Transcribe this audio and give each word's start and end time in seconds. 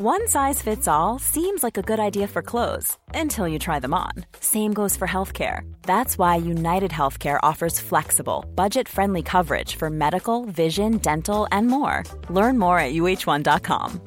One 0.00 0.28
size 0.28 0.62
fits 0.62 0.86
all 0.86 1.18
seems 1.18 1.64
like 1.64 1.76
a 1.76 1.82
good 1.82 1.98
idea 1.98 2.28
for 2.28 2.40
clothes 2.40 2.96
until 3.14 3.48
you 3.48 3.58
try 3.58 3.80
them 3.80 3.94
on. 3.94 4.12
Same 4.40 4.72
goes 4.72 4.96
for 4.96 5.08
healthcare. 5.08 5.62
That's 5.82 6.16
why 6.18 6.36
United 6.50 6.92
Healthcare 6.92 7.50
offers 7.50 7.80
flexible, 7.80 8.44
budget 8.54 8.88
friendly 8.88 9.22
coverage 9.22 9.76
for 9.76 9.90
medical, 9.90 10.44
vision, 10.44 10.98
dental, 10.98 11.48
and 11.50 11.66
more. 11.66 12.04
Learn 12.30 12.58
more 12.58 12.78
at 12.78 12.92
uh1.com. 12.92 14.00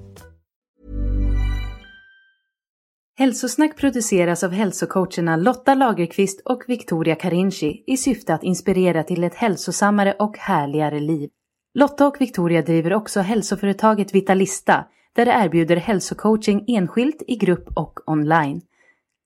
Hälsosnack 3.18 3.78
produceras 3.78 4.44
av 4.44 4.52
hälsocoacherna 4.52 5.36
Lotta 5.36 5.76
Lagerqvist 5.76 6.42
och 6.46 6.64
Victoria 6.68 7.16
Carinci 7.16 7.84
i 7.88 7.98
syfte 7.98 8.34
att 8.34 8.44
inspirera 8.44 9.04
till 9.04 9.24
ett 9.24 9.36
hälsosammare 9.36 10.16
och 10.20 10.38
härligare 10.38 11.00
liv. 11.00 11.30
Lotta 11.74 12.08
och 12.08 12.16
Victoria 12.20 12.62
driver 12.62 12.94
också 12.94 13.20
hälsoföretaget 13.20 14.16
Vitalista 14.16 14.86
där 15.16 15.26
det 15.26 15.32
erbjuder 15.32 15.76
hälsocoaching 15.76 16.66
enskilt, 16.68 17.24
i 17.28 17.36
grupp 17.36 17.68
och 17.76 18.00
online. 18.10 18.62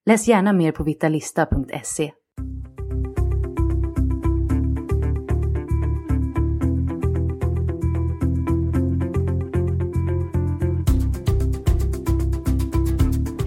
Läs 0.06 0.28
gärna 0.28 0.54
mer 0.54 0.72
på 0.72 0.84
vitalista.se. 0.84 2.12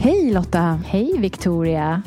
Hej 0.01 0.33
Lotta! 0.33 0.81
Hej 0.87 1.19
Victoria! 1.19 2.03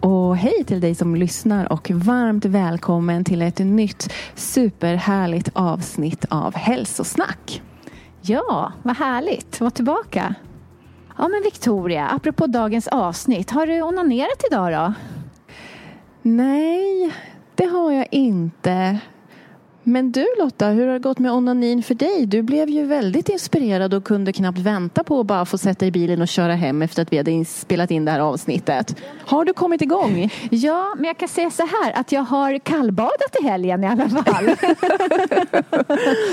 Och 0.00 0.36
hej 0.36 0.64
till 0.64 0.80
dig 0.80 0.94
som 0.94 1.16
lyssnar 1.16 1.72
och 1.72 1.90
varmt 1.90 2.44
välkommen 2.44 3.24
till 3.24 3.42
ett 3.42 3.58
nytt 3.58 4.12
superhärligt 4.34 5.50
avsnitt 5.52 6.24
av 6.28 6.54
Hälsosnack. 6.54 7.62
Ja, 8.28 8.72
vad 8.82 8.96
härligt 8.96 9.54
att 9.54 9.60
vara 9.60 9.70
tillbaka. 9.70 10.34
Ja 11.18 11.28
men 11.28 11.42
Victoria, 11.42 12.08
apropå 12.08 12.46
dagens 12.46 12.88
avsnitt, 12.88 13.50
har 13.50 13.66
du 13.66 13.82
onanerat 13.82 14.44
idag 14.50 14.72
då? 14.72 14.94
Nej, 16.22 17.12
det 17.54 17.64
har 17.64 17.92
jag 17.92 18.08
inte. 18.10 18.98
Men 19.88 20.12
du 20.12 20.26
Lotta, 20.38 20.66
hur 20.66 20.86
har 20.86 20.92
det 20.92 20.98
gått 20.98 21.18
med 21.18 21.32
onanin 21.32 21.82
för 21.82 21.94
dig? 21.94 22.26
Du 22.26 22.42
blev 22.42 22.68
ju 22.68 22.86
väldigt 22.86 23.28
inspirerad 23.28 23.94
och 23.94 24.04
kunde 24.04 24.32
knappt 24.32 24.58
vänta 24.58 25.04
på 25.04 25.20
att 25.20 25.26
bara 25.26 25.44
få 25.44 25.58
sätta 25.58 25.86
i 25.86 25.90
bilen 25.90 26.22
och 26.22 26.28
köra 26.28 26.54
hem 26.54 26.82
efter 26.82 27.02
att 27.02 27.12
vi 27.12 27.16
hade 27.16 27.44
spelat 27.44 27.90
in 27.90 28.04
det 28.04 28.10
här 28.10 28.20
avsnittet. 28.20 28.96
Har 29.26 29.44
du 29.44 29.52
kommit 29.52 29.82
igång? 29.82 30.30
Ja, 30.50 30.94
men 30.96 31.04
jag 31.04 31.18
kan 31.18 31.28
säga 31.28 31.50
så 31.50 31.62
här 31.62 32.00
att 32.00 32.12
jag 32.12 32.22
har 32.22 32.58
kallbadat 32.58 33.36
i 33.40 33.44
helgen 33.44 33.84
i 33.84 33.86
alla 33.86 34.08
fall. 34.08 34.44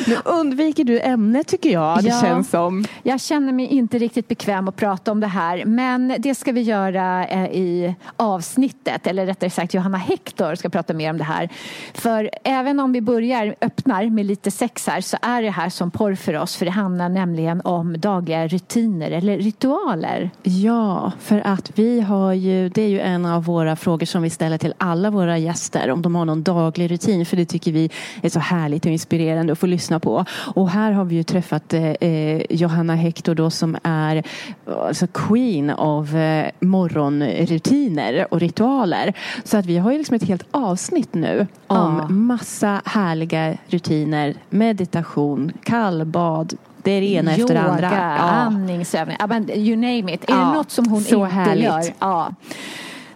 nu 0.08 0.18
undviker 0.26 0.84
du 0.84 1.00
ämnet 1.00 1.48
tycker 1.48 1.70
jag, 1.70 2.04
det 2.04 2.10
ja, 2.10 2.22
känns 2.22 2.50
som. 2.50 2.86
Jag 3.04 3.22
känner 3.22 3.54
mig 3.54 3.66
inte 3.66 3.98
riktigt 3.98 4.28
bekväm 4.28 4.68
att 4.68 4.76
prata 4.76 5.12
om 5.12 5.20
det 5.20 5.28
här, 5.28 5.66
men 5.66 6.16
det 6.20 6.36
ska 6.36 6.52
vi 6.52 6.62
göra 6.62 7.28
eh, 7.28 7.46
i 7.46 7.96
avsnittet, 8.18 9.08
eller 9.08 9.26
rättare 9.26 9.50
sagt 9.50 9.74
Johanna 9.74 9.98
Hector 9.98 10.56
ska 10.56 10.70
prata 10.70 10.94
mer 10.94 11.10
om 11.10 11.18
det 11.18 11.24
här. 11.24 11.50
För 11.94 12.30
även 12.44 12.80
om 12.80 12.94
vi 12.94 13.02
börjar 13.02 13.43
här 13.44 13.56
öppnar 13.62 14.10
med 14.10 14.26
lite 14.26 14.52
sex 14.52 14.88
här 14.88 15.02
så 15.02 15.18
är 15.22 15.42
det 15.42 15.50
här 15.50 15.70
som 15.70 15.92
porr 15.92 16.16
för 16.16 16.34
oss 16.34 16.56
för 16.56 16.66
det 16.66 16.72
handlar 16.72 17.10
nämligen 17.10 17.62
om 17.62 18.00
dagliga 18.00 18.48
rutiner 18.48 19.12
eller 19.12 19.38
ritualer. 19.38 20.30
Ja, 20.44 21.12
för 21.20 21.48
att 21.48 21.72
vi 21.76 22.02
har 22.02 22.34
ju, 22.34 22.70
det 22.70 22.82
är 22.82 22.88
ju 22.88 23.00
en 23.00 23.26
av 23.26 23.44
våra 23.44 23.76
frågor 23.76 24.06
som 24.06 24.22
vi 24.22 24.30
ställer 24.30 24.58
till 24.58 24.74
alla 24.78 25.10
våra 25.10 25.38
gäster 25.38 25.92
om 25.92 26.02
de 26.02 26.16
har 26.16 26.26
någon 26.26 26.44
daglig 26.44 26.92
rutin 26.92 27.26
för 27.26 27.38
det 27.38 27.46
tycker 27.46 27.72
vi 27.72 27.90
är 28.22 28.30
så 28.30 28.40
härligt 28.40 28.86
och 28.86 28.92
inspirerande 28.92 29.54
att 29.54 29.60
få 29.60 29.66
lyssna 29.66 30.00
på. 30.00 30.26
Och 30.56 30.70
här 30.70 30.92
har 30.92 31.06
vi 31.06 31.16
ju 31.16 31.24
träffat 31.24 31.74
eh, 31.74 32.42
Johanna 32.50 32.96
Hector 32.96 33.36
då 33.36 33.50
som 33.50 33.78
är 33.84 34.24
alltså 34.66 35.08
queen 35.08 35.70
av 35.70 36.18
eh, 36.18 36.50
morgonrutiner 36.60 38.28
och 38.34 38.40
ritualer. 38.40 39.14
Så 39.44 39.58
att 39.58 39.66
vi 39.66 39.78
har 39.78 39.92
ju 39.92 39.98
liksom 39.98 40.16
ett 40.16 40.24
helt 40.24 40.46
avsnitt 40.52 41.14
nu 41.14 41.48
om 41.68 41.98
ja. 42.00 42.08
massa 42.08 42.82
härliga 42.86 43.33
dagliga 43.34 43.58
rutiner, 43.68 44.36
meditation, 44.50 45.52
kallbad, 45.64 46.58
det 46.84 46.92
är 46.92 47.02
det 47.02 47.08
ena 47.08 47.32
Yoga, 47.32 47.42
efter 47.42 47.54
det 47.54 47.62
andra. 47.62 47.92
Ja. 47.92 48.24
andningsövningar, 48.24 49.58
you 49.58 49.76
name 49.76 50.14
it. 50.14 50.30
Är 50.30 50.34
ja, 50.34 50.38
det 50.38 50.54
något 50.54 50.72
som 50.72 50.88
hon 50.88 51.00
inte 51.00 51.18
härligt. 51.18 51.66
gör? 51.66 51.84
Ja. 52.00 52.34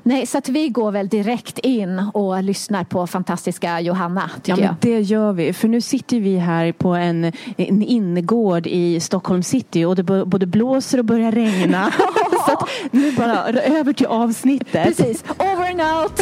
Nej, 0.04 0.26
så 0.26 0.38
att 0.38 0.50
vi 0.50 0.70
går 0.70 0.92
väl 0.92 1.08
direkt 1.08 1.60
in 1.60 2.00
och 2.14 2.44
lyssnar 2.44 2.84
på 2.84 3.08
fantastiska 3.08 3.82
Johanna. 3.82 4.30
Tycker 4.44 4.62
ja, 4.62 4.68
jag. 4.68 4.76
Det 4.80 5.02
gör 5.02 5.34
vi. 5.34 5.54
För 5.54 5.68
nu 5.68 5.82
sitter 5.82 6.20
vi 6.20 6.38
här 6.38 6.72
på 6.72 6.90
en, 6.90 7.24
en 7.58 7.82
innergård 7.82 8.68
i 8.68 9.00
Stockholm 9.00 9.44
city 9.44 9.86
och 9.86 9.96
det 9.96 10.04
både 10.04 10.46
blåser 10.46 10.98
och 10.98 11.06
börjar 11.06 11.32
regna. 11.32 11.92
så 12.48 12.54
att 12.54 12.70
nu 12.92 13.12
bara 13.12 13.50
över 13.50 13.94
till 13.94 14.08
avsnittet. 14.08 14.98
Precis. 14.98 15.24
Over 15.40 15.72
and 15.72 15.82
out. 15.82 16.22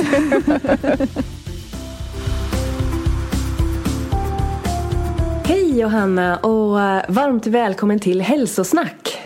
Hej 5.75 5.81
Johanna 5.81 6.37
och 6.37 6.81
eh, 6.81 7.03
varmt 7.07 7.47
välkommen 7.47 7.99
till 7.99 8.21
Hälsosnack. 8.21 9.21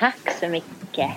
Tack 0.00 0.30
så 0.40 0.48
mycket. 0.48 1.10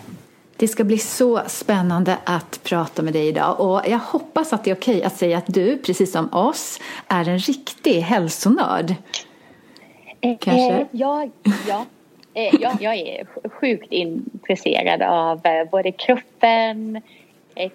Det 0.58 0.68
ska 0.68 0.84
bli 0.84 0.98
så 0.98 1.42
spännande 1.48 2.18
att 2.24 2.60
prata 2.64 3.02
med 3.02 3.14
dig 3.14 3.28
idag 3.28 3.60
och 3.60 3.82
jag 3.88 3.98
hoppas 4.00 4.54
att 4.54 4.64
det 4.64 4.72
är 4.72 4.76
okej 4.76 5.04
att 5.04 5.18
säga 5.18 5.38
att 5.38 5.48
du, 5.48 5.78
precis 5.78 6.12
som 6.12 6.34
oss, 6.34 6.80
är 7.08 7.30
en 7.30 7.40
riktig 7.40 8.02
hälsonörd. 8.02 8.96
Eh, 10.22 10.38
Kanske? 10.40 10.74
Eh, 10.74 10.88
ja, 10.92 11.28
ja. 11.68 11.86
Eh, 12.34 12.56
ja, 12.62 12.74
jag 12.80 12.96
är 12.96 13.28
sjukt 13.50 13.92
intresserad 13.92 15.02
av 15.02 15.46
eh, 15.46 15.70
både 15.72 15.92
kroppen, 15.92 17.02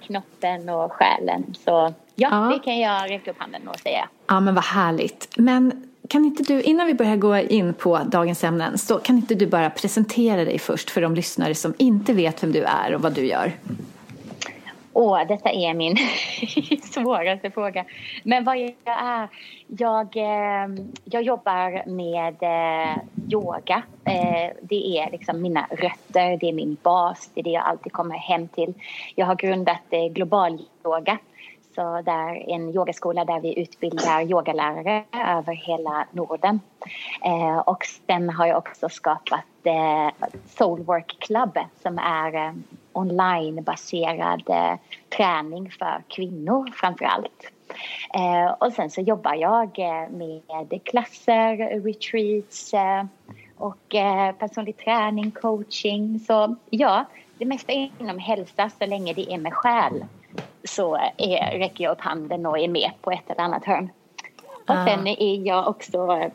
knoppen 0.07 0.69
och 0.69 0.93
själen. 0.93 1.55
Så 1.65 1.71
ja, 1.71 1.95
ja, 2.15 2.53
det 2.57 2.65
kan 2.65 2.79
jag 2.79 3.11
räcka 3.11 3.31
upp 3.31 3.39
handen 3.39 3.69
och 3.69 3.79
säga. 3.79 4.09
Ja, 4.27 4.41
men 4.41 4.55
vad 4.55 4.65
härligt. 4.65 5.29
Men 5.37 5.87
kan 6.09 6.25
inte 6.25 6.43
du, 6.43 6.63
innan 6.63 6.87
vi 6.87 6.95
börjar 6.95 7.17
gå 7.17 7.37
in 7.37 7.75
på 7.75 7.99
dagens 7.99 8.45
ämnen, 8.45 8.79
så 8.79 8.99
kan 8.99 9.17
inte 9.17 9.35
du 9.35 9.47
bara 9.47 9.71
presentera 9.71 10.45
dig 10.45 10.59
först 10.59 10.91
för 10.91 11.01
de 11.01 11.15
lyssnare 11.15 11.55
som 11.55 11.75
inte 11.79 12.13
vet 12.13 12.43
vem 12.43 12.53
du 12.53 12.63
är 12.63 12.95
och 12.95 13.03
vad 13.03 13.13
du 13.13 13.27
gör? 13.27 13.53
Åh, 14.99 15.27
detta 15.29 15.51
är 15.51 15.75
min 15.75 15.97
svåraste 16.83 17.51
fråga. 17.51 17.85
Men 18.23 18.45
vad 18.45 18.59
jag 18.59 18.75
är? 18.85 19.29
Jag, 19.67 20.09
ehm, 20.17 20.93
jag 21.05 21.23
jobbar 21.23 21.89
med 21.89 22.35
eh, 22.43 22.97
yoga. 23.33 23.83
Eh, 24.05 24.57
det 24.63 24.99
är 24.99 25.11
liksom 25.11 25.43
mina 25.43 25.67
rötter, 25.71 26.37
det 26.41 26.49
är 26.49 26.53
min 26.53 26.77
bas, 26.83 27.31
det 27.35 27.41
är 27.41 27.45
det 27.45 27.51
jag 27.51 27.65
alltid 27.65 27.93
kommer 27.93 28.17
hem 28.17 28.49
till. 28.49 28.75
Jag 29.15 29.27
har 29.27 29.35
grundat 29.35 29.83
eh, 29.91 30.07
global 30.13 30.59
yoga 30.85 31.19
så 31.77 32.03
där 32.03 32.51
en 32.51 32.75
yogaskola 32.75 33.25
där 33.25 33.41
vi 33.41 33.61
utbildar 33.61 34.23
yogalärare 34.23 35.05
över 35.13 35.55
hela 35.55 36.07
Norden. 36.11 36.61
Eh, 37.25 37.59
och 37.59 37.87
sen 38.07 38.31
har 38.31 38.47
jag 38.47 38.59
också 38.59 38.89
skapat 38.89 39.45
eh, 39.65 40.29
Soulwork 40.47 41.17
Club 41.19 41.59
som 41.83 41.99
är 41.99 42.35
eh, 42.35 42.53
onlinebaserad 42.93 44.43
eh, 44.47 44.75
träning 45.17 45.71
för 45.71 46.03
kvinnor 46.09 46.71
framför 46.75 47.05
allt. 47.05 47.53
Eh, 48.15 48.53
och 48.53 48.73
sen 48.73 48.91
så 48.91 49.01
jobbar 49.01 49.35
jag 49.35 49.79
eh, 49.79 50.09
med 50.11 50.81
klasser, 50.85 51.81
retreats 51.81 52.75
eh, 52.75 53.05
och 53.57 53.95
eh, 53.95 54.33
personlig 54.33 54.77
träning, 54.77 55.31
coaching. 55.31 56.21
Så 56.21 56.57
ja, 56.71 57.05
det 57.39 57.45
mesta 57.45 57.73
inom 57.73 58.19
hälsa 58.19 58.71
så 58.79 58.87
länge 58.87 59.13
det 59.13 59.33
är 59.33 59.39
med 59.39 59.55
själ 59.55 60.05
så 60.69 60.97
är, 61.17 61.59
räcker 61.59 61.85
jag 61.85 61.93
upp 61.93 62.01
handen 62.01 62.47
och 62.47 62.59
är 62.59 62.69
med 62.69 62.91
på 63.01 63.11
ett 63.11 63.31
eller 63.31 63.41
annat 63.41 63.65
hörn. 63.65 63.91
Och 64.51 64.75
ah. 64.75 64.87
sen 64.87 65.07
är 65.07 65.47
jag 65.47 65.69
också 65.69 66.31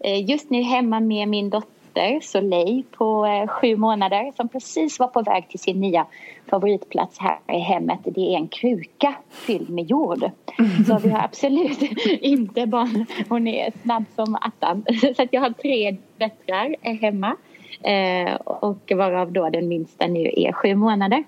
eh, 0.00 0.30
just 0.30 0.50
nu 0.50 0.62
hemma 0.62 1.00
med 1.00 1.28
min 1.28 1.50
dotter 1.50 2.20
Soleil 2.22 2.84
på 2.90 3.26
eh, 3.26 3.48
sju 3.48 3.76
månader 3.76 4.32
som 4.36 4.48
precis 4.48 4.98
var 4.98 5.08
på 5.08 5.22
väg 5.22 5.48
till 5.48 5.58
sin 5.58 5.80
nya 5.80 6.06
favoritplats 6.50 7.18
här 7.18 7.38
i 7.48 7.58
hemmet. 7.58 8.00
Det 8.04 8.34
är 8.34 8.36
en 8.36 8.48
kruka 8.48 9.14
fylld 9.30 9.70
med 9.70 9.84
jord. 9.84 10.30
Så 10.86 10.98
vi 10.98 11.10
har 11.10 11.24
absolut 11.24 11.82
inte 12.20 12.66
barn. 12.66 13.06
Hon 13.28 13.48
är 13.48 13.72
snabb 13.82 14.04
som 14.14 14.34
attan. 14.34 14.84
Så 15.16 15.26
jag 15.30 15.40
har 15.40 15.50
tre 15.50 15.96
döttrar 16.16 16.76
hemma. 17.00 17.36
Eh, 17.82 18.34
och 18.34 18.92
varav 18.96 19.32
då 19.32 19.50
den 19.50 19.68
minsta 19.68 20.06
nu 20.06 20.30
är 20.36 20.52
sju 20.52 20.74
månader. 20.74 21.24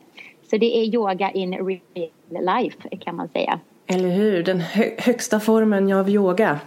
Så 0.50 0.56
det 0.56 0.78
är 0.78 0.94
yoga 0.94 1.30
in 1.30 1.54
real 1.54 2.10
life 2.40 2.96
kan 3.00 3.16
man 3.16 3.28
säga. 3.28 3.60
Eller 3.86 4.08
hur, 4.08 4.42
den 4.42 4.60
hö 4.60 4.84
högsta 4.98 5.40
formen 5.40 5.92
av 5.92 6.10
yoga. 6.10 6.60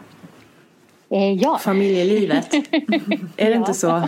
Eh, 1.10 1.34
ja. 1.34 1.58
Familjelivet. 1.58 2.54
är 3.38 3.50
det 3.50 3.54
inte 3.54 3.74
så? 3.74 4.04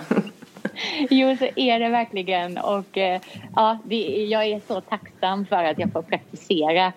jo, 1.10 1.38
så 1.38 1.48
är 1.56 1.80
det 1.80 1.90
verkligen. 1.90 2.58
Och 2.58 2.98
eh, 2.98 3.22
ja, 3.56 3.78
det, 3.84 4.26
jag 4.30 4.46
är 4.46 4.62
så 4.68 4.82
tacksam 4.82 5.46
för 5.46 5.64
att 5.64 5.80
jag 5.80 5.92
får 5.92 6.02
praktisera 6.02 6.94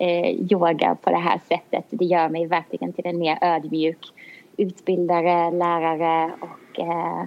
eh, 0.00 0.30
yoga 0.30 0.96
på 1.02 1.10
det 1.10 1.18
här 1.18 1.40
sättet. 1.48 1.84
Det 1.90 2.04
gör 2.04 2.28
mig 2.28 2.46
verkligen 2.46 2.92
till 2.92 3.06
en 3.06 3.18
mer 3.18 3.38
ödmjuk 3.40 4.12
utbildare, 4.56 5.50
lärare 5.50 6.32
och 6.40 6.80
eh, 6.80 7.24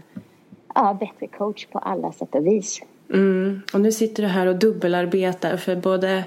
ja, 0.75 0.97
bättre 0.99 1.27
coach 1.27 1.65
på 1.65 1.79
alla 1.79 2.11
sätt 2.11 2.35
och 2.35 2.47
vis. 2.47 2.81
Mm. 3.13 3.61
Och 3.73 3.81
nu 3.81 3.91
sitter 3.91 4.23
du 4.23 4.29
här 4.29 4.47
och 4.47 4.55
dubbelarbetar 4.55 5.57
för 5.57 5.75
både 5.75 6.23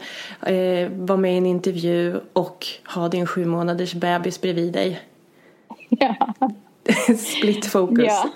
eh, 0.47 0.89
vara 0.91 1.19
med 1.19 1.35
i 1.35 1.39
en 1.39 1.47
intervju 1.47 2.21
och 2.33 2.67
ha 2.95 3.09
din 3.09 3.27
sju 3.27 3.45
månaders 3.45 3.95
bebis 3.95 4.41
bredvid 4.41 4.73
dig. 4.73 5.01
Ja. 5.89 6.35
Split 7.19 7.67
focus. 7.67 8.07
Ja. 8.07 8.31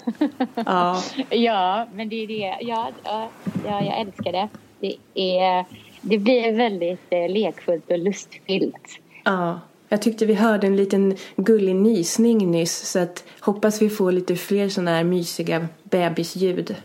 ja. 0.54 1.02
ja, 1.36 1.86
men 1.94 2.08
det 2.08 2.22
är 2.22 2.26
det. 2.26 2.56
Ja, 2.60 2.90
ja, 3.04 3.30
jag 3.64 4.00
älskar 4.00 4.32
det. 4.32 4.48
Det, 4.80 4.96
är, 5.14 5.64
det 6.00 6.18
blir 6.18 6.52
väldigt 6.52 7.06
eh, 7.10 7.28
lekfullt 7.28 7.90
och 7.90 7.98
lustfyllt. 7.98 9.00
Ja. 9.24 9.60
Jag 9.88 10.02
tyckte 10.02 10.26
vi 10.26 10.34
hörde 10.34 10.66
en 10.66 10.76
liten 10.76 11.16
gullig 11.36 11.76
nysning 11.76 12.50
nyss 12.50 12.90
så 12.90 12.98
att 12.98 13.24
hoppas 13.40 13.82
vi 13.82 13.90
får 13.90 14.12
lite 14.12 14.36
fler 14.36 14.68
sådana 14.68 14.90
här 14.90 15.04
mysiga 15.04 15.68
bebisljud 15.82 16.76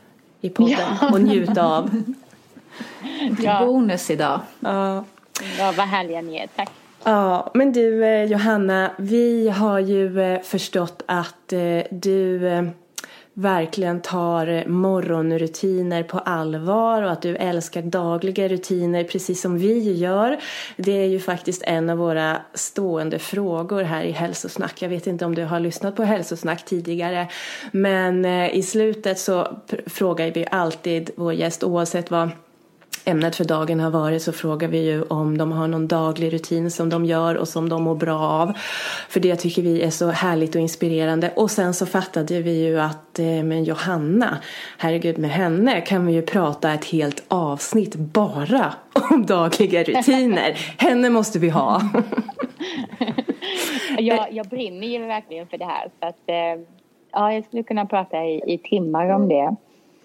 i 0.43 0.49
podden 0.49 0.77
ja. 1.01 1.09
och 1.11 1.21
njuta 1.21 1.65
av. 1.65 2.03
ja. 3.39 3.65
Bonus 3.65 4.09
idag. 4.09 4.39
Ja. 4.59 5.03
ja, 5.57 5.73
vad 5.77 5.87
härliga 5.87 6.21
ni 6.21 6.37
är. 6.37 6.47
Tack. 6.55 6.69
Ja, 7.03 7.51
men 7.53 7.73
du 7.73 8.05
eh, 8.05 8.23
Johanna, 8.23 8.91
vi 8.97 9.49
har 9.49 9.79
ju 9.79 10.21
eh, 10.21 10.41
förstått 10.41 11.03
att 11.05 11.53
eh, 11.53 11.83
du 11.91 12.39
verkligen 13.33 14.01
tar 14.01 14.47
eh, 14.47 14.65
morgonrutiner 14.67 16.03
på 16.03 16.19
allvar 16.19 17.01
och 17.01 17.11
att 17.11 17.21
du 17.21 17.35
älskar 17.35 17.81
dagliga 17.81 18.47
rutiner 18.47 19.03
precis 19.03 19.41
som 19.41 19.57
vi 19.57 19.93
gör. 19.93 20.39
Det 20.77 20.91
är 20.91 21.07
ju 21.07 21.19
faktiskt 21.19 21.63
en 21.63 21.89
av 21.89 21.97
våra 21.97 22.41
stående 22.53 23.19
frågor 23.19 23.83
här 23.83 24.03
i 24.03 24.11
Hälsosnack. 24.11 24.81
Jag 24.81 24.89
vet 24.89 25.07
inte 25.07 25.25
om 25.25 25.35
du 25.35 25.43
har 25.43 25.59
lyssnat 25.59 25.95
på 25.95 26.03
Hälsosnack 26.03 26.65
tidigare 26.65 27.27
men 27.71 28.25
eh, 28.25 28.55
i 28.55 28.63
slutet 28.63 29.19
så 29.19 29.47
frågar 29.85 30.31
vi 30.31 30.45
alltid 30.51 31.11
vår 31.15 31.33
gäst 31.33 31.63
oavsett 31.63 32.11
vad 32.11 32.29
ämnet 33.05 33.35
för 33.35 33.43
dagen 33.43 33.79
har 33.79 33.89
varit 33.89 34.21
så 34.21 34.31
frågar 34.31 34.67
vi 34.67 34.85
ju 34.85 35.03
om 35.03 35.37
de 35.37 35.51
har 35.51 35.67
någon 35.67 35.87
daglig 35.87 36.33
rutin 36.33 36.71
som 36.71 36.89
de 36.89 37.05
gör 37.05 37.35
och 37.35 37.47
som 37.47 37.69
de 37.69 37.83
mår 37.83 37.95
bra 37.95 38.19
av. 38.19 38.53
För 39.09 39.19
det 39.19 39.35
tycker 39.35 39.61
vi 39.61 39.81
är 39.81 39.89
så 39.89 40.09
härligt 40.09 40.55
och 40.55 40.61
inspirerande. 40.61 41.31
Och 41.35 41.51
sen 41.51 41.73
så 41.73 41.85
fattade 41.85 42.41
vi 42.41 42.65
ju 42.65 42.79
att 42.79 43.19
eh, 43.19 43.25
med 43.25 43.63
Johanna, 43.63 44.37
herregud 44.77 45.17
med 45.17 45.29
henne 45.29 45.81
kan 45.81 46.05
vi 46.05 46.13
ju 46.13 46.21
prata 46.21 46.73
ett 46.73 46.85
helt 46.85 47.23
avsnitt 47.27 47.95
bara 47.95 48.73
om 49.09 49.25
dagliga 49.25 49.83
rutiner. 49.83 50.53
henne 50.77 51.09
måste 51.09 51.39
vi 51.39 51.49
ha. 51.49 51.81
jag, 53.97 54.33
jag 54.33 54.47
brinner 54.47 54.87
ju 54.87 55.05
verkligen 55.05 55.47
för 55.47 55.57
det 55.57 55.65
här. 55.65 55.89
Så 55.99 56.07
att, 56.07 56.19
eh, 56.25 56.65
ja, 57.11 57.33
jag 57.33 57.45
skulle 57.45 57.63
kunna 57.63 57.85
prata 57.85 58.25
i, 58.25 58.53
i 58.53 58.57
timmar 58.57 59.09
om 59.09 59.29
det. 59.29 59.55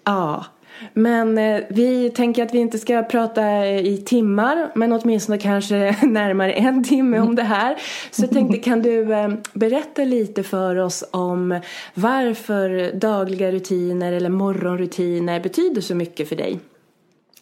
Ja. 0.03 0.45
Men 0.93 1.37
eh, 1.37 1.61
vi 1.69 2.09
tänker 2.09 2.43
att 2.43 2.53
vi 2.53 2.59
inte 2.59 2.79
ska 2.79 3.03
prata 3.03 3.41
eh, 3.41 3.85
i 3.85 3.97
timmar 3.97 4.71
men 4.75 4.93
åtminstone 4.93 5.37
kanske 5.37 5.95
närmare 6.03 6.53
en 6.53 6.83
timme 6.83 7.19
om 7.19 7.35
det 7.35 7.43
här. 7.43 7.77
Så 8.11 8.23
jag 8.23 8.31
tänkte 8.31 8.57
kan 8.57 8.81
du 8.81 9.13
eh, 9.13 9.29
berätta 9.53 10.03
lite 10.03 10.43
för 10.43 10.75
oss 10.75 11.03
om 11.11 11.59
varför 11.93 12.91
dagliga 12.93 13.51
rutiner 13.51 14.11
eller 14.11 14.29
morgonrutiner 14.29 15.39
betyder 15.39 15.81
så 15.81 15.95
mycket 15.95 16.29
för 16.29 16.35
dig? 16.35 16.59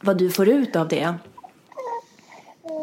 Vad 0.02 0.18
du 0.18 0.30
får 0.30 0.50
ut 0.50 0.76
av 0.76 0.88
det? 0.88 1.14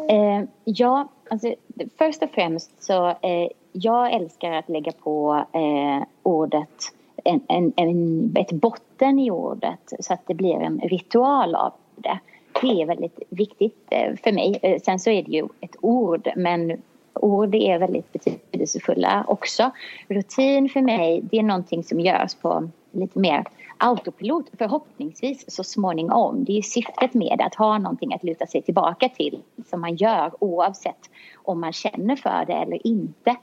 Eh, 0.09 0.43
ja, 0.63 1.09
alltså, 1.29 1.55
först 1.97 2.23
och 2.23 2.29
främst 2.29 2.83
så 2.83 3.07
eh, 3.07 3.47
jag 3.71 4.13
älskar 4.13 4.51
att 4.51 4.69
lägga 4.69 4.91
på 4.91 5.45
eh, 5.53 6.07
ordet 6.23 6.91
en, 7.23 7.41
en, 7.47 7.73
en, 7.75 8.33
ett 8.37 8.51
vatten 8.95 9.19
i 9.19 9.31
ordet 9.31 9.93
så 9.99 10.13
att 10.13 10.27
det 10.27 10.33
blir 10.33 10.61
en 10.61 10.79
ritual 10.79 11.55
av 11.55 11.73
det. 11.95 12.19
Det 12.61 12.81
är 12.81 12.85
väldigt 12.85 13.19
viktigt 13.29 13.87
eh, 13.91 14.15
för 14.23 14.31
mig. 14.31 14.59
Eh, 14.61 14.81
sen 14.85 14.99
så 14.99 15.09
är 15.09 15.23
det 15.23 15.31
ju 15.31 15.47
ett 15.61 15.75
ord 15.81 16.27
men 16.35 16.81
ord 17.13 17.55
är 17.55 17.79
väldigt 17.79 18.13
betydelsefulla 18.13 19.25
också. 19.27 19.71
Rutin 20.07 20.69
för 20.69 20.81
mig 20.81 21.21
det 21.23 21.37
är 21.37 21.43
någonting 21.43 21.83
som 21.83 21.99
görs 21.99 22.35
på 22.35 22.69
lite 22.91 23.19
mer 23.19 23.43
autopilot 23.77 24.45
förhoppningsvis 24.57 25.45
så 25.47 25.63
småningom. 25.63 26.43
Det 26.43 26.57
är 26.57 26.61
syftet 26.61 27.13
med 27.13 27.41
att 27.41 27.55
ha 27.55 27.77
någonting 27.77 28.13
att 28.13 28.23
luta 28.23 28.45
sig 28.45 28.61
tillbaka 28.61 29.09
till 29.09 29.41
som 29.69 29.81
man 29.81 29.95
gör 29.95 30.31
oavsett 30.39 31.09
om 31.43 31.59
man 31.61 31.73
känner 31.73 32.15
för 32.15 32.45
det 32.47 32.53
eller 32.53 32.87
inte. 32.87 33.35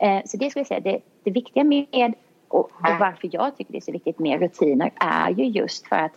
Eh, 0.00 0.20
så 0.24 0.36
det 0.36 0.50
skulle 0.50 0.60
jag 0.60 0.66
säga, 0.66 0.80
det, 0.80 1.00
det 1.24 1.30
viktiga 1.30 1.64
med 1.64 2.14
och, 2.48 2.60
och, 2.60 2.70
varför 3.00 3.28
jag 3.32 3.56
tycker 3.56 3.72
det 3.72 3.78
är 3.78 3.80
så 3.80 3.92
viktigt 3.92 4.18
med 4.18 4.40
rutiner 4.40 4.90
är 4.96 5.30
ju 5.30 5.44
just 5.44 5.88
för 5.88 5.96
att, 5.96 6.12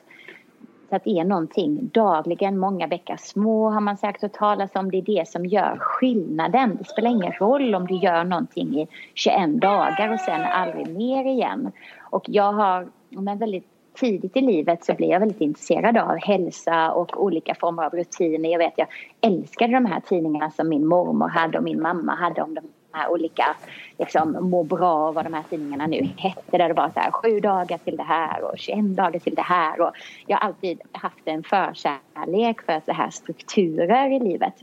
att 0.89 1.03
det 1.03 1.19
är 1.19 1.23
någonting 1.23 1.89
dagligen, 1.93 2.57
många 2.57 2.87
bäckar 2.87 3.17
små 3.17 3.69
har 3.69 3.81
man 3.81 3.97
säkert 3.97 4.21
hört 4.21 4.33
talas 4.33 4.75
om. 4.75 4.91
Det 4.91 4.97
är 4.97 5.01
det 5.01 5.27
som 5.27 5.45
gör 5.45 5.77
skillnaden. 5.79 6.77
Det 6.79 6.85
spelar 6.85 7.09
ingen 7.09 7.31
roll 7.31 7.75
om 7.75 7.87
du 7.87 7.95
gör 7.95 8.23
någonting 8.23 8.79
i 8.79 8.87
21 9.13 9.61
dagar 9.61 10.13
och 10.13 10.19
sen 10.19 10.41
aldrig 10.41 10.97
mer 10.97 11.25
igen. 11.25 11.71
Och 11.99 12.23
jag 12.27 12.53
har, 12.53 12.87
men 13.09 13.37
väldigt 13.37 13.67
tidigt 13.93 14.37
i 14.37 14.41
livet 14.41 14.85
så 14.85 14.93
blev 14.93 15.09
jag 15.09 15.19
väldigt 15.19 15.41
intresserad 15.41 15.97
av 15.97 16.17
hälsa 16.17 16.91
och 16.91 17.23
olika 17.23 17.55
former 17.55 17.83
av 17.83 17.93
rutiner. 17.93 18.49
Jag 18.49 18.57
vet, 18.57 18.73
jag 18.75 18.87
älskade 19.21 19.73
de 19.73 19.85
här 19.85 19.99
tidningarna 19.99 20.51
som 20.51 20.69
min 20.69 20.87
mormor 20.87 21.27
hade 21.27 21.57
och 21.57 21.63
min 21.63 21.81
mamma 21.81 22.15
hade 22.15 22.41
om 22.41 22.53
de 22.53 22.61
här 22.93 23.11
olika 23.11 23.55
liksom, 23.97 24.49
må 24.49 24.63
bra, 24.63 25.11
vad 25.11 25.25
de 25.25 25.33
här 25.33 25.43
tidningarna 25.49 25.87
nu 25.87 26.09
hette. 26.17 26.57
Där 26.57 26.67
det 26.67 26.73
var 26.73 26.89
så 26.89 26.99
här, 26.99 27.11
sju 27.11 27.39
dagar 27.39 27.77
till 27.77 27.97
det 27.97 28.03
här 28.03 28.43
och 28.43 28.57
21 28.57 28.85
dagar 28.85 29.19
till 29.19 29.35
det 29.35 29.41
här. 29.41 29.81
Och 29.81 29.91
jag 30.27 30.37
har 30.37 30.47
alltid 30.47 30.81
haft 30.91 31.21
en 31.25 31.43
förkärlek 31.43 32.61
för 32.61 32.81
så 32.85 32.91
här 32.91 33.09
strukturer 33.09 34.09
i 34.09 34.19
livet. 34.19 34.53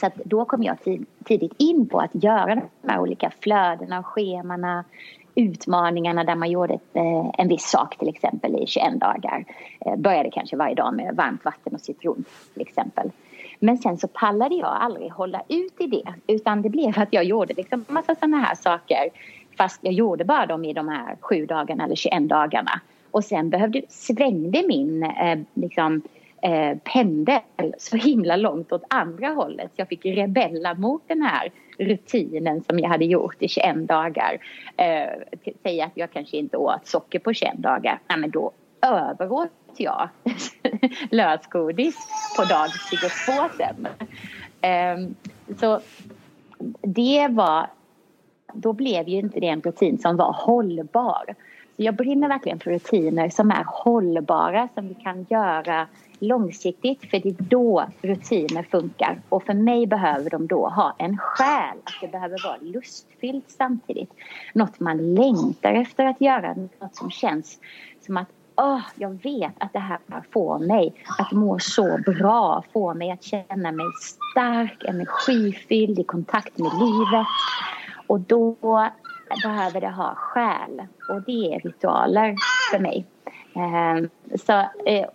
Så 0.00 0.06
att 0.06 0.14
då 0.14 0.44
kom 0.44 0.62
jag 0.62 0.76
tidigt 1.24 1.54
in 1.58 1.88
på 1.88 2.00
att 2.00 2.14
göra 2.14 2.54
de 2.54 2.88
här 2.88 3.00
olika 3.00 3.30
flödena 3.40 3.98
och 3.98 4.06
schemana 4.06 4.84
utmaningarna 5.36 6.24
där 6.24 6.34
man 6.34 6.50
gjorde 6.50 6.74
ett, 6.74 6.96
eh, 6.96 7.30
en 7.38 7.48
viss 7.48 7.70
sak 7.70 7.98
till 7.98 8.08
exempel 8.08 8.56
i 8.62 8.66
21 8.66 9.00
dagar. 9.00 9.44
Eh, 9.80 9.96
började 9.96 10.30
kanske 10.30 10.56
varje 10.56 10.74
dag 10.74 10.94
med 10.94 11.16
varmt 11.16 11.44
vatten 11.44 11.74
och 11.74 11.80
citron 11.80 12.24
till 12.52 12.62
exempel. 12.62 13.10
Men 13.58 13.78
sen 13.78 13.98
så 13.98 14.08
pallade 14.08 14.54
jag 14.54 14.76
aldrig 14.80 15.12
hålla 15.12 15.42
ut 15.48 15.80
i 15.80 15.86
det 15.86 16.14
utan 16.26 16.62
det 16.62 16.68
blev 16.68 16.98
att 16.98 17.12
jag 17.12 17.24
gjorde 17.24 17.54
liksom 17.54 17.84
massa 17.88 18.14
sådana 18.14 18.36
här 18.36 18.54
saker 18.54 19.10
fast 19.56 19.80
jag 19.82 19.92
gjorde 19.92 20.24
bara 20.24 20.46
dem 20.46 20.64
i 20.64 20.72
de 20.72 20.88
här 20.88 21.16
sju 21.20 21.46
dagarna 21.46 21.84
eller 21.84 21.94
21 21.94 22.28
dagarna. 22.28 22.80
Och 23.10 23.24
sen 23.24 23.50
behövde, 23.50 23.82
svängde 23.88 24.62
min 24.68 25.02
eh, 25.02 25.38
liksom, 25.54 26.02
eh, 26.42 26.78
pendel 26.78 27.74
så 27.78 27.96
himla 27.96 28.36
långt 28.36 28.72
åt 28.72 28.84
andra 28.90 29.28
hållet. 29.28 29.66
Så 29.66 29.80
jag 29.80 29.88
fick 29.88 30.06
rebella 30.06 30.74
mot 30.74 31.02
den 31.06 31.22
här 31.22 31.50
rutinen 31.78 32.62
som 32.62 32.78
jag 32.78 32.88
hade 32.88 33.04
gjort 33.04 33.36
i 33.42 33.48
21 33.48 33.88
dagar. 33.88 34.38
Eh, 34.76 35.08
säga 35.62 35.84
att 35.84 35.92
jag 35.94 36.10
kanske 36.10 36.36
inte 36.36 36.56
åt 36.56 36.86
socker 36.86 37.18
på 37.18 37.32
21 37.32 37.54
dagar. 37.56 38.00
Nej, 38.08 38.18
men 38.18 38.30
då 38.30 38.52
överåt 38.82 39.50
jag 39.80 40.08
lösgodis 41.10 42.08
på 42.36 42.44
dag 42.44 42.70
22 42.90 43.48
sen. 43.56 43.88
Ehm, 44.60 45.14
så 45.60 45.80
det 46.80 47.28
var, 47.30 47.66
då 48.52 48.72
blev 48.72 49.08
ju 49.08 49.18
inte 49.18 49.40
det 49.40 49.48
en 49.48 49.60
rutin 49.60 49.98
som 49.98 50.16
var 50.16 50.32
hållbar. 50.32 51.34
Så 51.76 51.82
jag 51.82 51.94
brinner 51.94 52.28
verkligen 52.28 52.60
för 52.60 52.70
rutiner 52.70 53.28
som 53.28 53.50
är 53.50 53.64
hållbara, 53.66 54.68
som 54.74 54.88
vi 54.88 54.94
kan 54.94 55.26
göra 55.28 55.86
långsiktigt 56.18 57.10
för 57.10 57.20
det 57.20 57.28
är 57.28 57.36
då 57.38 57.86
rutiner 58.02 58.62
funkar. 58.62 59.20
Och 59.28 59.42
för 59.42 59.54
mig 59.54 59.86
behöver 59.86 60.30
de 60.30 60.46
då 60.46 60.68
ha 60.68 60.96
en 60.98 61.18
själ, 61.18 61.76
att 61.84 62.00
det 62.00 62.08
behöver 62.08 62.44
vara 62.44 62.56
lustfyllt 62.60 63.50
samtidigt. 63.50 64.12
Något 64.54 64.80
man 64.80 65.14
längtar 65.14 65.72
efter 65.72 66.04
att 66.04 66.20
göra, 66.20 66.54
något 66.54 66.96
som 66.96 67.10
känns 67.10 67.58
som 68.06 68.16
att 68.16 68.28
oh, 68.56 68.80
jag 68.94 69.22
vet 69.22 69.52
att 69.58 69.72
det 69.72 69.78
här 69.78 69.98
får 70.30 70.58
mig 70.58 70.94
att 71.18 71.32
må 71.32 71.58
så 71.58 71.98
bra, 72.06 72.64
får 72.72 72.94
mig 72.94 73.10
att 73.10 73.22
känna 73.22 73.72
mig 73.72 73.86
stark, 74.32 74.84
energifylld, 74.84 75.98
i 75.98 76.04
kontakt 76.04 76.58
med 76.58 76.70
livet. 76.74 77.26
Och 78.06 78.20
då 78.20 78.56
behöver 79.42 79.80
det 79.80 79.90
ha 79.90 80.14
själ 80.14 80.82
och 81.08 81.22
det 81.22 81.54
är 81.54 81.60
ritualer 81.60 82.34
för 82.70 82.78
mig. 82.78 83.06
Eh, 83.54 84.08
så, 84.46 84.52
eh, 84.86 85.06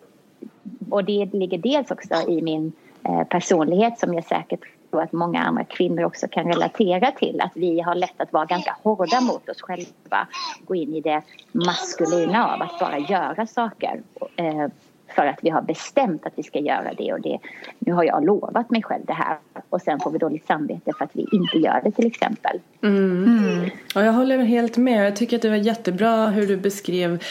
och 0.90 1.04
det 1.04 1.34
ligger 1.34 1.58
dels 1.58 1.92
också 1.92 2.30
i 2.30 2.42
min 2.42 2.72
eh, 3.04 3.24
personlighet 3.24 4.00
som 4.00 4.14
jag 4.14 4.26
säkert 4.26 4.62
tror 4.92 5.02
att 5.02 5.12
många 5.12 5.42
andra 5.42 5.64
kvinnor 5.64 6.04
också 6.04 6.28
kan 6.28 6.46
relatera 6.46 7.12
till. 7.12 7.42
Att 7.42 7.52
vi 7.56 7.82
har 7.82 7.96
lätt 7.96 8.22
att 8.22 8.34
vara 8.34 8.46
ganska 8.46 8.76
hårda 8.84 9.22
mot 9.22 9.50
oss 9.50 9.62
själva. 9.62 10.28
Gå 10.66 10.76
in 10.76 10.96
i 10.96 11.02
det 11.02 11.22
maskulina 11.52 12.54
av 12.54 12.62
att 12.62 12.80
bara 12.80 12.98
göra 12.98 13.48
saker. 13.48 14.02
Eh, 14.36 14.68
för 15.16 15.26
att 15.26 15.40
vi 15.42 15.50
har 15.50 15.62
bestämt 15.62 16.26
att 16.26 16.34
vi 16.36 16.44
ska 16.44 16.60
göra 16.60 16.94
det 16.98 17.14
och 17.14 17.22
det. 17.22 17.40
Nu 17.80 17.94
har 17.94 18.04
jag 18.04 18.26
lovat 18.26 18.72
mig 18.72 18.84
själv 18.84 19.06
det 19.06 19.14
här 19.14 19.38
och 19.70 19.82
sen 19.82 20.00
får 20.00 20.12
vi 20.12 20.18
dåligt 20.18 20.48
samvete 20.48 20.92
för 20.98 21.06
att 21.06 21.12
vi 21.14 21.26
inte 21.32 21.58
gör 21.58 21.82
det 21.84 21.92
till 21.92 22.08
exempel. 22.08 22.60
Mm. 22.84 23.24
Mm. 23.24 23.70
Ja, 23.96 24.04
jag 24.04 24.14
håller 24.14 24.38
helt 24.38 24.78
med. 24.78 25.06
Jag 25.06 25.16
tycker 25.16 25.36
att 25.36 25.42
det 25.42 25.50
var 25.50 25.56
jättebra 25.56 26.28
hur 26.28 26.48
du 26.48 26.58
beskrev, 26.58 27.24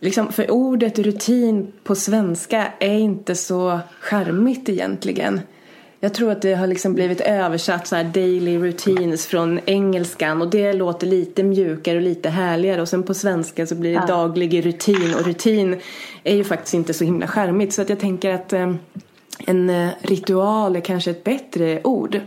liksom, 0.00 0.32
för 0.32 0.50
ordet 0.50 0.98
rutin 0.98 1.72
på 1.84 1.94
svenska 1.94 2.66
är 2.78 2.98
inte 2.98 3.34
så 3.34 3.80
charmigt 4.00 4.68
egentligen. 4.68 5.40
Jag 6.04 6.14
tror 6.14 6.30
att 6.30 6.42
det 6.42 6.54
har 6.54 6.66
liksom 6.66 6.94
blivit 6.94 7.20
översatt 7.20 7.86
så 7.86 7.96
här 7.96 8.04
daily 8.04 8.58
routines 8.58 9.26
från 9.26 9.60
engelskan 9.66 10.42
och 10.42 10.50
det 10.50 10.72
låter 10.72 11.06
lite 11.06 11.42
mjukare 11.42 11.96
och 11.96 12.02
lite 12.02 12.28
härligare 12.28 12.82
och 12.82 12.88
sen 12.88 13.02
på 13.02 13.14
svenska 13.14 13.66
så 13.66 13.74
blir 13.74 13.90
det 13.90 13.96
ja. 13.96 14.06
daglig 14.06 14.66
rutin 14.66 15.14
och 15.14 15.26
rutin 15.26 15.80
är 16.24 16.34
ju 16.34 16.44
faktiskt 16.44 16.74
inte 16.74 16.94
så 16.94 17.04
himla 17.04 17.26
skärmigt 17.26 17.74
så 17.74 17.82
att 17.82 17.88
jag 17.88 17.98
tänker 17.98 18.34
att 18.34 18.52
eh, 18.52 18.74
en 19.46 19.70
eh, 19.70 19.88
ritual 20.00 20.76
är 20.76 20.80
kanske 20.80 21.10
ett 21.10 21.24
bättre 21.24 21.80
ord. 21.84 22.20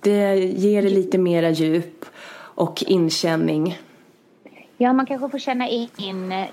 Det 0.00 0.34
ger 0.36 0.82
det 0.82 0.90
lite 0.90 1.18
mera 1.18 1.50
djup 1.50 2.04
och 2.38 2.84
inkänning. 2.86 3.78
Ja, 4.78 4.92
man 4.92 5.06
kanske 5.06 5.30
får 5.30 5.38
känna 5.38 5.68
in... 5.68 6.32
Eh, 6.32 6.48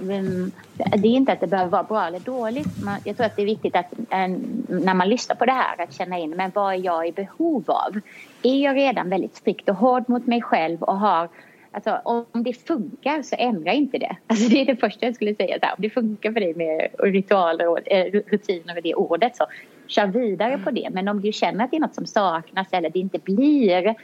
det 0.77 1.07
är 1.07 1.15
inte 1.15 1.31
att 1.31 1.39
det 1.39 1.47
behöver 1.47 1.71
vara 1.71 1.83
bra 1.83 2.07
eller 2.07 2.19
dåligt. 2.19 2.69
jag 3.03 3.17
tror 3.17 3.25
att 3.25 3.35
det 3.35 3.41
är 3.41 3.45
viktigt 3.45 3.75
att 3.75 3.93
eh, 3.93 4.27
när 4.67 4.93
man 4.93 5.09
lyssnar 5.09 5.35
på 5.35 5.45
det 5.45 5.51
här 5.51 5.81
att 5.81 5.93
känna 5.93 6.19
in 6.19 6.29
men 6.29 6.51
vad 6.55 6.73
är 6.73 6.77
jag 6.77 7.07
i 7.07 7.11
behov 7.11 7.63
av? 7.67 7.99
Är 8.43 8.63
jag 8.63 8.75
redan 8.75 9.09
väldigt 9.09 9.35
strikt 9.35 9.69
och 9.69 9.75
hård 9.75 10.09
mot 10.09 10.27
mig 10.27 10.41
själv 10.41 10.83
och 10.83 10.99
har 10.99 11.29
Alltså, 11.75 12.01
om 12.03 12.25
det 12.33 12.53
funkar 12.53 13.21
så 13.21 13.35
ändra 13.39 13.73
inte 13.73 13.97
det. 13.97 14.17
Alltså, 14.27 14.49
det 14.49 14.61
är 14.61 14.65
det 14.65 14.75
första 14.75 15.05
jag 15.05 15.15
skulle 15.15 15.35
säga. 15.35 15.55
om 15.77 15.81
det 15.81 15.89
funkar 15.89 16.31
för 16.31 16.39
dig 16.39 16.53
med 16.53 16.87
ritualer 16.99 17.67
och 17.67 17.91
eh, 17.91 18.11
rutiner 18.11 18.77
och 18.77 18.83
det 18.83 18.95
ordet 18.95 19.35
så 19.35 19.45
kör 19.87 20.07
vidare 20.07 20.57
på 20.57 20.71
det. 20.71 20.89
Men 20.91 21.07
om 21.07 21.21
du 21.21 21.31
känner 21.31 21.65
att 21.65 21.71
det 21.71 21.77
är 21.77 21.81
något 21.81 21.95
som 21.95 22.05
saknas 22.05 22.67
eller 22.71 22.89
det 22.89 22.99
inte 22.99 23.19
blir 23.19 23.95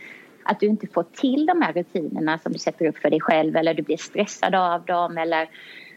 att 0.43 0.59
du 0.59 0.65
inte 0.65 0.87
får 0.87 1.03
till 1.03 1.45
de 1.45 1.61
här 1.61 1.73
rutinerna 1.73 2.37
som 2.37 2.53
du 2.53 2.59
sätter 2.59 2.87
upp 2.87 2.97
för 2.97 3.09
dig 3.09 3.21
själv 3.21 3.55
eller 3.55 3.73
du 3.73 3.83
blir 3.83 3.97
stressad 3.97 4.55
av 4.55 4.85
dem 4.85 5.17
eller 5.17 5.49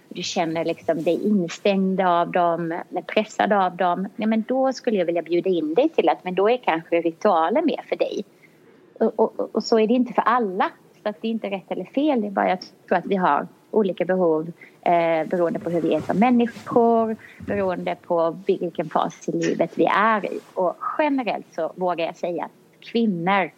du 0.08 0.22
känner 0.22 0.64
liksom 0.64 1.02
dig 1.02 1.26
instängd 1.26 2.00
av 2.00 2.30
dem 2.30 2.72
eller 2.90 3.02
pressad 3.02 3.52
av 3.52 3.76
dem. 3.76 4.08
Ja, 4.16 4.26
men 4.26 4.44
då 4.48 4.72
skulle 4.72 4.96
jag 4.96 5.06
vilja 5.06 5.22
bjuda 5.22 5.50
in 5.50 5.74
dig 5.74 5.88
till 5.88 6.08
att 6.08 6.24
men 6.24 6.34
då 6.34 6.50
är 6.50 6.56
kanske 6.56 7.00
ritualen 7.00 7.66
mer 7.66 7.84
för 7.88 7.96
dig. 7.96 8.24
Och, 8.98 9.20
och, 9.20 9.54
och 9.54 9.64
så 9.64 9.78
är 9.78 9.86
det 9.86 9.94
inte 9.94 10.12
för 10.12 10.22
alla. 10.22 10.70
Så 11.02 11.08
att 11.08 11.22
det 11.22 11.28
är 11.28 11.30
inte 11.32 11.50
rätt 11.50 11.70
eller 11.70 11.84
fel. 11.84 12.20
Det 12.20 12.26
är 12.26 12.30
bara 12.30 12.48
jag 12.48 12.58
tror 12.88 12.98
att 12.98 13.06
vi 13.06 13.16
har 13.16 13.46
olika 13.70 14.04
behov 14.04 14.52
eh, 14.82 15.28
beroende 15.28 15.58
på 15.58 15.70
hur 15.70 15.80
vi 15.80 15.94
är 15.94 16.00
som 16.00 16.18
människor, 16.18 17.16
beroende 17.46 17.96
på 18.02 18.36
vilken 18.46 18.88
fas 18.88 19.28
i 19.28 19.32
livet 19.32 19.72
vi 19.74 19.84
är 19.84 20.32
i. 20.32 20.40
Och 20.54 20.76
generellt 20.98 21.54
så 21.54 21.72
vågar 21.76 22.06
jag 22.06 22.16
säga 22.16 22.44
att 22.44 22.80
kvinnor 22.80 23.50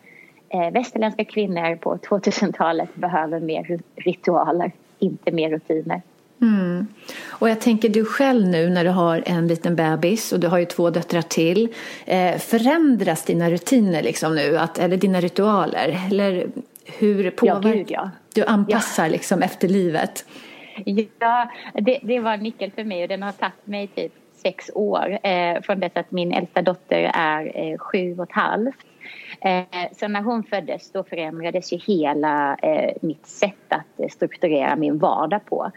eh, 0.54 0.70
västerländska 0.70 1.25
kvinnor 1.25 1.76
på 1.76 1.96
2000-talet 1.96 2.94
behöver 2.94 3.40
mer 3.40 3.80
ritualer, 3.96 4.73
inte 4.99 5.32
mer 5.32 5.50
rutiner. 5.50 6.02
Mm. 6.42 6.87
Och 7.28 7.50
jag 7.50 7.61
tänker 7.61 7.88
du 7.88 8.04
själv 8.04 8.49
nu 8.49 8.70
när 8.70 8.84
du 8.84 8.90
har 8.90 9.23
en 9.26 9.49
liten 9.49 9.76
bebis 9.76 10.32
och 10.32 10.40
du 10.40 10.49
har 10.49 10.58
ju 10.58 10.64
två 10.64 10.90
döttrar 10.90 11.23
till. 11.23 11.75
Eh, 12.06 12.38
förändras 12.38 13.25
dina 13.25 13.50
rutiner 13.50 14.02
liksom 14.02 14.34
nu, 14.34 14.58
att, 14.58 14.78
eller 14.78 14.96
dina 14.96 15.20
ritualer? 15.20 16.00
Eller 16.11 16.46
hur 16.99 17.30
påverkar 17.30 17.68
ja, 17.68 17.75
gud, 17.75 17.87
ja. 17.90 18.11
du 18.34 18.44
anpassar 18.44 19.04
ja. 19.04 19.11
liksom 19.11 19.42
efter 19.42 19.68
livet? 19.68 20.25
Ja, 20.84 21.50
det, 21.73 21.99
det 22.02 22.20
var 22.20 22.34
en 22.34 22.40
nyckel 22.40 22.70
för 22.70 22.84
mig 22.84 23.02
och 23.02 23.08
den 23.08 23.23
har 23.23 23.32
tagit 23.32 23.66
mig 23.66 23.87
typ 23.87 24.12
sex 24.32 24.70
år 24.75 25.18
eh, 25.23 25.61
från 25.62 25.80
dess 25.80 25.92
att 25.94 26.11
min 26.11 26.32
äldsta 26.32 26.62
dotter 26.62 27.11
är 27.14 27.52
eh, 27.54 27.78
sju 27.78 28.16
och 28.18 28.25
ett 28.25 28.32
halvt 28.32 28.87
Eh, 29.40 29.92
så 29.92 30.08
när 30.08 30.23
hon 30.23 30.42
föddes 30.42 30.92
då 30.92 31.04
förändrades 31.04 31.73
ju 31.73 31.76
hela 31.76 32.54
eh, 32.54 32.92
mitt 33.00 33.26
sätt 33.26 33.54
att 33.68 34.00
eh, 34.00 34.08
strukturera 34.08 34.76
min 34.76 34.99
vardag 34.99 35.44
på. 35.46 35.70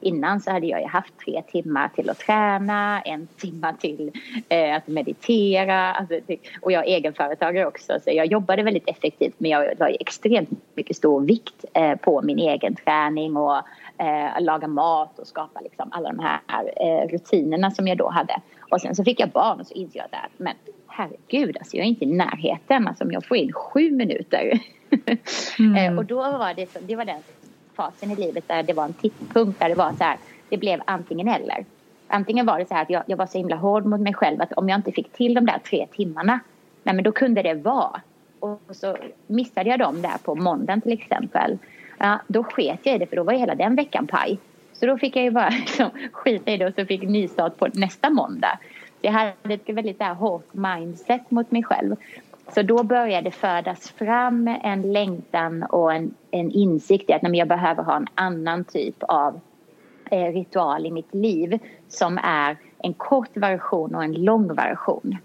Innan 0.00 0.40
så 0.40 0.50
hade 0.50 0.66
jag 0.66 0.80
ju 0.80 0.86
haft 0.86 1.18
tre 1.24 1.42
timmar 1.42 1.88
till 1.88 2.10
att 2.10 2.18
träna, 2.18 3.00
en 3.00 3.26
timme 3.26 3.74
till 3.80 4.12
eh, 4.48 4.76
att 4.76 4.86
meditera. 4.86 5.92
Alltså, 5.92 6.20
typ. 6.26 6.40
och 6.60 6.72
jag 6.72 6.86
är 6.86 6.96
egenföretagare 6.96 7.66
också 7.66 7.92
så 8.04 8.10
jag 8.10 8.26
jobbade 8.26 8.62
väldigt 8.62 8.88
effektivt 8.88 9.34
men 9.38 9.50
jag 9.50 9.78
la 9.78 9.88
extremt 9.88 10.50
mycket 10.74 10.96
stor 10.96 11.20
vikt 11.20 11.64
eh, 11.74 11.94
på 11.96 12.22
min 12.22 12.38
egen 12.38 12.74
träning 12.74 13.36
och 13.36 13.56
eh, 13.98 14.40
laga 14.40 14.68
mat 14.68 15.18
och 15.18 15.26
skapa 15.26 15.60
liksom, 15.60 15.88
alla 15.92 16.12
de 16.12 16.18
här 16.18 16.72
eh, 16.76 17.08
rutinerna 17.08 17.70
som 17.70 17.88
jag 17.88 17.98
då 17.98 18.08
hade. 18.08 18.40
Och 18.70 18.80
sen 18.80 18.94
så 18.94 19.04
fick 19.04 19.20
jag 19.20 19.28
barn 19.28 19.60
och 19.60 19.66
så 19.66 19.74
insåg 19.74 19.96
jag 19.96 20.04
att 20.04 20.30
men 20.36 20.54
herregud, 20.86 21.56
alltså 21.56 21.76
jag 21.76 21.84
är 21.84 21.88
inte 21.88 22.04
i 22.04 22.12
närheten. 22.12 22.88
Alltså 22.88 23.04
om 23.04 23.12
jag 23.12 23.26
får 23.26 23.36
in 23.36 23.52
sju 23.52 23.90
minuter. 23.90 24.60
Mm. 25.58 25.76
Eh, 25.92 25.98
och 25.98 26.04
då 26.04 26.16
var 26.16 26.54
det, 26.54 26.72
så, 26.72 26.78
det 26.86 26.96
var 26.96 27.04
den 27.04 27.22
fasen 27.74 28.10
i 28.10 28.16
livet 28.16 28.48
där 28.48 28.62
det 28.62 28.72
var 28.72 28.84
en 28.84 28.92
tidpunkt 28.92 29.60
där 29.60 29.68
det 29.68 29.74
var 29.74 29.92
så 29.92 30.04
här, 30.04 30.16
det 30.48 30.56
blev 30.56 30.80
antingen 30.84 31.28
eller. 31.28 31.64
Antingen 32.08 32.46
var 32.46 32.58
det 32.58 32.68
så 32.68 32.74
här 32.74 32.82
att 32.82 32.90
jag, 32.90 33.02
jag 33.06 33.16
var 33.16 33.26
så 33.26 33.38
himla 33.38 33.56
hård 33.56 33.86
mot 33.86 34.00
mig 34.00 34.14
själv 34.14 34.42
att 34.42 34.52
om 34.52 34.68
jag 34.68 34.78
inte 34.78 34.92
fick 34.92 35.12
till 35.12 35.34
de 35.34 35.46
där 35.46 35.58
tre 35.58 35.86
timmarna, 35.92 36.40
nej 36.82 36.94
men 36.94 37.04
då 37.04 37.12
kunde 37.12 37.42
det 37.42 37.54
vara. 37.54 38.00
Och 38.40 38.60
så 38.70 38.96
missade 39.26 39.70
jag 39.70 39.78
dem 39.78 40.02
där 40.02 40.18
på 40.24 40.34
måndagen 40.34 40.80
till 40.80 40.92
exempel. 40.92 41.58
Ja, 41.98 42.18
då 42.28 42.44
sket 42.44 42.80
jag 42.82 42.94
i 42.94 42.98
det 42.98 43.06
för 43.06 43.16
då 43.16 43.22
var 43.22 43.32
hela 43.32 43.54
den 43.54 43.76
veckan 43.76 44.06
paj. 44.06 44.38
Så 44.80 44.86
då 44.86 44.98
fick 44.98 45.16
jag 45.16 45.24
ju 45.24 45.30
bara 45.30 45.48
liksom 45.66 45.90
skita 46.12 46.50
i 46.50 46.56
det 46.56 46.66
och 46.66 46.74
så 46.74 46.86
fick 46.86 47.02
nystart 47.02 47.56
på 47.56 47.68
nästa 47.74 48.10
måndag. 48.10 48.58
Jag 49.00 49.12
hade 49.12 49.54
ett 49.54 49.68
väldigt 49.68 49.98
där 49.98 50.14
hårt 50.14 50.54
mindset 50.54 51.30
mot 51.30 51.50
mig 51.50 51.62
själv. 51.62 51.96
Så 52.54 52.62
då 52.62 52.82
började 52.82 53.30
födas 53.30 53.90
fram 53.90 54.48
en 54.62 54.92
längtan 54.92 55.62
och 55.62 55.92
en, 55.92 56.14
en 56.30 56.50
insikt 56.50 57.10
i 57.10 57.12
att 57.12 57.36
jag 57.36 57.48
behöver 57.48 57.82
ha 57.82 57.96
en 57.96 58.06
annan 58.14 58.64
typ 58.64 59.02
av 59.02 59.40
eh, 60.10 60.32
ritual 60.32 60.86
i 60.86 60.90
mitt 60.90 61.14
liv 61.14 61.58
som 61.88 62.18
är 62.22 62.56
en 62.78 62.94
kort 62.94 63.36
version 63.36 63.94
och 63.94 64.04
en 64.04 64.12
lång 64.12 64.54
version. 64.54 65.16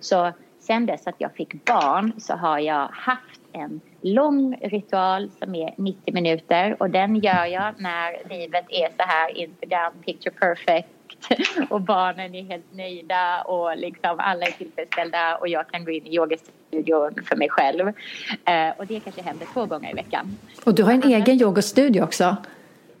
Så 0.00 0.32
sen 0.66 0.86
dess 0.86 1.06
att 1.06 1.14
jag 1.18 1.34
fick 1.34 1.64
barn 1.64 2.12
så 2.18 2.34
har 2.34 2.58
jag 2.58 2.88
haft 2.92 3.40
en 3.52 3.80
lång 4.00 4.56
ritual 4.62 5.30
som 5.38 5.54
är 5.54 5.74
90 5.76 6.14
minuter 6.14 6.76
och 6.80 6.90
den 6.90 7.16
gör 7.16 7.44
jag 7.44 7.74
när 7.78 8.28
livet 8.28 8.64
är 8.68 8.88
så 8.96 9.02
här 9.02 9.36
Instagram 9.36 9.92
picture 10.06 10.34
perfect 10.40 10.88
och 11.70 11.80
barnen 11.80 12.34
är 12.34 12.42
helt 12.42 12.72
nöjda 12.72 13.42
och 13.42 13.76
liksom 13.76 14.16
alla 14.18 14.46
är 14.46 14.50
tillfredsställda 14.50 15.36
och 15.36 15.48
jag 15.48 15.68
kan 15.68 15.84
gå 15.84 15.90
in 15.90 16.06
i 16.06 16.14
yogastudion 16.14 17.14
för 17.24 17.36
mig 17.36 17.48
själv. 17.48 17.88
Eh, 17.88 18.68
och 18.76 18.86
det 18.86 19.00
kanske 19.00 19.22
händer 19.22 19.46
två 19.52 19.66
gånger 19.66 19.90
i 19.90 19.94
veckan. 19.94 20.36
Och 20.64 20.74
du 20.74 20.82
har 20.82 20.92
en 20.92 21.02
Annars... 21.02 21.28
egen 21.28 21.40
yogastudio 21.40 22.02
också? 22.02 22.36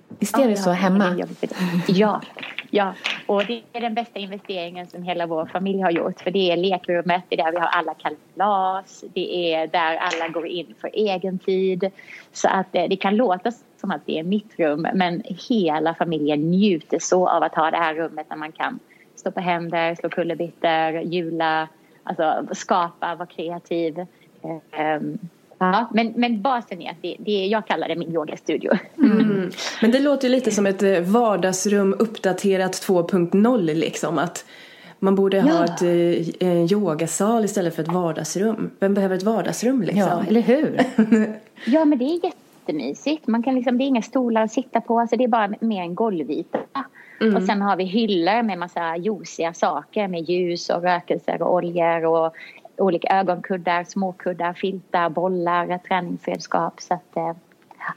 Visst 0.08 0.38
är 0.38 0.48
det 0.48 0.56
så 0.56 0.70
hemma? 0.70 1.26
Ja, 1.88 2.20
ja, 2.70 2.94
och 3.26 3.44
det 3.46 3.62
är 3.72 3.80
den 3.80 3.94
bästa 3.94 4.18
investeringen 4.18 4.86
som 4.86 5.02
hela 5.02 5.26
vår 5.26 5.46
familj 5.46 5.80
har 5.80 5.90
gjort. 5.90 6.20
För 6.20 6.30
det 6.30 6.50
är 6.52 6.56
lekrummet, 6.56 7.22
det 7.28 7.40
är 7.40 7.44
där 7.44 7.52
vi 7.52 7.58
har 7.58 7.66
alla 7.66 7.94
kalas, 7.94 9.04
det 9.14 9.54
är 9.54 9.66
där 9.66 9.96
alla 9.96 10.28
går 10.28 10.46
in 10.46 10.74
för 10.80 10.90
egen 10.92 11.38
tid. 11.38 11.90
Så 12.32 12.48
att 12.48 12.74
eh, 12.74 12.84
det 12.88 12.96
kan 12.96 13.16
låta 13.16 13.52
som 13.80 13.90
att 13.90 14.06
det 14.06 14.18
är 14.18 14.22
mitt 14.22 14.58
rum 14.58 14.86
men 14.94 15.22
hela 15.48 15.94
familjen 15.94 16.50
njuter 16.50 16.98
så 16.98 17.28
av 17.28 17.42
att 17.42 17.54
ha 17.54 17.70
det 17.70 17.76
här 17.76 17.94
rummet 17.94 18.28
där 18.28 18.36
man 18.36 18.52
kan 18.52 18.78
stå 19.14 19.30
på 19.30 19.40
händer, 19.40 19.94
slå 19.94 20.08
kullerbyttor, 20.08 21.00
jula, 21.00 21.68
alltså 22.02 22.46
skapa, 22.52 23.14
vara 23.14 23.26
kreativ. 23.26 24.06
Ja, 25.72 25.88
men, 25.92 26.12
men 26.16 26.42
basen 26.42 26.82
är 26.82 26.90
att 26.90 27.02
det, 27.02 27.16
det, 27.18 27.46
jag 27.46 27.66
kallar 27.66 27.88
det 27.88 27.96
min 27.96 28.14
yogastudio. 28.14 28.70
Mm. 28.98 29.50
Men 29.80 29.90
det 29.90 30.00
låter 30.00 30.28
lite 30.28 30.50
som 30.50 30.66
ett 30.66 30.82
eh, 30.82 31.00
vardagsrum 31.00 31.94
uppdaterat 31.98 32.72
2.0 32.72 33.74
liksom. 33.74 34.18
Att 34.18 34.44
man 34.98 35.14
borde 35.14 35.36
ja. 35.36 35.42
ha 35.42 35.64
ett, 35.64 35.82
eh, 35.82 36.48
en 36.48 36.72
yogasal 36.72 37.44
istället 37.44 37.74
för 37.74 37.82
ett 37.82 37.92
vardagsrum. 37.92 38.70
Vem 38.78 38.94
behöver 38.94 39.16
ett 39.16 39.22
vardagsrum 39.22 39.82
liksom? 39.82 39.98
Ja, 39.98 40.24
eller 40.28 40.40
hur? 40.40 40.80
ja, 41.66 41.84
men 41.84 41.98
det 41.98 42.04
är 42.04 42.24
jättemysigt. 42.24 43.26
Man 43.26 43.42
kan 43.42 43.54
liksom, 43.54 43.78
det 43.78 43.84
är 43.84 43.86
inga 43.86 44.02
stolar 44.02 44.42
att 44.42 44.52
sitta 44.52 44.80
på, 44.80 45.00
alltså 45.00 45.16
det 45.16 45.24
är 45.24 45.28
bara 45.28 45.54
mer 45.60 45.82
en 45.82 45.94
golvyta. 45.94 46.58
Mm. 47.20 47.36
Och 47.36 47.42
sen 47.42 47.62
har 47.62 47.76
vi 47.76 47.84
hyllor 47.84 48.42
med 48.42 48.58
massa 48.58 48.96
juiciga 48.96 49.54
saker 49.54 50.08
med 50.08 50.30
ljus 50.30 50.70
och 50.70 50.82
rökelser 50.82 51.42
och 51.42 51.54
oljor 51.54 52.04
och 52.04 52.34
olika 52.76 53.08
ögonkuddar, 53.20 53.84
småkuddar, 53.84 54.52
filtar, 54.52 55.08
bollar, 55.08 55.78
träningsredskap. 55.78 56.80
Så 56.80 56.94
att, 56.94 57.16
eh, 57.16 57.32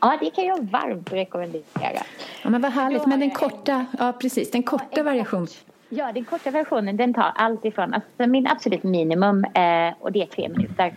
Ja, 0.02 0.18
det 0.22 0.30
kan 0.30 0.46
jag 0.46 0.64
varmt 0.64 1.14
rekommendera. 1.14 1.64
Ja, 2.44 2.50
men 2.50 2.62
vad 2.62 2.72
härligt. 2.72 3.06
Men 3.06 3.20
den 3.20 3.32
korta, 3.32 3.86
ja 4.00 4.14
precis, 4.22 4.52
den 4.52 4.64
korta 4.64 5.04
variationen. 5.04 5.48
Ja, 5.90 6.12
den 6.12 6.26
korta 6.26 6.52
versionen 6.52 6.98
den 6.98 7.14
tar 7.14 7.32
allt 7.36 7.66
ifrån, 7.66 7.94
alltså 7.94 8.28
min 8.28 8.48
absolut 8.48 8.84
minimum 8.84 9.44
eh, 9.44 9.94
och 10.00 10.12
det 10.12 10.22
är 10.22 10.26
tre 10.26 10.50
minuter. 10.50 10.94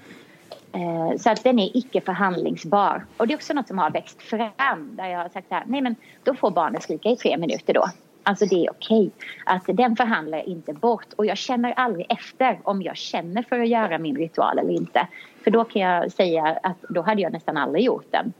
Eh, 0.72 1.18
så 1.18 1.30
att 1.30 1.44
den 1.44 1.58
är 1.58 1.76
icke 1.76 2.00
förhandlingsbar. 2.00 3.04
Och 3.16 3.26
det 3.26 3.32
är 3.32 3.36
också 3.36 3.54
något 3.54 3.68
som 3.68 3.78
har 3.78 3.90
växt 3.90 4.22
fram 4.22 4.96
där 4.96 5.06
jag 5.06 5.18
har 5.18 5.28
sagt 5.28 5.48
så 5.48 5.54
här, 5.54 5.64
nej 5.66 5.80
men 5.80 5.96
då 6.24 6.34
får 6.34 6.50
barnet 6.50 6.82
skrika 6.82 7.08
i 7.08 7.16
tre 7.16 7.36
minuter 7.36 7.74
då. 7.74 7.84
Alltså 8.22 8.46
det 8.46 8.66
är 8.66 8.70
okej. 8.70 9.10
Att 9.44 9.62
den 9.66 9.96
förhandlar 9.96 10.38
jag 10.38 10.46
inte 10.46 10.72
bort. 10.72 11.06
Och 11.16 11.26
jag 11.26 11.36
känner 11.36 11.72
aldrig 11.72 12.06
efter 12.08 12.58
om 12.62 12.82
jag 12.82 12.96
känner 12.96 13.42
för 13.42 13.60
att 13.60 13.68
göra 13.68 13.98
min 13.98 14.16
ritual 14.16 14.58
eller 14.58 14.72
inte. 14.72 15.06
För 15.44 15.50
då 15.50 15.64
kan 15.64 15.82
jag 15.82 16.12
säga 16.12 16.58
att 16.62 16.76
då 16.88 17.02
hade 17.02 17.22
jag 17.22 17.32
nästan 17.32 17.56
aldrig 17.56 17.84
gjort 17.84 18.06
den. 18.10 18.32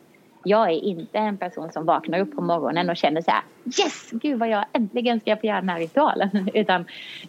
Jag 0.45 0.69
är 0.71 0.85
inte 0.85 1.19
en 1.19 1.37
person 1.37 1.73
som 1.73 1.87
vaknar 1.87 2.19
upp 2.19 2.37
på 2.37 2.43
morgonen 2.43 2.91
och 2.91 2.97
känner 2.97 3.23
så 3.23 3.31
här 3.31 3.43
Yes! 3.65 4.11
Gud 4.11 4.39
vad 4.39 4.49
jag 4.49 4.65
äntligen 4.73 5.21
ska 5.21 5.37
få 5.37 5.47
göra 5.47 5.61
den 5.61 5.69
här 5.69 5.79
ritualen. 5.79 6.51
utan, 6.55 6.85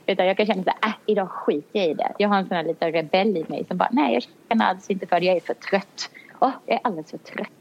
utan 0.06 0.28
jag 0.28 0.38
kan 0.38 0.46
känna 0.46 0.64
så 0.64 0.72
här, 0.82 0.90
äh, 0.90 0.96
idag 1.06 1.30
skiter 1.30 1.80
jag 1.80 1.88
i 1.90 1.94
det. 1.94 2.14
Jag 2.18 2.30
har 2.30 2.38
en 2.38 2.48
sån 2.48 2.58
här 2.58 2.64
liten 2.64 2.92
rebell 2.92 3.38
i 3.38 3.46
mig 3.48 3.66
som 3.68 3.78
bara, 3.78 3.90
nej 3.92 4.14
jag 4.14 4.24
känner 4.50 4.66
alls 4.66 4.90
inte 4.90 5.08
för 5.08 5.20
det, 5.20 5.26
jag 5.26 5.36
är 5.36 5.40
för 5.40 5.54
trött. 5.54 6.10
Åh, 6.40 6.50
oh, 6.50 6.54
jag 6.66 6.76
är 6.76 6.82
alldeles 6.84 7.12
för 7.12 7.18
trött. 7.18 7.61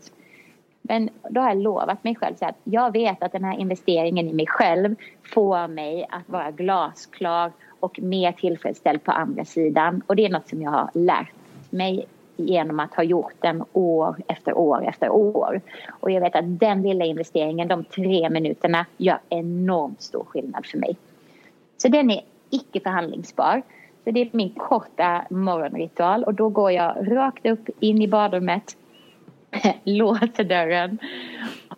Men 0.91 1.11
då 1.29 1.41
har 1.41 1.49
jag 1.49 1.59
lovat 1.59 2.05
mig 2.05 2.15
själv 2.15 2.35
så 2.35 2.47
att 2.47 2.57
jag 2.65 2.93
vet 2.93 3.23
att 3.23 3.33
den 3.33 3.45
här 3.45 3.59
investeringen 3.59 4.29
i 4.29 4.33
mig 4.33 4.47
själv 4.47 4.95
får 5.35 5.69
mig 5.69 6.07
att 6.11 6.29
vara 6.29 6.51
glasklar 6.51 7.53
och 7.81 8.01
mer 8.03 8.33
tillfredsställd 8.33 9.05
på 9.05 9.13
andra 9.13 9.45
sidan. 9.45 10.03
Och 10.07 10.17
det 10.17 10.25
är 10.25 10.31
något 10.31 10.49
som 10.49 10.63
jag 10.63 10.71
har 10.71 10.91
lärt 10.95 11.33
mig 11.71 12.07
genom 12.37 12.81
att 12.81 12.95
ha 12.95 13.03
gjort 13.03 13.35
den 13.41 13.65
år 13.73 14.17
efter 14.29 14.59
år 14.59 14.89
efter 14.89 15.11
år. 15.11 15.61
Och 16.01 16.11
jag 16.11 16.21
vet 16.21 16.37
att 16.37 16.59
den 16.61 16.83
lilla 16.83 17.05
investeringen, 17.05 17.69
de 17.69 17.85
tre 17.85 18.31
minuterna, 18.31 18.87
gör 18.97 19.19
enormt 19.29 20.03
stor 20.03 20.25
skillnad 20.25 20.67
för 20.67 20.79
mig. 20.79 20.97
Så 21.77 21.89
den 21.89 22.11
är 22.11 22.21
icke 22.51 22.81
förhandlingsbar. 22.81 23.63
Så 24.05 24.11
det 24.11 24.21
är 24.21 24.29
min 24.33 24.55
korta 24.55 25.25
morgonritual 25.31 26.25
och 26.25 26.35
då 26.35 26.49
går 26.49 26.71
jag 26.71 27.17
rakt 27.17 27.47
upp 27.47 27.69
in 27.81 28.03
i 28.03 28.09
badrummet, 28.09 28.77
låser 29.85 30.45
dörren 30.45 30.99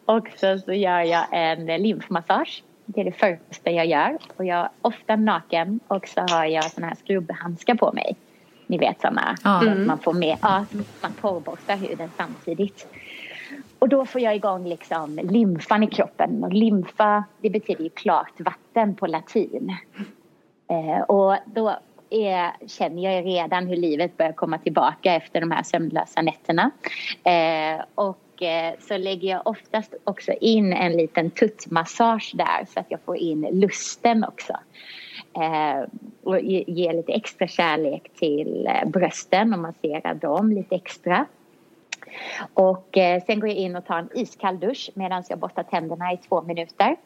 och 0.04 0.28
så, 0.36 0.58
så 0.58 0.72
gör 0.72 1.00
jag 1.00 1.26
en 1.32 1.66
lymfmassage. 1.82 2.62
Det 2.86 3.00
är 3.00 3.04
det 3.04 3.12
första 3.12 3.70
jag 3.70 3.86
gör. 3.86 4.18
Och 4.36 4.44
jag 4.44 4.58
är 4.58 4.68
ofta 4.82 5.16
naken 5.16 5.80
och 5.88 6.08
så 6.08 6.20
har 6.20 6.44
jag 6.44 6.64
såna 6.64 6.86
här 6.86 6.94
skrubbhandskar 6.94 7.74
på 7.74 7.92
mig. 7.92 8.16
Ni 8.66 8.78
vet 8.78 9.00
sådana. 9.00 9.36
Mm. 9.44 9.86
Man 9.86 9.98
får 9.98 10.12
med, 10.12 10.38
ja, 10.42 10.64
man 11.02 11.12
torrborstar 11.20 11.76
huden 11.76 12.10
samtidigt. 12.16 12.86
Och 13.78 13.88
då 13.88 14.06
får 14.06 14.20
jag 14.20 14.36
igång 14.36 14.68
liksom 14.68 15.20
lymfan 15.22 15.82
i 15.82 15.86
kroppen. 15.86 16.44
Och 16.44 16.52
lymfa, 16.52 17.24
det 17.40 17.50
betyder 17.50 17.84
ju 17.84 17.90
klart 17.90 18.40
vatten 18.40 18.94
på 18.94 19.06
latin. 19.06 19.76
Eh, 20.70 21.00
och 21.00 21.36
då 21.46 21.76
är, 22.12 22.52
känner 22.66 23.02
jag 23.02 23.26
redan 23.26 23.66
hur 23.66 23.76
livet 23.76 24.16
börjar 24.16 24.32
komma 24.32 24.58
tillbaka 24.58 25.14
efter 25.14 25.40
de 25.40 25.50
här 25.50 25.62
sömnlösa 25.62 26.22
nätterna. 26.22 26.70
Eh, 27.24 27.84
och 27.94 28.42
eh, 28.42 28.74
så 28.80 28.96
lägger 28.96 29.28
jag 29.28 29.46
oftast 29.46 29.94
också 30.04 30.32
in 30.32 30.72
en 30.72 30.92
liten 30.92 31.30
tuttmassage 31.30 32.32
där 32.34 32.66
så 32.74 32.80
att 32.80 32.86
jag 32.88 33.00
får 33.00 33.16
in 33.16 33.48
lusten 33.52 34.24
också. 34.24 34.52
Eh, 35.36 35.88
och 36.22 36.40
ge, 36.40 36.64
ge, 36.66 36.92
lite 36.92 37.12
extra 37.12 37.46
kärlek 37.46 38.10
till 38.14 38.66
eh, 38.66 38.88
brösten 38.88 39.52
och 39.52 39.58
massera 39.58 40.14
dem 40.14 40.52
lite 40.52 40.74
extra. 40.74 41.26
Och 42.54 42.98
eh, 42.98 43.22
sen 43.26 43.40
går 43.40 43.48
jag 43.48 43.58
in 43.58 43.76
och 43.76 43.86
tar 43.86 43.98
en 43.98 44.08
iskall 44.14 44.60
dusch 44.60 44.90
medan 44.94 45.22
jag 45.28 45.38
borstar 45.38 45.62
tänderna 45.62 46.12
i 46.12 46.16
två 46.16 46.42
minuter. 46.42 46.96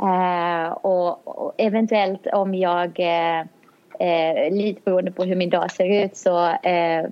Eh, 0.00 0.72
och, 0.72 1.28
och, 1.28 1.54
eventuellt 1.58 2.26
om 2.26 2.54
jag, 2.54 3.00
eh, 3.00 3.44
eh, 4.00 4.52
lite 4.52 4.80
beroende 4.84 5.12
på 5.12 5.24
hur 5.24 5.36
min 5.36 5.50
dag 5.50 5.70
ser 5.70 6.04
ut 6.04 6.16
så 6.16 6.48
eh, 6.48 7.06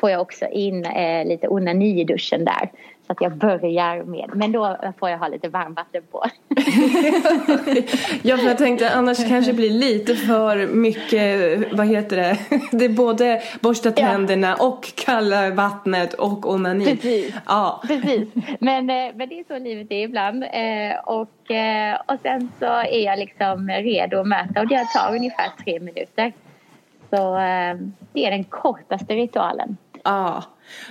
får 0.00 0.10
jag 0.10 0.20
också 0.20 0.46
in 0.46 0.84
eh, 0.84 1.26
lite 1.26 1.48
onani 1.48 2.00
i 2.00 2.04
duschen 2.04 2.44
där. 2.44 2.70
Så 3.06 3.12
att 3.12 3.20
jag 3.20 3.36
börjar 3.36 4.02
med, 4.02 4.30
men 4.34 4.52
då 4.52 4.76
får 4.98 5.10
jag 5.10 5.18
ha 5.18 5.28
lite 5.28 5.48
varmvatten 5.48 6.02
på. 6.10 6.24
ja, 8.22 8.36
för 8.36 8.46
jag 8.46 8.58
tänkte 8.58 8.90
annars 8.90 9.28
kanske 9.28 9.52
blir 9.52 9.70
lite 9.70 10.14
för 10.16 10.66
mycket, 10.66 11.72
vad 11.72 11.86
heter 11.86 12.16
det, 12.16 12.38
det 12.72 12.84
är 12.84 12.88
både 12.88 13.42
borsta 13.60 13.90
tänderna 13.90 14.56
ja. 14.58 14.66
och 14.66 14.92
kalla 14.94 15.50
vattnet 15.50 16.14
och 16.14 16.50
onani. 16.50 16.84
Precis, 16.84 17.34
ja. 17.46 17.82
Precis. 17.86 18.28
Men, 18.60 18.90
eh, 18.90 19.14
men 19.14 19.28
det 19.28 19.40
är 19.40 19.44
så 19.48 19.58
livet 19.58 19.90
är 19.90 20.04
ibland. 20.04 20.42
Eh, 20.42 20.98
och, 21.04 21.50
eh, 21.50 22.00
och 22.06 22.20
sen 22.22 22.52
så 22.58 22.66
är 22.66 23.04
jag 23.04 23.18
liksom 23.18 23.68
redo 23.68 24.20
att 24.20 24.28
möta 24.28 24.60
och 24.60 24.68
det 24.68 24.84
tar 24.94 25.14
ungefär 25.14 25.50
tre 25.64 25.80
minuter. 25.80 26.32
Så 27.10 27.34
det 28.12 28.26
är 28.26 28.30
den 28.30 28.44
kortaste 28.44 29.14
ritualen. 29.14 29.76
Ja. 30.04 30.42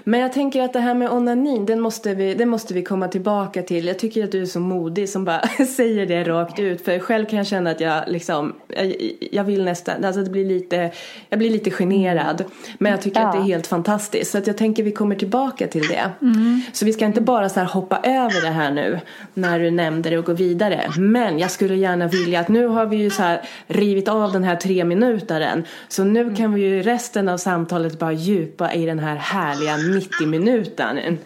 Men 0.03 0.19
jag 0.19 0.33
tänker 0.33 0.61
att 0.61 0.73
det 0.73 0.79
här 0.79 0.93
med 0.93 1.09
onanin, 1.09 1.65
den 1.65 1.81
måste, 1.81 2.13
vi, 2.13 2.33
den 2.33 2.49
måste 2.49 2.73
vi 2.73 2.83
komma 2.83 3.07
tillbaka 3.07 3.61
till. 3.61 3.85
Jag 3.85 3.99
tycker 3.99 4.23
att 4.23 4.31
du 4.31 4.41
är 4.41 4.45
så 4.45 4.59
modig 4.59 5.09
som 5.09 5.25
bara 5.25 5.41
säger 5.75 6.05
det 6.05 6.23
rakt 6.23 6.59
ut. 6.59 6.85
För 6.85 6.99
själv 6.99 7.25
kan 7.25 7.37
jag 7.37 7.47
känna 7.47 7.71
att 7.71 7.79
jag 7.79 8.03
liksom, 8.07 8.55
jag, 8.67 8.95
jag 9.31 9.43
vill 9.43 9.63
nästan, 9.63 10.05
alltså 10.05 10.21
det 10.23 10.29
blir 10.29 10.45
lite, 10.45 10.91
jag 11.29 11.39
blir 11.39 11.49
lite 11.49 11.71
generad. 11.71 12.43
Men 12.77 12.91
jag 12.91 13.01
tycker 13.01 13.21
ja. 13.21 13.27
att 13.27 13.33
det 13.33 13.39
är 13.39 13.43
helt 13.43 13.67
fantastiskt. 13.67 14.31
Så 14.31 14.37
att 14.37 14.47
jag 14.47 14.57
tänker 14.57 14.83
att 14.83 14.87
vi 14.87 14.91
kommer 14.91 15.15
tillbaka 15.15 15.67
till 15.67 15.87
det. 15.87 16.11
Mm. 16.21 16.61
Så 16.73 16.85
vi 16.85 16.93
ska 16.93 17.05
inte 17.05 17.21
bara 17.21 17.49
så 17.49 17.59
hoppa 17.59 17.99
över 18.03 18.41
det 18.41 18.51
här 18.51 18.71
nu 18.71 18.99
när 19.33 19.59
du 19.59 19.71
nämnde 19.71 20.09
det 20.09 20.17
och 20.17 20.25
gå 20.25 20.33
vidare. 20.33 20.91
Men 20.97 21.39
jag 21.39 21.51
skulle 21.51 21.75
gärna 21.75 22.07
vilja 22.07 22.39
att 22.39 22.49
nu 22.49 22.67
har 22.67 22.85
vi 22.85 22.97
ju 22.97 23.09
så 23.09 23.21
här 23.21 23.41
rivit 23.67 24.07
av 24.07 24.31
den 24.31 24.43
här 24.43 24.55
tre 24.55 24.85
minutaren. 24.85 25.63
Så 25.87 26.03
nu 26.03 26.35
kan 26.35 26.53
vi 26.53 26.61
ju 26.61 26.81
resten 26.81 27.29
av 27.29 27.37
samtalet 27.37 27.99
bara 27.99 28.11
djupa 28.11 28.73
i 28.73 28.85
den 28.85 28.99
här 28.99 29.15
härliga 29.15 29.64
härliga 29.67 29.99
90 29.99 30.27
minuten. 30.27 31.19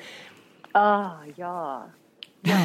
Ah, 0.71 1.09
ja. 1.35 1.85
Ja. 2.41 2.57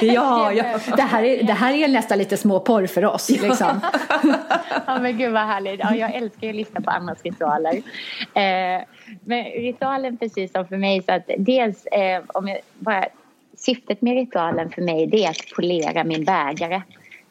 ja, 0.00 0.52
ja. 0.52 0.78
Det, 0.96 1.02
här 1.02 1.22
är, 1.22 1.42
det 1.42 1.52
här 1.52 1.74
är 1.74 1.88
nästan 1.88 2.18
lite 2.18 2.36
småporr 2.36 2.86
för 2.86 3.04
oss. 3.04 3.30
Liksom. 3.30 3.80
ja, 4.86 4.98
men 5.00 5.18
gud 5.18 5.32
vad 5.32 5.42
härligt. 5.42 5.80
Ja, 5.80 5.94
jag 5.94 6.14
älskar 6.14 6.42
ju 6.42 6.48
att 6.48 6.56
lyssna 6.56 6.80
på 6.80 6.90
andras 6.90 7.22
ritualer. 7.22 7.74
Eh, 8.34 8.82
men 9.24 9.44
ritualen 9.44 10.16
precis 10.16 10.52
som 10.52 10.66
för 10.66 10.76
mig 10.76 11.02
så 11.02 11.12
att 11.12 11.30
dels 11.38 11.86
eh, 11.86 12.22
om 12.28 12.48
jag 12.48 12.58
bara 12.78 13.04
syftet 13.56 14.02
med 14.02 14.14
ritualen 14.14 14.70
för 14.70 14.82
mig 14.82 15.06
det 15.06 15.24
är 15.24 15.30
att 15.30 15.56
polera 15.56 16.04
min 16.04 16.24
bägare 16.24 16.82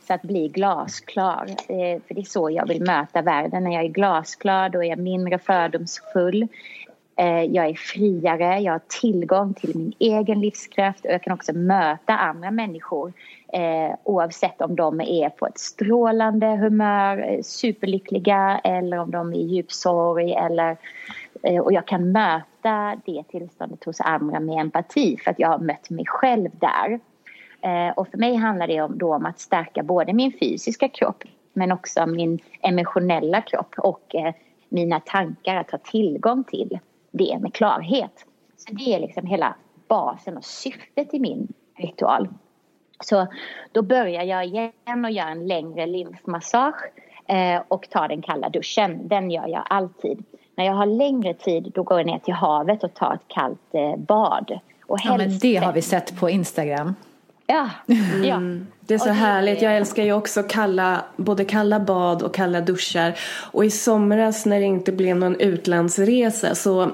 så 0.07 0.13
att 0.13 0.21
bli 0.21 0.47
glasklar. 0.47 1.45
Eh, 1.49 2.01
för 2.07 2.13
det 2.13 2.21
är 2.21 2.29
så 2.29 2.49
jag 2.49 2.67
vill 2.67 2.81
möta 2.81 3.21
världen. 3.21 3.63
När 3.63 3.73
jag 3.73 3.83
är 3.83 3.89
glasklar 3.89 4.69
då 4.69 4.83
är 4.83 4.87
jag 4.87 4.99
mindre 4.99 5.39
fördomsfull. 5.39 6.47
Eh, 7.15 7.43
jag 7.43 7.65
är 7.65 7.73
friare, 7.73 8.59
jag 8.59 8.71
har 8.71 8.81
tillgång 9.01 9.53
till 9.53 9.77
min 9.77 9.93
egen 9.99 10.41
livskraft 10.41 11.05
och 11.05 11.11
jag 11.11 11.23
kan 11.23 11.33
också 11.33 11.53
möta 11.53 12.17
andra 12.17 12.51
människor 12.51 13.13
eh, 13.53 13.95
oavsett 14.03 14.61
om 14.61 14.75
de 14.75 15.01
är 15.01 15.29
på 15.29 15.47
ett 15.47 15.59
strålande 15.59 16.47
humör, 16.47 17.17
eh, 17.17 17.41
superlyckliga 17.41 18.61
eller 18.63 18.97
om 18.97 19.11
de 19.11 19.33
är 19.33 19.37
i 19.37 19.43
djup 19.43 19.71
sorg 19.71 20.33
eller 20.33 20.77
eh, 21.43 21.59
och 21.59 21.73
jag 21.73 21.85
kan 21.87 22.11
möta 22.11 23.01
det 23.05 23.23
tillståndet 23.27 23.83
hos 23.83 24.01
andra 24.01 24.39
med 24.39 24.59
empati 24.59 25.17
för 25.23 25.31
att 25.31 25.39
jag 25.39 25.49
har 25.49 25.59
mött 25.59 25.89
mig 25.89 26.05
själv 26.07 26.49
där. 26.59 26.99
Eh, 27.61 27.89
och 27.95 28.07
för 28.07 28.17
mig 28.17 28.35
handlar 28.35 28.67
det 28.67 28.81
om, 28.81 28.97
då 28.97 29.15
om 29.15 29.25
att 29.25 29.39
stärka 29.39 29.83
både 29.83 30.13
min 30.13 30.33
fysiska 30.39 30.89
kropp 30.89 31.23
men 31.53 31.71
också 31.71 32.05
min 32.05 32.39
emotionella 32.61 33.41
kropp 33.41 33.75
och 33.77 34.15
eh, 34.15 34.33
mina 34.69 34.99
tankar, 34.99 35.55
att 35.55 35.71
ha 35.71 35.77
tillgång 35.77 36.43
till 36.43 36.79
det 37.11 37.37
med 37.41 37.53
klarhet. 37.53 38.25
Så 38.57 38.73
det 38.73 38.95
är 38.95 38.99
liksom 38.99 39.25
hela 39.25 39.55
basen 39.87 40.37
och 40.37 40.45
syftet 40.45 41.13
i 41.13 41.19
min 41.19 41.47
ritual. 41.75 42.27
Så 42.99 43.27
då 43.71 43.81
börjar 43.81 44.23
jag 44.23 44.45
igen 44.45 45.05
och 45.05 45.11
gör 45.11 45.27
en 45.27 45.47
längre 45.47 45.85
lymfmassage 45.85 46.81
eh, 47.27 47.61
och 47.67 47.89
tar 47.89 48.07
den 48.07 48.21
kalla 48.21 48.49
duschen. 48.49 49.07
Den 49.07 49.31
gör 49.31 49.47
jag 49.47 49.63
alltid. 49.69 50.23
När 50.55 50.65
jag 50.65 50.73
har 50.73 50.85
längre 50.85 51.33
tid 51.33 51.71
då 51.75 51.83
går 51.83 51.99
jag 51.99 52.05
ner 52.05 52.19
till 52.19 52.33
havet 52.33 52.83
och 52.83 52.93
tar 52.93 53.13
ett 53.13 53.27
kallt 53.27 53.97
bad. 53.97 54.59
Och 54.85 54.97
ja, 55.03 55.17
men 55.17 55.39
det 55.39 55.55
har 55.55 55.73
vi 55.73 55.81
sett 55.81 56.19
på 56.19 56.29
Instagram. 56.29 56.95
Ja, 57.47 57.69
mm. 57.87 58.23
ja. 58.23 58.41
Det 58.79 58.93
är 58.93 58.97
så 58.97 59.05
det 59.05 59.11
härligt. 59.11 59.61
Jag 59.61 59.77
älskar 59.77 60.03
ju 60.03 60.13
också 60.13 60.43
kalla, 60.43 61.05
både 61.17 61.45
kalla 61.45 61.79
bad 61.79 62.23
och 62.23 62.33
kalla 62.33 62.61
duschar. 62.61 63.19
Och 63.51 63.65
i 63.65 63.71
somras 63.71 64.45
när 64.45 64.59
det 64.59 64.65
inte 64.65 64.91
blev 64.91 65.17
någon 65.17 65.39
utlandsresa 65.39 66.55
så 66.55 66.91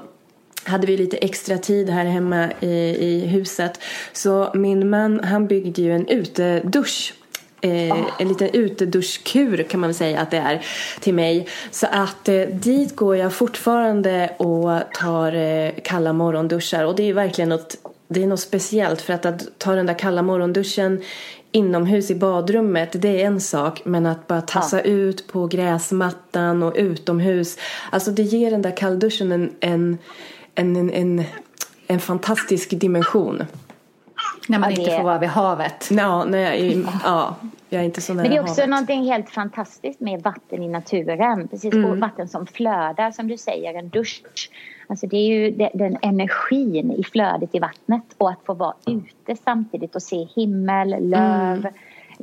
hade 0.64 0.88
vi 0.88 0.98
lite 0.98 1.18
extra 1.18 1.58
tid 1.58 1.90
här 1.90 2.06
hemma 2.06 2.50
i, 2.60 2.68
i 3.00 3.28
huset. 3.28 3.80
Så 4.14 4.52
min 4.54 4.90
man 4.90 5.20
han 5.24 5.48
byggde 5.48 5.82
ju 5.82 5.96
en 5.96 6.08
utedusch 6.08 7.14
eh, 7.62 8.06
en 8.20 8.28
liten 8.28 8.50
uteduschkur 8.54 9.64
kan 9.64 9.80
man 9.80 9.94
säga 9.94 10.20
att 10.20 10.32
det 10.32 10.38
är 10.38 10.66
till 11.00 11.14
mig. 11.14 11.48
Så 11.72 11.88
att 11.92 12.30
eh, 12.30 12.42
dit 12.42 12.96
går 12.96 13.18
jag 13.18 13.34
fortfarande 13.34 14.30
och 14.38 14.94
tar 14.94 15.34
eh, 15.34 15.72
kalla 15.84 16.14
morgonduschar 16.14 16.86
och 16.86 16.96
det 16.96 17.10
är 17.10 17.14
verkligen 17.14 17.50
något 17.50 17.78
det 18.14 18.24
är 18.24 18.28
något 18.28 18.40
speciellt 18.40 19.02
för 19.02 19.14
att, 19.14 19.26
att 19.26 19.60
ta 19.60 19.76
den 19.76 19.86
där 19.86 20.00
kalla 20.00 20.22
morgonduschen 20.22 21.02
inomhus 21.52 22.12
i 22.12 22.16
badrummet, 22.16 23.02
det 23.02 23.22
är 23.22 23.28
en 23.28 23.42
sak. 23.42 23.82
Men 23.86 24.06
att 24.06 24.28
bara 24.28 24.42
tassa 24.42 24.78
ja. 24.78 24.84
ut 24.84 25.28
på 25.28 25.48
gräsmattan 25.48 26.64
och 26.64 26.74
utomhus. 26.76 27.58
Alltså 27.92 28.12
det 28.12 28.24
ger 28.24 28.52
den 28.52 28.62
där 28.62 28.78
kallduschen 28.78 29.32
en, 29.32 29.52
en, 29.60 29.98
en, 30.56 30.76
en, 30.76 30.90
en, 30.90 31.24
en 31.88 32.00
fantastisk 32.00 32.70
dimension. 32.70 33.44
När 34.48 34.60
man 34.60 34.74
ja, 34.74 34.80
inte 34.80 34.96
får 34.96 35.04
vara 35.04 35.20
vid 35.20 35.30
havet. 35.30 35.90
Ja, 35.92 36.26
nej, 36.26 36.86
ja, 37.04 37.36
jag 37.70 37.82
är 37.82 37.86
inte 37.86 38.02
så 38.02 38.14
nära 38.14 38.24
Men 38.24 38.32
det 38.32 38.38
är 38.38 38.42
också 38.42 38.54
havet. 38.54 38.70
någonting 38.70 39.04
helt 39.04 39.30
fantastiskt 39.30 40.00
med 40.00 40.22
vatten 40.22 40.64
i 40.64 40.68
naturen. 40.68 41.48
Precis, 41.48 41.74
mm. 41.74 42.00
vatten 42.00 42.28
som 42.28 42.48
flödar, 42.48 43.12
som 43.12 43.28
du 43.28 43.38
säger, 43.38 43.74
en 43.74 43.90
dusch. 43.90 44.50
Alltså 44.88 45.08
det 45.08 45.18
är 45.18 45.28
ju 45.28 45.52
den 45.74 45.98
energin 46.02 46.92
i 46.92 47.04
flödet 47.04 47.56
i 47.56 47.60
vattnet 47.60 48.04
och 48.18 48.30
att 48.30 48.46
få 48.46 48.54
vara 48.54 48.74
ute 48.88 49.36
samtidigt 49.44 49.96
och 49.96 50.02
se 50.02 50.28
himmel, 50.36 51.10
löv, 51.10 51.58
mm. 51.58 51.74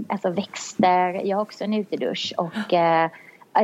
alltså 0.09 0.31
växter. 0.31 1.27
Jag 1.27 1.37
har 1.37 1.43
också 1.43 1.65
en 1.65 1.75
utedusch 1.75 2.35
och 2.37 2.73
eh, 2.73 3.11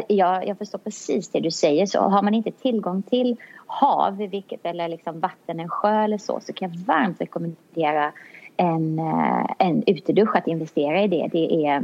jag, 0.08 0.46
jag 0.46 0.58
förstår 0.58 0.78
precis 0.78 1.28
det 1.28 1.40
du 1.40 1.50
säger. 1.50 1.86
Så 1.86 2.00
har 2.00 2.22
man 2.22 2.34
inte 2.34 2.50
tillgång 2.50 3.02
till 3.02 3.36
hav, 3.66 4.16
vilket, 4.16 4.66
eller 4.66 4.88
liksom 4.88 5.20
vatten, 5.20 5.60
en 5.60 5.68
sjö 5.68 6.04
eller 6.04 6.18
så, 6.18 6.40
så 6.40 6.52
kan 6.52 6.70
jag 6.70 6.78
varmt 6.78 7.20
rekommendera 7.20 8.12
en, 8.56 8.98
eh, 8.98 9.46
en 9.58 9.82
utedusch, 9.86 10.36
att 10.36 10.46
investera 10.46 11.02
i 11.02 11.08
det. 11.08 11.28
Det 11.32 11.66
är, 11.66 11.82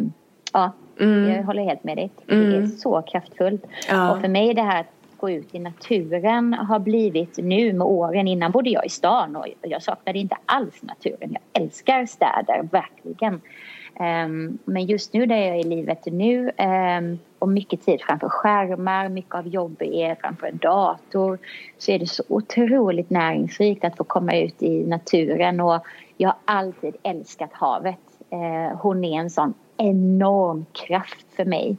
ja, 0.53 0.73
mm. 1.01 1.31
jag 1.31 1.43
håller 1.43 1.63
helt 1.63 1.85
med 1.85 1.97
dig. 1.97 2.11
Det 2.27 2.35
är 2.35 2.57
mm. 2.57 2.67
så 2.67 3.03
kraftfullt. 3.03 3.65
Ja. 3.89 4.13
Och 4.13 4.21
för 4.21 4.29
mig 4.29 4.55
det 4.55 4.63
här 4.63 4.81
att 4.81 5.02
gå 5.23 5.31
ut 5.31 5.55
i 5.55 5.59
naturen 5.59 6.55
har 6.55 6.79
blivit 6.79 7.39
nu 7.39 7.73
med 7.73 7.87
åren. 7.87 8.29
Innan 8.29 8.53
bodde 8.53 8.71
jag 8.71 8.87
i 8.87 8.89
stan 8.89 9.37
och 9.37 9.47
jag 9.61 9.83
saknade 9.83 10.19
inte 10.19 10.37
alls 10.47 10.83
naturen. 10.83 11.37
Jag 11.53 11.63
älskar 11.63 12.07
städer, 12.07 12.69
verkligen. 12.73 13.41
Ehm, 13.95 14.59
men 14.65 14.87
just 14.87 15.13
nu 15.13 15.27
där 15.27 15.37
jag 15.37 15.57
är 15.57 15.61
i 15.61 15.65
livet 15.65 16.07
nu 16.07 16.51
ehm, 16.57 17.19
och 17.39 17.49
mycket 17.49 17.83
tid 17.83 18.01
framför 18.01 18.29
skärmar, 18.29 19.09
mycket 19.09 19.35
av 19.35 19.49
jobbet 19.49 19.89
är 19.89 20.15
framför 20.15 20.47
en 20.47 20.57
dator 20.57 21.39
så 21.79 21.93
är 21.93 21.99
det 21.99 22.07
så 22.07 22.23
otroligt 22.29 23.11
näringsrikt 23.11 23.85
att 23.85 23.97
få 23.97 24.05
komma 24.05 24.37
ut 24.37 24.63
i 24.63 24.87
naturen 24.87 25.61
och 25.61 25.87
jag 26.17 26.29
har 26.29 26.39
alltid 26.45 26.97
älskat 27.03 27.53
havet. 27.53 27.99
Ehm, 28.31 28.77
hon 28.77 29.05
är 29.05 29.21
en 29.21 29.31
sån 29.31 29.55
enorm 29.77 30.67
kraft 30.73 31.27
för 31.37 31.45
mig. 31.45 31.77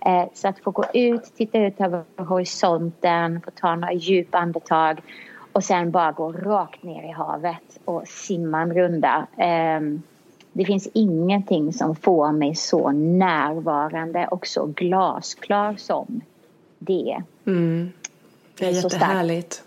Eh, 0.00 0.24
så 0.34 0.48
att 0.48 0.58
få 0.58 0.70
gå 0.70 0.84
ut, 0.94 1.24
titta 1.36 1.58
ut 1.58 1.80
över 1.80 2.04
horisonten, 2.16 3.40
få 3.40 3.50
ta 3.50 3.74
några 3.74 3.92
djupa 3.92 4.38
andetag 4.38 5.00
och 5.52 5.64
sen 5.64 5.90
bara 5.90 6.12
gå 6.12 6.32
rakt 6.32 6.82
ner 6.82 7.02
i 7.02 7.12
havet 7.12 7.78
och 7.84 8.08
simma 8.08 8.60
en 8.60 8.74
runda. 8.74 9.26
Eh, 9.36 9.80
det 10.52 10.64
finns 10.64 10.88
ingenting 10.94 11.72
som 11.72 11.96
får 11.96 12.32
mig 12.32 12.54
så 12.54 12.90
närvarande 12.92 14.26
och 14.26 14.46
så 14.46 14.66
glasklar 14.66 15.76
som 15.76 16.20
det. 16.78 17.22
Mm. 17.46 17.92
Det 18.58 18.66
är, 18.66 18.72
det 18.72 18.78
är 18.78 18.82
jättehärligt. 18.82 19.64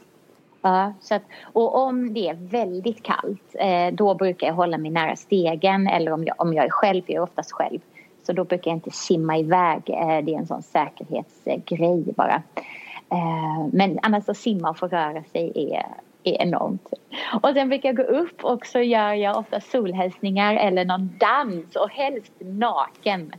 Ja, 0.66 0.94
så 1.00 1.16
att, 1.16 1.24
och 1.44 1.76
om 1.76 2.14
det 2.14 2.30
är 2.30 2.34
väldigt 2.34 3.04
kallt 3.04 3.56
eh, 3.60 3.94
då 3.94 4.14
brukar 4.16 4.48
jag 4.48 4.54
hålla 4.54 4.78
mig 4.78 4.92
nära 4.92 5.16
stegen 5.16 5.88
eller 5.88 6.12
om 6.12 6.24
jag, 6.24 6.42
om 6.42 6.54
jag 6.54 6.66
är 6.66 6.70
själv, 6.70 7.04
jag 7.06 7.16
är 7.16 7.24
oftast 7.24 7.52
själv. 7.52 7.80
Så 8.24 8.34
då 8.34 8.44
brukar 8.44 8.72
jag 8.72 8.78
inte 8.78 8.92
simma 8.92 9.38
iväg, 9.38 9.90
eh, 9.90 10.26
det 10.26 10.34
är 10.34 10.38
en 10.38 10.48
sån 10.48 10.64
säkerhetsgrej 10.64 12.04
bara. 12.16 12.44
Eh, 13.12 13.68
men 13.72 14.00
annars 14.02 14.30
att 14.30 14.38
simma 14.38 14.70
och 14.70 14.78
få 14.78 14.88
röra 14.88 15.24
sig 15.24 15.52
är, 15.56 15.86
är 16.24 16.42
enormt. 16.42 16.94
Och 17.42 17.50
sen 17.54 17.70
brukar 17.70 17.90
jag 17.90 17.96
gå 17.96 18.04
upp 18.04 18.44
och 18.44 18.66
så 18.66 18.80
gör 18.80 19.14
jag 19.14 19.38
ofta 19.38 19.62
solhälsningar 19.62 20.56
eller 20.56 20.86
någon 20.86 21.10
dans 21.20 21.76
och 21.76 21.90
helst 21.90 22.34
naken. 22.40 23.34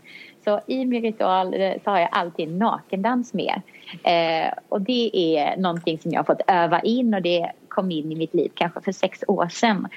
Så 0.44 0.60
i 0.66 0.84
min 0.84 1.02
ritual 1.02 1.54
eh, 1.54 1.72
så 1.84 1.90
har 1.90 1.98
jag 1.98 2.08
alltid 2.12 2.56
nakendans 2.56 3.34
med. 3.34 3.62
Eh, 4.04 4.52
och 4.68 4.80
det 4.80 5.10
är 5.14 5.56
någonting 5.56 5.98
som 5.98 6.10
jag 6.10 6.18
har 6.18 6.24
fått 6.24 6.42
öva 6.46 6.80
in 6.80 7.14
och 7.14 7.22
det 7.22 7.52
kom 7.68 7.90
in 7.90 8.12
i 8.12 8.14
mitt 8.14 8.34
liv 8.34 8.50
kanske 8.54 8.80
för 8.80 8.92
sex 8.92 9.24
år 9.28 9.48
sedan. 9.48 9.88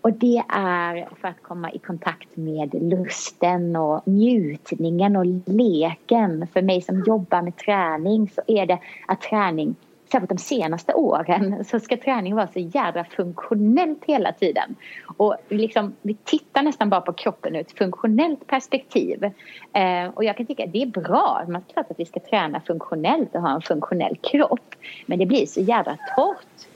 Och 0.00 0.12
det 0.12 0.42
är 0.48 1.08
för 1.20 1.28
att 1.28 1.42
komma 1.42 1.72
i 1.72 1.78
kontakt 1.78 2.36
med 2.36 2.74
lusten 2.74 3.76
och 3.76 4.08
njutningen 4.08 5.16
och 5.16 5.26
leken. 5.46 6.46
För 6.52 6.62
mig 6.62 6.82
som 6.82 7.04
jobbar 7.06 7.42
med 7.42 7.56
träning 7.56 8.30
så 8.34 8.42
är 8.46 8.66
det 8.66 8.78
att 9.06 9.20
träning 9.20 9.74
särskilt 10.16 10.38
de 10.38 10.38
senaste 10.38 10.94
åren 10.94 11.64
så 11.64 11.80
ska 11.80 11.96
träning 11.96 12.34
vara 12.34 12.48
så 12.48 12.58
jädra 12.58 13.04
funktionellt 13.04 14.04
hela 14.06 14.32
tiden. 14.32 14.76
Och 15.16 15.36
liksom, 15.48 15.92
vi 16.02 16.14
tittar 16.14 16.62
nästan 16.62 16.90
bara 16.90 17.00
på 17.00 17.12
kroppen 17.12 17.56
ur 17.56 17.60
ett 17.60 17.78
funktionellt 17.78 18.46
perspektiv. 18.46 19.24
Eh, 19.72 20.08
och 20.14 20.24
jag 20.24 20.36
kan 20.36 20.46
tycka 20.46 20.64
att 20.64 20.72
det 20.72 20.82
är 20.82 20.86
bra. 20.86 21.44
Man 21.46 21.56
är 21.56 21.72
klart 21.72 21.90
att 21.90 22.00
vi 22.00 22.04
ska 22.04 22.20
träna 22.20 22.60
funktionellt 22.60 23.34
och 23.34 23.40
ha 23.40 23.54
en 23.54 23.62
funktionell 23.62 24.16
kropp. 24.16 24.74
Men 25.06 25.18
det 25.18 25.26
blir 25.26 25.46
så 25.46 25.60
jädra 25.60 25.96
torrt. 26.16 26.66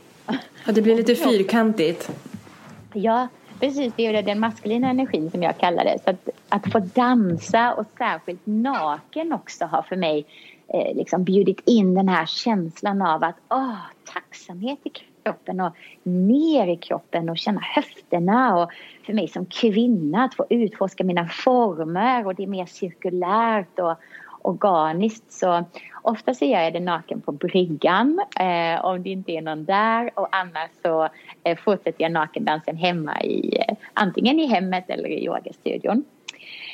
Ja, 0.67 0.73
det 0.73 0.83
blir 0.83 0.97
lite 0.97 1.15
fyrkantigt. 1.15 2.11
Ja, 2.93 3.29
precis. 3.61 3.93
Det 3.97 4.07
är 4.07 4.23
den 4.23 4.41
maskulina 4.41 4.91
energin 4.91 5.31
som 5.31 5.43
jag 5.43 5.59
kallar 5.59 5.85
det. 5.85 5.99
Så 6.05 6.11
att, 6.11 6.29
att 6.49 6.73
få 6.73 6.79
dansa 6.79 7.75
och 7.75 7.87
särskilt 7.99 8.41
naken 8.45 9.33
också 9.33 9.65
har 9.65 9.83
för 9.83 9.97
mig 9.97 10.27
eh, 10.75 10.97
liksom 10.97 11.25
bjudit 11.25 11.61
in 11.67 11.95
den 11.95 12.09
här 12.09 12.27
känslan 12.27 13.03
av 13.03 13.25
att 13.25 13.37
åh, 13.49 13.79
tacksamhet 14.13 14.79
i 14.85 14.91
kroppen 15.25 15.61
och 15.61 15.77
ner 16.03 16.67
i 16.67 16.77
kroppen 16.77 17.29
och 17.29 17.39
känna 17.39 17.61
höfterna 17.61 18.63
och 18.63 18.71
för 19.07 19.13
mig 19.13 19.29
som 19.29 19.47
kvinna 19.47 20.25
att 20.25 20.35
få 20.35 20.47
utforska 20.51 21.05
mina 21.05 21.29
former 21.29 22.27
och 22.27 22.35
det 22.35 22.43
är 22.43 22.47
mer 22.47 22.67
cirkulärt 22.67 23.79
och 23.79 23.97
organiskt 24.43 25.33
så 25.33 25.65
ofta 26.03 26.35
så 26.35 26.45
gör 26.45 26.61
jag 26.61 26.73
det 26.73 26.81
naken 26.81 27.21
på 27.21 27.33
bryggan 27.33 28.21
eh, 28.41 28.85
om 28.85 29.03
det 29.03 29.11
inte 29.11 29.33
är 29.33 29.43
någon 29.43 29.65
där 29.65 30.11
och 30.15 30.37
annars 30.37 30.71
så 30.83 31.09
eh, 31.45 31.59
fortsätter 31.59 32.03
jag 32.03 32.13
nakendansen 32.13 32.77
hemma 32.77 33.23
i 33.23 33.59
eh, 33.59 33.77
antingen 33.95 34.41
i 34.41 34.47
hemmet 34.47 34.91
eller 34.91 35.09
i 35.09 35.25
yogastudion. 35.25 36.05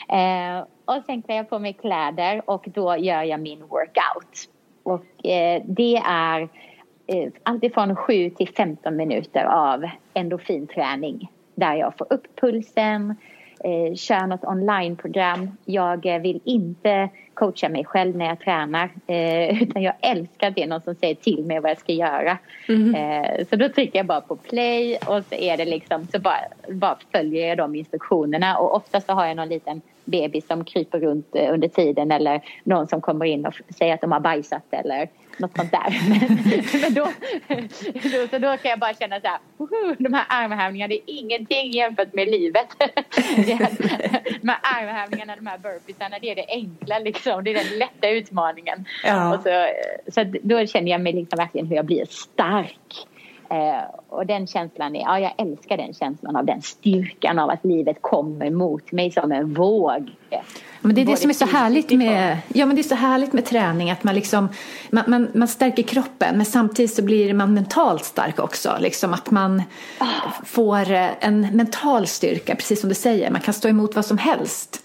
Eh, 0.08 0.66
och 0.84 1.04
sen 1.06 1.22
klär 1.22 1.36
jag 1.36 1.50
på 1.50 1.58
mig 1.58 1.72
kläder 1.72 2.42
och 2.50 2.64
då 2.74 2.96
gör 2.96 3.22
jag 3.22 3.40
min 3.40 3.60
workout. 3.60 4.48
Och 4.82 5.26
eh, 5.26 5.62
det 5.66 5.96
är 6.06 6.48
eh, 7.06 7.32
alltifrån 7.42 7.96
7 7.96 8.30
till 8.30 8.48
15 8.48 8.96
minuter 8.96 9.44
av 9.44 9.84
endorfinträning 10.14 11.30
där 11.54 11.74
jag 11.74 11.96
får 11.98 12.12
upp 12.12 12.40
pulsen, 12.40 13.16
eh, 13.64 13.94
kör 13.94 14.26
något 14.26 14.44
onlineprogram. 14.44 15.56
Jag 15.64 16.06
eh, 16.06 16.20
vill 16.20 16.40
inte 16.44 17.08
coacha 17.36 17.68
mig 17.68 17.84
själv 17.84 18.16
när 18.16 18.26
jag 18.26 18.40
tränar 18.40 18.90
eh, 19.06 19.62
utan 19.62 19.82
jag 19.82 19.94
älskar 20.00 20.48
att 20.48 20.54
det 20.54 20.62
är 20.62 20.66
någon 20.66 20.80
som 20.80 20.94
säger 20.94 21.14
till 21.14 21.44
mig 21.44 21.60
vad 21.60 21.70
jag 21.70 21.78
ska 21.78 21.92
göra. 21.92 22.38
Mm. 22.68 22.94
Eh, 22.94 23.46
så 23.50 23.56
då 23.56 23.68
trycker 23.68 23.98
jag 23.98 24.06
bara 24.06 24.20
på 24.20 24.36
play 24.36 24.96
och 24.96 25.24
så 25.28 25.34
är 25.34 25.56
det 25.56 25.64
liksom 25.64 26.06
så 26.12 26.18
bara, 26.18 26.40
bara 26.68 26.98
följer 27.12 27.48
jag 27.48 27.58
de 27.58 27.74
instruktionerna 27.74 28.58
och 28.58 28.76
ofta 28.76 29.00
så 29.00 29.12
har 29.12 29.26
jag 29.26 29.36
någon 29.36 29.48
liten 29.48 29.80
bebis 30.04 30.46
som 30.46 30.64
kryper 30.64 31.00
runt 31.00 31.34
eh, 31.34 31.52
under 31.52 31.68
tiden 31.68 32.10
eller 32.10 32.40
någon 32.64 32.86
som 32.86 33.00
kommer 33.00 33.24
in 33.24 33.46
och 33.46 33.54
säger 33.78 33.94
att 33.94 34.00
de 34.00 34.12
har 34.12 34.20
bajsat 34.20 34.64
eller 34.70 35.08
något 35.38 35.56
sånt 35.56 35.70
där. 35.70 36.00
Men, 36.08 36.82
men 36.82 36.94
då, 36.94 37.04
då, 38.10 38.28
så 38.30 38.38
då 38.38 38.56
kan 38.56 38.70
jag 38.70 38.78
bara 38.78 38.94
känna 38.94 39.20
så 39.20 39.26
här, 39.26 39.38
de 40.02 40.14
här 40.14 40.24
armhävningarna 40.28 40.88
det 40.88 40.94
är 40.94 41.20
ingenting 41.20 41.70
jämfört 41.70 42.12
med 42.12 42.28
livet. 42.28 42.66
de 44.40 44.48
här 44.48 44.58
armhävningarna, 44.62 45.36
de 45.36 45.46
här 45.46 45.58
burpeesarna, 45.58 46.18
det 46.18 46.30
är 46.30 46.34
det 46.34 46.46
enkla 46.48 46.98
liksom, 46.98 47.25
det 47.30 47.50
är 47.50 47.54
den 47.54 47.78
lätta 47.78 48.08
utmaningen. 48.08 48.84
Ja. 49.04 49.34
Och 49.34 49.42
så, 49.42 49.66
så 50.12 50.32
då 50.42 50.66
känner 50.66 50.90
jag 50.90 51.00
mig 51.00 51.12
liksom 51.12 51.36
verkligen 51.36 51.66
hur 51.66 51.76
jag 51.76 51.86
blir 51.86 52.04
stark. 52.04 53.06
Eh, 53.50 53.84
och 54.08 54.26
den 54.26 54.46
känslan 54.46 54.96
är, 54.96 55.00
ja 55.00 55.20
jag 55.20 55.34
älskar 55.38 55.76
den 55.76 55.94
känslan 55.94 56.36
av 56.36 56.44
den 56.44 56.62
styrkan 56.62 57.38
av 57.38 57.50
att 57.50 57.64
livet 57.64 57.96
kommer 58.00 58.50
mot 58.50 58.92
mig 58.92 59.10
som 59.10 59.32
en 59.32 59.54
våg. 59.54 60.10
Men 60.80 60.94
det 60.94 61.00
är 61.00 61.06
det 61.06 61.16
som 61.16 61.30
är 61.30 61.34
så 61.34 61.46
härligt 61.46 61.90
med, 61.90 62.38
ja, 62.54 62.66
men 62.66 62.76
det 62.76 62.82
är 62.82 62.88
så 62.88 62.94
härligt 62.94 63.32
med 63.32 63.44
träning 63.44 63.90
att 63.90 64.04
man, 64.04 64.14
liksom, 64.14 64.48
man, 64.90 65.04
man, 65.06 65.28
man 65.34 65.48
stärker 65.48 65.82
kroppen 65.82 66.36
men 66.36 66.46
samtidigt 66.46 66.94
så 66.94 67.02
blir 67.02 67.34
man 67.34 67.54
mentalt 67.54 68.04
stark 68.04 68.38
också. 68.38 68.76
Liksom 68.80 69.14
att 69.14 69.30
man 69.30 69.62
oh. 70.00 70.42
får 70.44 70.92
en 71.20 71.40
mental 71.40 72.06
styrka, 72.06 72.54
precis 72.54 72.80
som 72.80 72.88
du 72.88 72.94
säger. 72.94 73.30
Man 73.30 73.40
kan 73.40 73.54
stå 73.54 73.68
emot 73.68 73.94
vad 73.94 74.06
som 74.06 74.18
helst. 74.18 74.82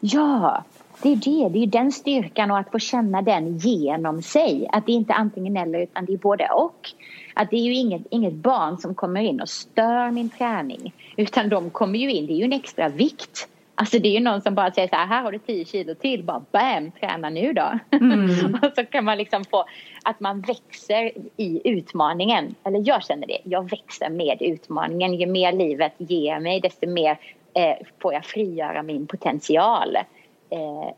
Ja, 0.00 0.64
det 1.02 1.12
är 1.12 1.16
det. 1.16 1.48
Det 1.48 1.62
är 1.62 1.66
den 1.66 1.92
styrkan 1.92 2.50
och 2.50 2.58
att 2.58 2.70
få 2.70 2.78
känna 2.78 3.22
den 3.22 3.58
genom 3.58 4.22
sig. 4.22 4.68
Att 4.72 4.86
det 4.86 4.92
inte 4.92 5.12
är 5.12 5.16
antingen 5.16 5.56
eller 5.56 5.78
utan 5.78 6.04
det 6.04 6.12
är 6.12 6.18
både 6.18 6.48
och. 6.48 6.90
Att 7.34 7.50
det 7.50 7.56
är 7.56 7.64
ju 7.64 7.74
inget, 7.74 8.02
inget 8.10 8.34
barn 8.34 8.78
som 8.78 8.94
kommer 8.94 9.20
in 9.20 9.40
och 9.40 9.48
stör 9.48 10.10
min 10.10 10.30
träning. 10.30 10.92
Utan 11.16 11.48
de 11.48 11.70
kommer 11.70 11.98
ju 11.98 12.12
in, 12.12 12.26
det 12.26 12.32
är 12.32 12.36
ju 12.36 12.44
en 12.44 12.52
extra 12.52 12.88
vikt 12.88 13.48
Alltså 13.80 13.98
det 13.98 14.08
är 14.08 14.12
ju 14.12 14.20
någon 14.20 14.42
som 14.42 14.54
bara 14.54 14.72
säger 14.72 14.88
så 14.88 14.96
här, 14.96 15.06
här 15.06 15.22
har 15.22 15.32
du 15.32 15.38
10 15.38 15.64
kilo 15.64 15.94
till, 15.94 16.24
bara 16.24 16.42
bam, 16.50 16.90
träna 16.90 17.30
nu 17.30 17.52
då. 17.52 17.78
Mm. 17.90 18.54
och 18.62 18.72
så 18.76 18.84
kan 18.84 19.04
man 19.04 19.18
liksom 19.18 19.44
få 19.44 19.64
att 20.02 20.20
man 20.20 20.40
växer 20.40 21.12
i 21.36 21.60
utmaningen. 21.64 22.54
Eller 22.64 22.82
jag 22.88 23.04
känner 23.04 23.26
det, 23.26 23.38
jag 23.44 23.70
växer 23.70 24.10
med 24.10 24.38
utmaningen. 24.40 25.14
Ju 25.14 25.26
mer 25.26 25.52
livet 25.52 25.92
ger 25.98 26.40
mig, 26.40 26.60
desto 26.60 26.86
mer 26.86 27.18
eh, 27.54 27.86
får 28.02 28.12
jag 28.12 28.24
frigöra 28.24 28.82
min 28.82 29.06
potential 29.06 29.96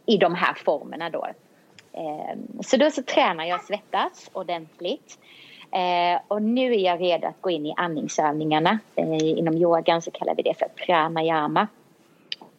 i 0.06 0.16
de 0.16 0.34
här 0.34 0.54
formerna 0.54 1.10
då. 1.10 1.26
Eh, 1.92 2.38
så 2.60 2.76
då 2.76 2.90
så 2.90 3.02
tränar 3.02 3.44
jag 3.44 3.64
svettas 3.64 4.30
ordentligt. 4.32 5.18
Eh, 5.72 6.20
och 6.28 6.42
nu 6.42 6.72
är 6.72 6.78
jag 6.78 7.00
redo 7.00 7.26
att 7.26 7.40
gå 7.40 7.50
in 7.50 7.66
i 7.66 7.74
andningsövningarna. 7.76 8.78
Eh, 8.96 9.38
inom 9.38 9.54
yogan 9.54 10.02
så 10.02 10.10
kallar 10.10 10.34
vi 10.34 10.42
det 10.42 10.54
för 10.58 10.68
pranayama. 10.86 11.66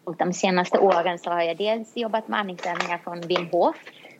Och 0.03 0.15
de 0.15 0.33
senaste 0.33 0.79
åren 0.79 1.19
så 1.19 1.29
har 1.29 1.41
jag 1.41 1.57
dels 1.57 1.97
jobbat 1.97 2.27
med 2.27 2.39
andningsövningar 2.39 2.97
från 2.97 3.21
Wim 3.21 3.49
Hof. 3.51 3.75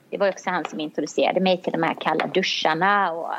Det 0.09 0.17
var 0.17 0.29
också 0.29 0.49
han 0.49 0.65
som 0.65 0.79
introducerade 0.79 1.39
mig 1.39 1.61
till 1.61 1.71
de 1.71 1.83
här 1.83 1.93
kalla 1.93 2.27
duscharna 2.27 3.11
och 3.11 3.33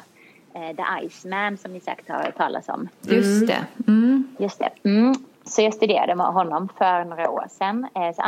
eh, 0.54 0.76
The 0.76 1.06
Iceman 1.06 1.58
som 1.58 1.72
ni 1.72 1.80
säkert 1.80 2.08
har 2.08 2.22
hört 2.22 2.36
talas 2.36 2.68
om. 2.68 2.88
Just 3.00 3.46
det. 3.46 3.66
Mm. 3.88 4.36
Just 4.38 4.58
det. 4.58 4.70
Mm. 4.84 5.14
Så 5.44 5.62
jag 5.62 5.74
studerade 5.74 6.14
med 6.14 6.26
honom 6.26 6.68
för 6.78 7.04
några 7.04 7.30
år 7.30 7.46
sedan. 7.50 7.88
Eh, 7.94 8.14
så 8.14 8.22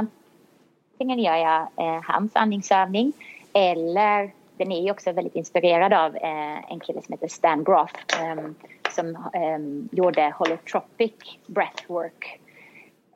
antingen 0.95 1.19
gör 1.19 1.37
jag 1.37 1.61
eh, 1.77 2.03
hans 2.03 2.37
andningsövning 2.37 3.13
eller 3.53 4.31
den 4.57 4.73
är 4.73 4.83
ju 4.83 4.91
också 4.91 5.13
väldigt 5.13 5.35
inspirerad 5.35 5.93
av 5.93 6.17
eh, 6.17 6.73
en 6.73 6.81
kille 6.81 7.03
som 7.03 7.13
heter 7.13 7.29
Stan 7.29 7.65
Groff 7.65 7.93
eh, 8.21 8.45
som 8.91 9.09
eh, 9.17 9.99
gjorde 9.99 10.35
holotropic 10.39 11.13
breathwork. 11.47 12.41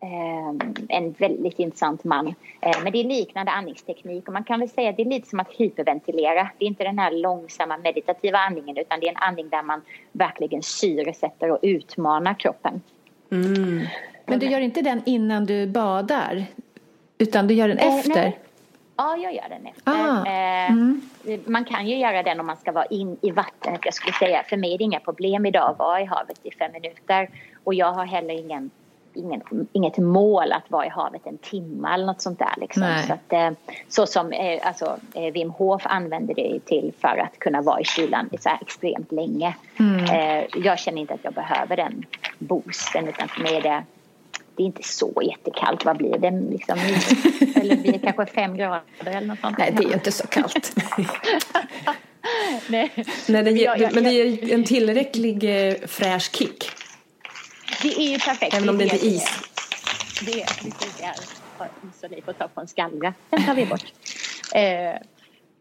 Ehm, 0.00 0.58
en 0.88 1.12
väldigt 1.12 1.58
intressant 1.58 2.04
man. 2.04 2.26
Eh, 2.60 2.82
men 2.82 2.92
det 2.92 2.98
är 2.98 3.04
liknande 3.04 3.52
andningsteknik 3.52 4.26
och 4.26 4.32
man 4.32 4.44
kan 4.44 4.60
väl 4.60 4.68
säga 4.68 4.90
att 4.90 4.96
det 4.96 5.02
är 5.02 5.06
lite 5.06 5.28
som 5.28 5.40
att 5.40 5.52
hyperventilera. 5.52 6.48
Det 6.58 6.64
är 6.64 6.68
inte 6.68 6.84
den 6.84 6.98
här 6.98 7.10
långsamma 7.10 7.78
meditativa 7.78 8.38
andningen 8.38 8.76
utan 8.76 9.00
det 9.00 9.06
är 9.06 9.10
en 9.10 9.16
andning 9.16 9.48
där 9.48 9.62
man 9.62 9.82
verkligen 10.12 10.62
syresätter 10.62 11.50
och 11.50 11.58
utmanar 11.62 12.34
kroppen. 12.34 12.80
Mm. 13.30 13.86
Men 14.26 14.38
du 14.38 14.46
gör 14.46 14.60
inte 14.60 14.82
den 14.82 15.02
innan 15.06 15.44
du 15.46 15.66
badar? 15.66 16.44
Utan 17.18 17.46
du 17.46 17.54
gör 17.54 17.68
den 17.68 17.78
eh, 17.78 17.98
efter? 17.98 18.14
Nej. 18.14 18.38
Ja, 18.96 19.16
jag 19.16 19.34
gör 19.34 19.48
den 19.48 19.66
efter. 19.66 19.92
Ah. 19.92 20.26
Eh, 20.26 20.70
mm. 20.70 21.00
Man 21.46 21.64
kan 21.64 21.86
ju 21.86 21.98
göra 21.98 22.22
den 22.22 22.40
om 22.40 22.46
man 22.46 22.56
ska 22.56 22.72
vara 22.72 22.84
in 22.84 23.16
i 23.20 23.30
vattnet. 23.30 23.80
Jag 23.84 23.94
skulle 23.94 24.12
säga, 24.12 24.42
för 24.48 24.56
mig 24.56 24.74
är 24.74 24.78
det 24.78 24.84
inga 24.84 25.00
problem 25.00 25.46
idag 25.46 25.70
att 25.70 25.78
vara 25.78 26.00
i 26.00 26.04
havet 26.04 26.38
i 26.42 26.50
fem 26.50 26.72
minuter. 26.72 27.28
Och 27.64 27.74
jag 27.74 27.92
har 27.92 28.04
heller 28.04 28.34
ingen, 28.34 28.70
ingen, 29.14 29.42
inget 29.72 29.98
mål 29.98 30.52
att 30.52 30.70
vara 30.70 30.86
i 30.86 30.88
havet 30.88 31.26
en 31.26 31.38
timme 31.38 31.94
eller 31.94 32.06
något 32.06 32.20
sånt 32.20 32.38
där. 32.38 32.54
Liksom. 32.56 33.02
Så, 33.06 33.12
att, 33.12 33.32
eh, 33.32 33.50
så 33.88 34.06
som 34.06 34.32
eh, 34.32 34.60
alltså, 34.62 34.98
Wim 35.32 35.50
Hof 35.50 35.82
använder 35.84 36.34
det 36.34 36.60
till 36.64 36.92
för 37.00 37.18
att 37.18 37.38
kunna 37.38 37.62
vara 37.62 37.80
i 37.80 37.84
kylan 37.84 38.30
så 38.40 38.50
extremt 38.60 39.12
länge. 39.12 39.54
Mm. 39.78 40.44
Jag 40.54 40.78
känner 40.78 41.00
inte 41.00 41.14
att 41.14 41.24
jag 41.24 41.34
behöver 41.34 41.76
den 41.76 42.04
boosten 42.38 43.08
utan 43.08 43.28
för 43.28 43.42
mig 43.42 43.56
är 43.56 43.62
det 43.62 43.84
det 44.58 44.62
är 44.62 44.66
inte 44.66 44.82
så 44.82 45.22
jättekallt. 45.22 45.84
Vad 45.84 45.96
blir 45.96 46.18
det? 46.18 46.30
Liksom, 46.30 46.78
eller 47.54 47.76
blir 47.76 47.92
det 47.92 47.98
kanske 47.98 48.26
fem 48.26 48.56
grader 48.56 48.82
eller 49.06 49.20
något 49.20 49.40
sånt? 49.40 49.58
Nej, 49.58 49.74
det 49.76 49.84
är 49.84 49.94
inte 49.94 50.12
så 50.12 50.26
kallt. 50.26 50.76
Nej. 52.68 52.92
Nej, 53.28 53.42
det 53.42 53.50
ger, 53.50 53.90
men 53.94 54.04
det 54.04 54.10
ger 54.10 54.54
en 54.54 54.64
tillräcklig 54.64 55.68
eh, 55.68 55.74
fräsch 55.86 56.36
kick. 56.36 56.70
Det 57.82 57.88
är 57.88 58.10
ju 58.10 58.18
perfekt. 58.18 58.54
Även 58.54 58.68
om 58.68 58.78
det, 58.78 58.84
inte 58.84 58.96
är 58.96 59.04
is. 59.04 59.28
Det 60.26 60.42
är 60.42 60.46
precis 60.46 60.96
det. 61.00 61.14
Så 62.00 62.08
ni 62.08 62.22
får 62.22 62.32
ta 62.32 62.48
på 62.48 62.60
en 62.60 62.68
skallra. 62.68 63.14
Den 63.30 63.42
tar 63.42 63.54
vi 63.54 63.66
bort. 63.66 63.84
Eh, 64.54 64.94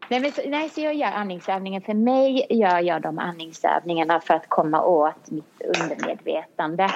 nej, 0.08 0.20
men, 0.20 0.32
nej, 0.46 0.70
så 0.70 0.80
jag 0.80 0.94
gör 0.94 1.12
andningsövningen. 1.12 1.82
För 1.82 1.94
mig 1.94 2.46
gör 2.50 2.78
jag 2.78 3.02
de 3.02 3.18
andningsövningarna 3.18 4.20
för 4.20 4.34
att 4.34 4.48
komma 4.48 4.82
åt 4.82 5.30
mitt 5.30 5.62
undermedvetande. 5.78 6.90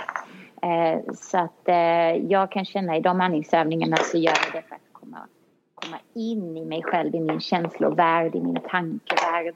Eh, 0.63 1.15
så 1.15 1.39
att 1.39 1.69
eh, 1.69 2.17
jag 2.31 2.53
kan 2.53 2.65
känna 2.65 2.97
i 2.97 3.01
de 3.01 3.21
andningsövningarna 3.21 3.97
så 3.97 4.19
gör 4.19 4.33
jag 4.33 4.53
det 4.53 4.69
för 4.69 4.75
att 4.75 4.93
komma, 4.93 5.19
komma 5.75 5.97
in 6.15 6.57
i 6.57 6.65
mig 6.65 6.83
själv, 6.83 7.15
i 7.15 7.21
min 7.21 7.41
känslovärld, 7.41 8.35
i 8.35 8.41
min 8.41 8.61
tankevärld. 8.71 9.55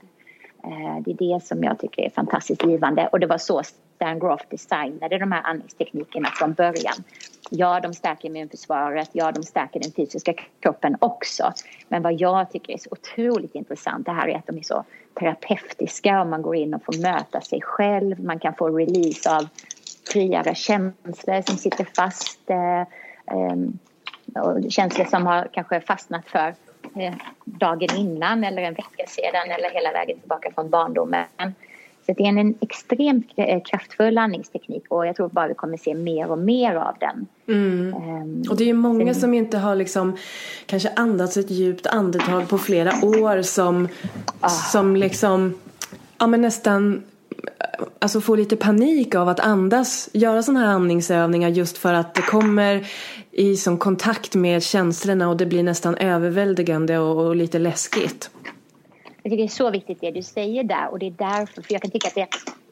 Eh, 0.64 1.03
det 1.05 1.11
är 1.11 1.35
det 1.35 1.45
som 1.45 1.64
jag 1.64 1.79
tycker 1.79 2.03
är 2.03 2.11
fantastiskt 2.11 2.64
givande 2.64 3.09
och 3.12 3.21
det 3.21 3.27
var 3.27 3.38
så 3.38 3.62
Stan 3.97 4.19
Groff 4.19 4.40
designade 4.51 5.19
de 5.19 5.33
här 5.33 5.42
andningsteknikerna 5.45 6.29
från 6.29 6.53
början. 6.53 6.95
Ja, 7.51 7.81
de 7.81 7.95
stärker 7.95 8.29
immunförsvaret, 8.29 9.11
ja, 9.12 9.33
de 9.33 9.42
stärker 9.42 9.81
den 9.81 9.92
fysiska 9.92 10.35
kroppen 10.61 10.97
också. 11.01 11.53
Men 11.88 12.03
vad 12.03 12.21
jag 12.21 12.51
tycker 12.51 12.73
är 12.73 12.79
så 12.79 12.88
otroligt 12.90 13.55
intressant 13.55 14.07
det 14.07 14.12
här 14.12 14.29
är 14.29 14.37
att 14.37 14.47
de 14.47 14.59
är 14.59 14.62
så 14.62 14.85
terapeutiska 15.14 16.21
och 16.21 16.27
man 16.27 16.42
går 16.42 16.57
in 16.57 16.75
och 16.75 16.85
får 16.85 17.03
möta 17.03 17.40
sig 17.40 17.61
själv, 17.62 18.25
man 18.25 18.38
kan 18.38 18.55
få 18.55 18.69
release 18.69 19.37
av 19.37 19.49
friare 20.09 20.55
känslor 20.55 21.42
som 21.47 21.57
sitter 21.57 21.87
fast. 21.97 22.51
Eh, 22.51 22.81
ehm, 23.37 23.79
och 24.35 24.73
känslor 24.73 25.05
som 25.05 25.27
har 25.27 25.49
kanske 25.53 25.81
fastnat 25.81 26.27
för 26.27 26.55
eh, 26.97 27.14
dagen 27.45 27.88
innan 27.97 28.45
eller 28.45 28.62
en 28.62 28.75
vecka 28.75 29.05
sedan 29.09 29.51
eller 29.59 29.71
hela 29.71 29.92
vägen 29.92 30.19
tillbaka 30.19 30.51
från 30.55 30.71
barndomen. 30.71 31.55
Så 32.07 32.12
det 32.12 32.23
är 32.23 32.29
en 32.29 32.55
extremt 32.61 33.27
eh, 33.37 33.62
kraftfull 33.62 34.19
andningsteknik 34.19 34.85
och 34.88 35.07
jag 35.07 35.16
tror 35.16 35.29
bara 35.29 35.49
vi 35.49 35.55
kommer 35.55 35.77
se 35.77 35.95
mer 35.95 36.31
och 36.31 36.38
mer 36.38 36.75
av 36.75 36.97
den. 37.01 37.27
Mm. 37.49 37.95
Um, 37.95 38.42
och 38.51 38.57
det 38.57 38.64
är 38.64 38.66
ju 38.66 38.73
många 38.75 39.14
som 39.14 39.35
inte 39.35 39.59
har 39.59 39.77
liksom 39.77 40.16
kanske 40.66 40.92
andats 40.97 41.37
ett 41.37 41.51
djupt 41.51 41.87
andetag 41.87 42.49
på 42.49 42.59
flera 42.59 42.90
år 43.03 43.42
som, 43.42 43.88
ah. 44.40 44.49
som 44.49 44.97
liksom 44.97 45.55
ja 46.19 46.27
men 46.27 46.40
nästan 46.40 47.03
alltså 47.99 48.21
få 48.21 48.37
lite 48.37 48.57
panik 48.57 49.15
av 49.15 49.29
att 49.29 49.41
andas, 49.41 50.09
göra 50.12 50.43
sådana 50.43 50.67
här 50.67 50.75
andningsövningar 50.75 51.49
just 51.49 51.79
för 51.79 51.95
att 51.95 52.15
det 52.15 52.23
kommer 52.23 52.87
i 53.31 53.57
som 53.57 53.79
kontakt 53.79 54.35
med 54.35 54.62
känslorna 54.62 55.29
och 55.29 55.37
det 55.37 55.47
blir 55.47 55.62
nästan 55.62 55.95
överväldigande 55.95 56.99
och, 56.99 57.27
och 57.27 57.37
lite 57.37 57.59
läskigt. 57.59 58.31
Jag 59.23 59.31
tycker 59.31 59.37
det 59.37 59.43
är 59.43 59.49
så 59.49 59.71
viktigt 59.71 60.01
det 60.01 60.11
du 60.11 60.23
säger 60.23 60.65
där 60.65 60.89
och 60.91 60.99
det 60.99 61.07
är 61.07 61.11
därför, 61.11 61.62
för 61.62 61.73
jag 61.73 61.83
kan 61.83 61.91
tycka 61.91 62.09
att 62.09 62.15
det 62.15 62.29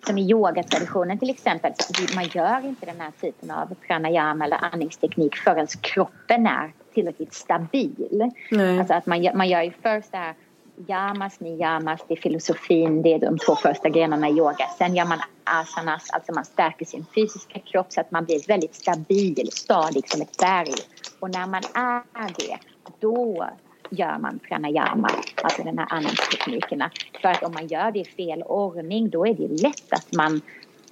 som 0.06 0.18
i 0.18 0.30
yogatraditionen 0.30 1.18
till 1.18 1.30
exempel, 1.30 1.72
man 2.14 2.24
gör 2.24 2.68
inte 2.68 2.86
den 2.86 3.00
här 3.00 3.12
typen 3.20 3.50
av 3.50 3.74
pranayama 3.86 4.44
eller 4.44 4.58
andningsteknik 4.72 5.36
förrän 5.36 5.66
kroppen 5.66 6.46
är 6.46 6.72
tillräckligt 6.94 7.34
stabil. 7.34 8.30
Nej. 8.50 8.78
Alltså 8.78 8.94
att 8.94 9.06
man, 9.06 9.28
man 9.34 9.48
gör 9.48 9.62
ju 9.62 9.70
först 9.82 10.12
det 10.12 10.16
här 10.16 10.34
yamas, 10.76 11.40
niyamas, 11.40 12.04
det 12.08 12.14
är 12.14 12.20
filosofin, 12.20 13.02
det 13.02 13.14
är 13.14 13.18
de 13.18 13.38
två 13.38 13.56
första 13.56 13.88
grenarna 13.88 14.28
i 14.28 14.32
yoga. 14.32 14.66
Sen 14.78 14.96
gör 14.96 15.04
man 15.04 15.18
asanas, 15.44 16.10
alltså 16.10 16.32
man 16.32 16.44
stärker 16.44 16.84
sin 16.84 17.06
fysiska 17.14 17.58
kropp 17.58 17.92
så 17.92 18.00
att 18.00 18.10
man 18.10 18.24
blir 18.24 18.48
väldigt 18.48 18.74
stabil, 18.74 19.48
stadig 19.52 20.08
som 20.10 20.22
ett 20.22 20.36
berg. 20.36 20.74
Och 21.20 21.30
när 21.30 21.46
man 21.46 21.62
är 21.74 22.28
det, 22.36 22.58
då 23.00 23.48
gör 23.90 24.18
man 24.18 24.38
pranayama, 24.38 25.10
alltså 25.42 25.62
den 25.62 25.78
här 25.78 25.86
andningsteknikerna. 25.90 26.90
För 27.22 27.28
att 27.28 27.42
om 27.42 27.52
man 27.52 27.66
gör 27.66 27.90
det 27.90 27.98
i 27.98 28.04
fel 28.04 28.42
ordning 28.42 29.10
då 29.10 29.26
är 29.26 29.34
det 29.34 29.62
lätt 29.62 29.92
att 29.92 30.12
man, 30.12 30.40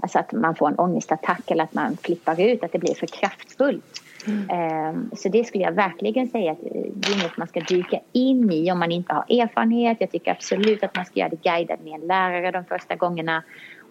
alltså 0.02 0.18
att 0.18 0.32
man 0.32 0.54
får 0.54 0.68
en 0.68 0.78
ångestattack 0.78 1.50
eller 1.50 1.64
att 1.64 1.74
man 1.74 1.96
flippar 1.96 2.40
ut, 2.40 2.64
att 2.64 2.72
det 2.72 2.78
blir 2.78 2.94
för 2.94 3.06
kraftfullt. 3.06 4.01
Mm. 4.26 5.10
Så 5.16 5.28
det 5.28 5.44
skulle 5.44 5.64
jag 5.64 5.72
verkligen 5.72 6.28
säga 6.28 6.52
att 6.52 6.60
det 6.60 7.08
är 7.08 7.14
inget 7.14 7.36
man 7.36 7.48
ska 7.48 7.60
dyka 7.60 8.00
in 8.12 8.52
i 8.52 8.72
om 8.72 8.78
man 8.78 8.92
inte 8.92 9.14
har 9.14 9.24
erfarenhet. 9.28 9.96
Jag 10.00 10.10
tycker 10.10 10.30
absolut 10.30 10.84
att 10.84 10.96
man 10.96 11.04
ska 11.04 11.20
göra 11.20 11.28
det 11.28 11.42
guidad 11.42 11.78
med 11.84 12.00
en 12.00 12.06
lärare 12.06 12.50
de 12.50 12.64
första 12.64 12.96
gångerna. 12.96 13.42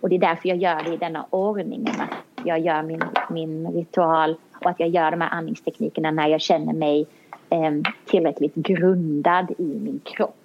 Och 0.01 0.09
det 0.09 0.15
är 0.15 0.19
därför 0.19 0.49
jag 0.49 0.57
gör 0.57 0.83
det 0.83 0.93
i 0.93 0.97
denna 0.97 1.25
ordningen. 1.29 1.95
Att 2.01 2.45
jag 2.45 2.59
gör 2.59 2.83
min, 2.83 3.03
min 3.29 3.67
ritual 3.71 4.35
och 4.53 4.69
att 4.69 4.79
jag 4.79 4.89
gör 4.89 5.11
de 5.11 5.21
här 5.21 5.29
andningsteknikerna 5.29 6.11
när 6.11 6.27
jag 6.27 6.41
känner 6.41 6.73
mig 6.73 7.07
eh, 7.49 7.93
tillräckligt 8.05 8.55
grundad 8.55 9.51
i 9.57 9.63
min 9.63 9.99
kropp. 10.03 10.35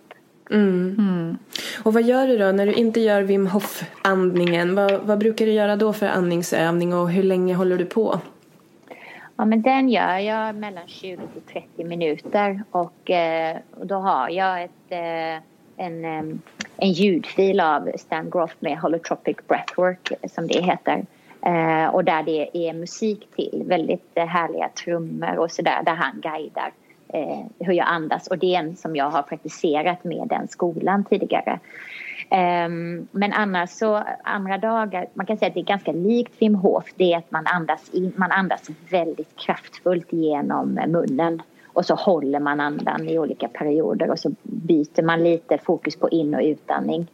Mm. 0.50 0.94
Mm. 0.98 1.38
Och 1.82 1.94
vad 1.94 2.02
gör 2.02 2.26
du 2.26 2.38
då 2.38 2.52
när 2.52 2.66
du 2.66 2.72
inte 2.72 3.00
gör 3.00 3.22
Wim 3.22 3.46
Hof-andningen? 3.46 4.74
Vad, 4.74 5.00
vad 5.02 5.18
brukar 5.18 5.46
du 5.46 5.52
göra 5.52 5.76
då 5.76 5.92
för 5.92 6.06
andningsövning 6.06 6.94
och 6.94 7.10
hur 7.10 7.22
länge 7.22 7.54
håller 7.54 7.78
du 7.78 7.84
på? 7.84 8.20
Ja, 9.38 9.44
men 9.44 9.62
den 9.62 9.88
gör 9.88 10.18
jag 10.18 10.54
mellan 10.54 10.86
20 10.86 11.16
till 11.16 11.42
30 11.52 11.84
minuter 11.84 12.62
och, 12.70 13.10
eh, 13.10 13.56
och 13.70 13.86
då 13.86 13.94
har 13.94 14.30
jag 14.30 14.62
ett, 14.62 14.70
eh, 14.88 15.42
en, 15.76 16.04
eh, 16.04 16.36
en 16.76 16.92
ljudfil 16.92 17.60
av 17.60 17.90
Stan 17.96 18.30
Groff 18.30 18.56
med 18.60 18.78
Holotropic 18.78 19.36
Breathwork 19.48 20.12
som 20.30 20.46
det 20.46 20.62
heter. 20.62 21.06
Eh, 21.46 21.94
och 21.94 22.04
där 22.04 22.22
det 22.22 22.68
är 22.68 22.72
musik 22.72 23.28
till, 23.36 23.62
väldigt 23.66 24.10
härliga 24.14 24.68
trummor 24.68 25.38
och 25.38 25.50
sådär, 25.50 25.82
där 25.82 25.94
han 25.94 26.20
guidar 26.20 26.72
eh, 27.08 27.44
hur 27.58 27.72
jag 27.72 27.86
andas 27.88 28.26
och 28.26 28.38
det 28.38 28.54
är 28.54 28.58
en 28.58 28.76
som 28.76 28.96
jag 28.96 29.10
har 29.10 29.22
praktiserat 29.22 30.04
med 30.04 30.28
den 30.28 30.48
skolan 30.48 31.04
tidigare. 31.04 31.60
Um, 32.30 33.08
men 33.10 33.32
annars 33.32 33.70
så 33.70 34.02
andra 34.24 34.58
dagar, 34.58 35.06
man 35.14 35.26
kan 35.26 35.36
säga 35.36 35.48
att 35.48 35.54
det 35.54 35.60
är 35.60 35.64
ganska 35.64 35.92
likt 35.92 36.32
Wim 36.42 36.54
Hof. 36.54 36.84
Det 36.96 37.12
är 37.12 37.18
att 37.18 37.30
man 37.30 37.46
andas, 37.46 37.90
in, 37.92 38.12
man 38.16 38.32
andas 38.32 38.70
väldigt 38.90 39.36
kraftfullt 39.36 40.12
genom 40.12 40.74
munnen. 40.74 41.42
Och 41.66 41.86
så 41.86 41.94
håller 41.94 42.40
man 42.40 42.60
andan 42.60 43.08
i 43.08 43.18
olika 43.18 43.48
perioder 43.48 44.10
och 44.10 44.18
så 44.18 44.30
byter 44.42 45.02
man 45.02 45.24
lite 45.24 45.58
fokus 45.58 45.96
på 45.96 46.10
in 46.10 46.34
och 46.34 46.40
utandning. 46.42 47.06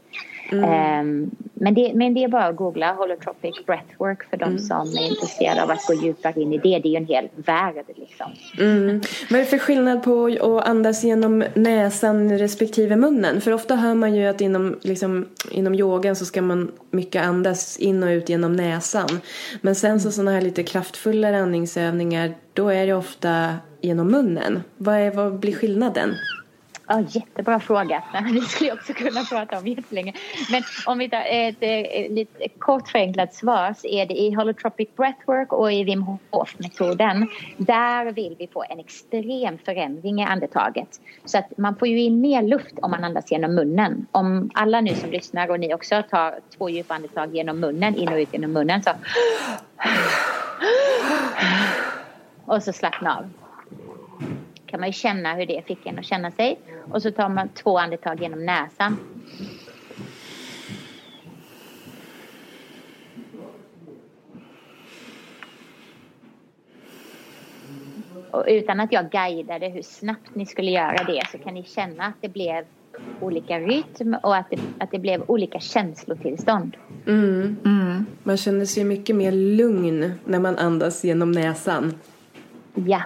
Mm. 0.50 1.00
Um, 1.00 1.30
men, 1.54 1.74
det, 1.74 1.92
men 1.94 2.14
det 2.14 2.24
är 2.24 2.28
bara 2.28 2.44
att 2.44 2.56
googla 2.56 2.92
holotropic 2.92 3.66
breathwork 3.66 4.30
för 4.30 4.36
de 4.36 4.44
mm. 4.44 4.58
som 4.58 4.88
är 4.88 5.08
intresserade 5.08 5.62
av 5.62 5.70
att 5.70 5.86
gå 5.86 5.94
djupare 5.94 6.40
in 6.40 6.52
i 6.52 6.58
det. 6.58 6.78
Det 6.78 6.88
är 6.88 6.90
ju 6.90 6.96
en 6.96 7.06
hel 7.06 7.28
värld 7.36 7.84
liksom. 7.86 8.32
Mm. 8.58 9.00
Vad 9.30 9.40
är 9.40 9.44
det 9.44 9.50
för 9.50 9.58
skillnad 9.58 10.02
på 10.02 10.26
att 10.26 10.68
andas 10.68 11.04
genom 11.04 11.44
näsan 11.54 12.38
respektive 12.38 12.96
munnen? 12.96 13.40
För 13.40 13.52
ofta 13.52 13.76
hör 13.76 13.94
man 13.94 14.14
ju 14.14 14.26
att 14.26 14.40
inom, 14.40 14.78
liksom, 14.82 15.28
inom 15.50 15.74
yogan 15.74 16.16
så 16.16 16.24
ska 16.24 16.42
man 16.42 16.70
mycket 16.90 17.24
andas 17.24 17.76
in 17.76 18.02
och 18.02 18.08
ut 18.08 18.28
genom 18.28 18.52
näsan. 18.52 19.08
Men 19.60 19.74
sen 19.74 20.00
så 20.00 20.10
sådana 20.10 20.30
här 20.30 20.40
lite 20.40 20.62
kraftfullare 20.62 21.42
andningsövningar 21.42 22.34
då 22.52 22.68
är 22.68 22.86
det 22.86 22.94
ofta 22.94 23.54
genom 23.80 24.10
munnen. 24.10 24.62
Vad, 24.76 24.94
är, 24.94 25.10
vad 25.10 25.38
blir 25.38 25.52
skillnaden? 25.52 26.14
Ja, 26.86 27.00
jättebra 27.08 27.60
fråga. 27.60 28.02
Det 28.34 28.40
skulle 28.40 28.68
jag 28.68 28.78
också 28.78 28.92
kunna 28.92 29.24
prata 29.24 29.58
om 29.58 29.66
jättelänge. 29.66 30.12
Men 30.50 30.62
om 30.86 30.98
vi 30.98 31.10
tar 31.10 31.24
ett, 31.26 31.56
ett, 31.60 32.10
lite 32.12 32.48
kort 32.58 32.88
förenklat 32.88 33.34
svar 33.34 33.74
så 33.78 33.86
är 33.86 34.06
det 34.06 34.14
i 34.14 34.34
holotropic 34.34 34.88
breathwork 34.96 35.52
och 35.52 35.72
i 35.72 35.84
Wim 35.84 36.02
Hof-metoden. 36.30 37.28
Där 37.56 38.12
vill 38.12 38.36
vi 38.38 38.46
få 38.46 38.64
en 38.68 38.78
extrem 38.78 39.58
förändring 39.58 40.20
i 40.20 40.24
andetaget. 40.24 41.00
Så 41.24 41.38
att 41.38 41.58
man 41.58 41.76
får 41.76 41.88
ju 41.88 42.00
in 42.00 42.20
mer 42.20 42.42
luft 42.42 42.78
om 42.82 42.90
man 42.90 43.04
andas 43.04 43.30
genom 43.30 43.54
munnen. 43.54 44.06
Om 44.12 44.50
alla 44.54 44.80
nu 44.80 44.94
som 44.94 45.10
lyssnar 45.10 45.50
och 45.50 45.60
ni 45.60 45.74
också 45.74 46.02
tar 46.10 46.40
två 46.56 46.70
djupa 46.70 46.94
andetag 46.94 47.34
genom 47.34 47.60
munnen, 47.60 47.96
in 47.96 48.08
och 48.08 48.16
ut 48.16 48.32
genom 48.32 48.52
munnen 48.52 48.82
så 48.82 48.90
och 52.44 52.62
så 52.62 52.72
slappna 52.72 53.16
av 53.16 53.30
kan 54.72 54.80
man 54.80 54.88
ju 54.88 54.92
känna 54.92 55.34
hur 55.34 55.46
det 55.46 55.66
fick 55.66 55.86
en 55.86 55.98
att 55.98 56.04
känna 56.04 56.30
sig. 56.30 56.58
Och 56.90 57.02
så 57.02 57.10
tar 57.10 57.28
man 57.28 57.48
två 57.48 57.78
andetag 57.78 58.22
genom 58.22 58.46
näsan. 58.46 58.96
Och 68.30 68.44
utan 68.48 68.80
att 68.80 68.92
jag 68.92 69.10
guidade 69.10 69.68
hur 69.68 69.82
snabbt 69.82 70.34
ni 70.34 70.46
skulle 70.46 70.70
göra 70.70 71.04
det 71.04 71.22
så 71.32 71.38
kan 71.38 71.54
ni 71.54 71.64
känna 71.64 72.04
att 72.04 72.16
det 72.20 72.28
blev 72.28 72.64
olika 73.20 73.58
rytm 73.58 74.14
och 74.22 74.36
att 74.36 74.50
det, 74.50 74.58
att 74.78 74.90
det 74.90 74.98
blev 74.98 75.22
olika 75.26 75.60
känslotillstånd. 75.60 76.76
Mm. 77.06 77.56
Mm. 77.64 78.06
Man 78.22 78.36
känner 78.36 78.64
sig 78.64 78.84
mycket 78.84 79.16
mer 79.16 79.32
lugn 79.32 80.12
när 80.24 80.38
man 80.38 80.58
andas 80.58 81.04
genom 81.04 81.32
näsan. 81.32 81.94
Ja, 82.74 83.02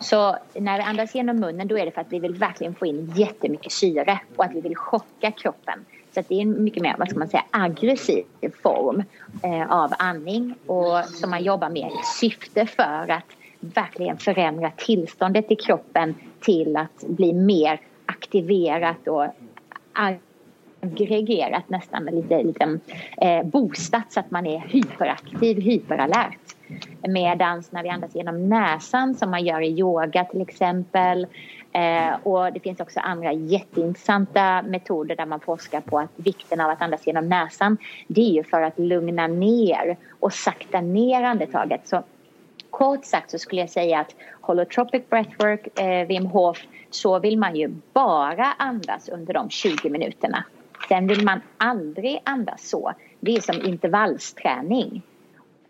så 0.00 0.36
när 0.54 0.78
vi 0.78 0.82
andas 0.82 1.14
genom 1.14 1.36
munnen 1.36 1.68
då 1.68 1.78
är 1.78 1.86
det 1.86 1.90
för 1.90 2.00
att 2.00 2.12
vi 2.12 2.18
vill 2.18 2.34
verkligen 2.34 2.74
få 2.74 2.86
in 2.86 3.12
jättemycket 3.16 3.72
syre 3.72 4.20
och 4.36 4.44
att 4.44 4.54
vi 4.54 4.60
vill 4.60 4.76
chocka 4.76 5.30
kroppen. 5.30 5.84
Så 6.14 6.22
det 6.28 6.34
är 6.34 6.40
en 6.40 6.64
mycket 6.64 6.82
mer, 6.82 6.94
vad 6.98 7.08
ska 7.08 7.18
man 7.18 7.28
säga, 7.28 7.44
aggressiv 7.50 8.24
form 8.62 9.02
eh, 9.42 9.72
av 9.72 9.92
andning 9.98 10.54
och 10.66 11.04
som 11.04 11.30
man 11.30 11.42
jobbar 11.42 11.68
med 11.68 11.86
i 11.86 12.04
syfte 12.20 12.66
för 12.66 13.10
att 13.10 13.36
verkligen 13.60 14.16
förändra 14.16 14.70
tillståndet 14.76 15.50
i 15.50 15.56
kroppen 15.56 16.14
till 16.40 16.76
att 16.76 17.04
bli 17.06 17.32
mer 17.32 17.80
aktiverat 18.06 19.08
och 19.08 19.26
aggregerat 20.80 21.68
nästan, 21.68 22.04
lite, 22.04 22.42
lite 22.42 22.78
eh, 23.16 23.42
boostat 23.42 24.12
så 24.12 24.20
att 24.20 24.30
man 24.30 24.46
är 24.46 24.58
hyperaktiv, 24.58 25.60
hyperalert. 25.60 26.56
Medans 27.08 27.72
när 27.72 27.82
vi 27.82 27.88
andas 27.88 28.14
genom 28.14 28.48
näsan 28.48 29.14
som 29.14 29.30
man 29.30 29.44
gör 29.44 29.60
i 29.60 29.78
yoga 29.78 30.24
till 30.24 30.40
exempel 30.40 31.26
eh, 31.72 32.12
och 32.22 32.52
det 32.52 32.60
finns 32.60 32.80
också 32.80 33.00
andra 33.00 33.32
jätteintressanta 33.32 34.62
metoder 34.62 35.16
där 35.16 35.26
man 35.26 35.40
forskar 35.40 35.80
på 35.80 35.98
att 35.98 36.10
vikten 36.16 36.60
av 36.60 36.70
att 36.70 36.82
andas 36.82 37.06
genom 37.06 37.28
näsan 37.28 37.76
det 38.06 38.20
är 38.20 38.32
ju 38.32 38.44
för 38.44 38.62
att 38.62 38.78
lugna 38.78 39.26
ner 39.26 39.96
och 40.20 40.32
sakta 40.32 40.80
ner 40.80 41.22
andetaget. 41.22 41.88
Så 41.88 42.02
kort 42.70 43.04
sagt 43.04 43.30
så 43.30 43.38
skulle 43.38 43.60
jag 43.60 43.70
säga 43.70 44.00
att 44.00 44.14
holotropic 44.40 45.02
breathwork, 45.08 45.80
eh, 45.80 46.06
Wim 46.06 46.26
Hof, 46.26 46.58
så 46.90 47.18
vill 47.18 47.38
man 47.38 47.56
ju 47.56 47.68
bara 47.92 48.52
andas 48.58 49.08
under 49.08 49.34
de 49.34 49.50
20 49.50 49.90
minuterna. 49.90 50.44
Sen 50.88 51.06
vill 51.06 51.24
man 51.24 51.40
aldrig 51.58 52.20
andas 52.24 52.68
så. 52.68 52.92
Det 53.20 53.36
är 53.36 53.40
som 53.40 53.66
intervallsträning 53.66 55.02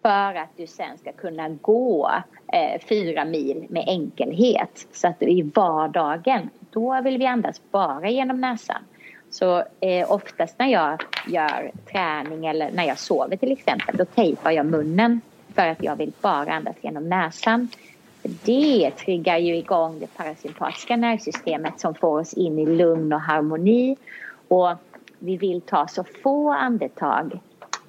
för 0.02 0.34
att 0.34 0.56
du 0.56 0.66
sen 0.66 0.98
ska 0.98 1.12
kunna 1.12 1.48
gå 1.48 2.10
eh, 2.52 2.80
fyra 2.88 3.24
mil 3.24 3.66
med 3.68 3.84
enkelhet. 3.86 4.86
Så 4.92 5.08
att 5.08 5.22
i 5.22 5.42
vardagen, 5.42 6.50
då 6.70 7.00
vill 7.00 7.18
vi 7.18 7.26
andas 7.26 7.60
bara 7.70 8.10
genom 8.10 8.40
näsan. 8.40 8.82
Så 9.30 9.64
eh, 9.80 10.12
oftast 10.12 10.58
när 10.58 10.66
jag 10.66 11.02
gör 11.26 11.70
träning 11.92 12.46
eller 12.46 12.70
när 12.70 12.84
jag 12.84 12.98
sover 12.98 13.36
till 13.36 13.52
exempel, 13.52 13.96
då 13.96 14.04
tejpar 14.04 14.50
jag 14.50 14.66
munnen 14.66 15.20
för 15.54 15.66
att 15.66 15.82
jag 15.82 15.96
vill 15.96 16.12
bara 16.20 16.52
andas 16.52 16.76
genom 16.80 17.08
näsan. 17.08 17.68
Det 18.22 18.90
triggar 18.90 19.38
ju 19.38 19.56
igång 19.56 19.98
det 20.00 20.16
parasympatiska 20.16 20.96
nervsystemet 20.96 21.80
som 21.80 21.94
får 21.94 22.20
oss 22.20 22.34
in 22.34 22.58
i 22.58 22.66
lugn 22.66 23.12
och 23.12 23.20
harmoni. 23.20 23.96
Och 24.48 24.70
vi 25.18 25.36
vill 25.36 25.60
ta 25.60 25.86
så 25.88 26.04
få 26.22 26.52
andetag 26.52 27.40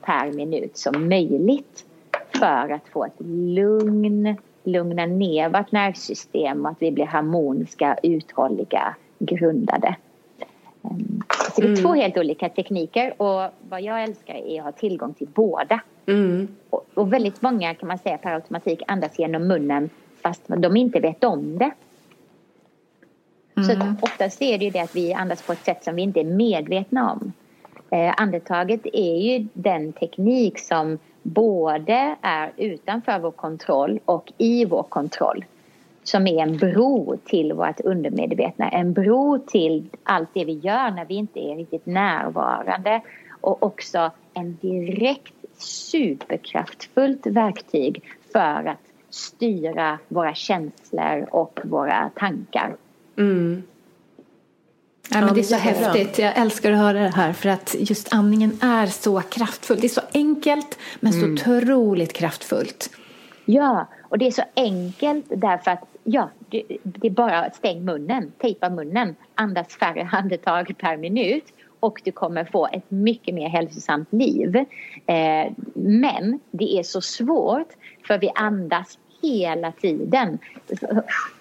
per 0.02 0.32
minut 0.32 0.78
som 0.78 1.10
möjligt 1.10 1.86
för 2.42 2.74
att 2.74 2.88
få 2.88 3.06
ett 3.06 3.20
lugn, 3.56 4.36
lugna 4.64 5.06
ner 5.06 5.50
vårt 5.50 5.72
nervsystem 5.72 6.66
och 6.66 6.72
att 6.72 6.78
vi 6.82 6.92
blir 6.92 7.06
harmoniska, 7.06 7.98
uthålliga, 8.04 8.96
grundade. 9.20 9.96
Så 11.56 11.62
det 11.62 11.68
är 11.68 11.72
mm. 11.72 11.84
två 11.84 11.94
helt 11.94 12.18
olika 12.18 12.50
tekniker 12.50 13.22
och 13.22 13.52
vad 13.70 13.82
jag 13.82 14.04
älskar 14.04 14.34
är 14.34 14.60
att 14.60 14.66
ha 14.66 14.72
tillgång 14.72 15.14
till 15.14 15.28
båda. 15.28 15.82
Mm. 16.06 16.48
Och, 16.70 16.86
och, 16.94 17.14
väldigt 17.14 17.42
många 17.42 17.74
kan 17.74 17.88
man 17.88 17.98
säga 17.98 18.18
per 18.18 18.34
automatik 18.34 18.82
andas 18.88 19.20
genom 19.20 19.48
munnen 19.48 19.90
fast 20.24 20.42
de 20.48 20.78
inte 20.78 21.00
vet 21.00 21.24
om 21.24 21.58
det. 21.58 21.72
Mm. 23.58 23.70
Så 23.70 24.06
oftast 24.06 24.42
är 24.42 24.58
det 24.58 24.66
ju 24.66 24.72
det 24.72 24.80
att 24.80 24.96
vi 24.96 25.14
andas 25.14 25.42
på 25.42 25.54
ett 25.54 25.66
sätt 25.66 25.84
som 25.84 25.96
vi 25.96 26.02
inte 26.02 26.20
är 26.20 26.24
medvetna 26.24 27.12
om. 27.12 27.34
Eh, 27.90 28.14
andetaget 28.18 28.86
är 28.94 29.18
ju 29.18 29.48
den 29.54 29.94
teknik 29.94 30.60
som 30.60 30.98
både 31.22 32.16
är 32.22 32.52
utanför 32.58 33.20
vår 33.20 33.32
kontroll 33.32 34.00
och 34.06 34.32
i 34.38 34.66
vår 34.66 34.84
kontroll. 34.84 35.46
Som 36.04 36.28
är 36.28 36.44
en 36.44 36.58
bro 36.58 37.18
till 37.26 37.54
vårt 37.54 37.80
undermedvetna, 37.80 38.70
en 38.70 38.94
bro 38.94 39.40
till 39.40 39.90
allt 40.04 40.30
det 40.34 40.46
vi 40.46 40.54
gör 40.54 40.92
när 40.92 41.06
vi 41.06 41.14
inte 41.14 41.40
är 41.40 41.56
riktigt 41.56 41.86
närvarande 41.86 43.02
och 43.42 43.64
också 43.64 44.12
en 44.34 44.58
direkt 44.62 45.34
superkraftfullt 45.58 47.28
verktyg 47.28 48.04
för 48.34 48.66
att 48.68 48.92
styra 49.10 50.00
våra 50.08 50.34
känslor 50.34 51.28
och 51.32 51.60
våra 51.64 52.10
tankar. 52.16 52.76
Mm. 53.18 53.64
Ja, 55.14 55.22
men 55.22 55.34
det 55.34 55.40
är 55.40 55.44
så 55.44 55.56
häftigt. 55.56 56.20
Jag 56.20 56.38
älskar 56.38 56.72
att 56.72 56.78
höra 56.78 57.00
det 57.00 57.16
här 57.16 57.34
för 57.34 57.50
att 57.50 57.76
just 57.80 58.14
andningen 58.14 58.60
är 58.62 58.88
så 58.88 59.22
kraftfull. 59.22 59.80
Det 59.80 59.88
är 59.88 59.90
så 59.90 60.02
enkelt 60.14 60.78
men 61.00 61.14
så 61.14 61.20
mm. 61.20 61.34
otroligt 61.34 62.14
kraftfullt. 62.14 62.90
Ja, 63.46 63.88
och 64.10 64.18
det 64.18 64.28
är 64.28 64.32
så 64.32 64.44
enkelt 64.56 65.26
därför 65.30 65.72
att 65.72 65.84
ja, 66.04 66.30
det, 66.50 66.64
det 66.84 67.08
är 67.08 67.12
bara 67.12 67.40
att 67.40 67.56
stäng 67.56 67.86
munnen, 67.86 68.32
tejpa 68.38 68.70
munnen, 68.70 69.16
andas 69.36 69.68
färre 69.68 70.10
andetag 70.12 70.74
per 70.78 70.98
minut 70.98 71.46
och 71.80 72.02
du 72.04 72.12
kommer 72.12 72.46
få 72.46 72.68
ett 72.68 72.92
mycket 72.92 73.36
mer 73.36 73.50
hälsosamt 73.50 74.14
liv. 74.14 74.56
Eh, 75.06 75.52
men 75.74 76.40
det 76.52 76.80
är 76.80 76.84
så 76.84 77.02
svårt 77.02 77.70
för 78.08 78.18
vi 78.18 78.32
andas 78.36 78.98
hela 79.22 79.72
tiden. 79.72 80.40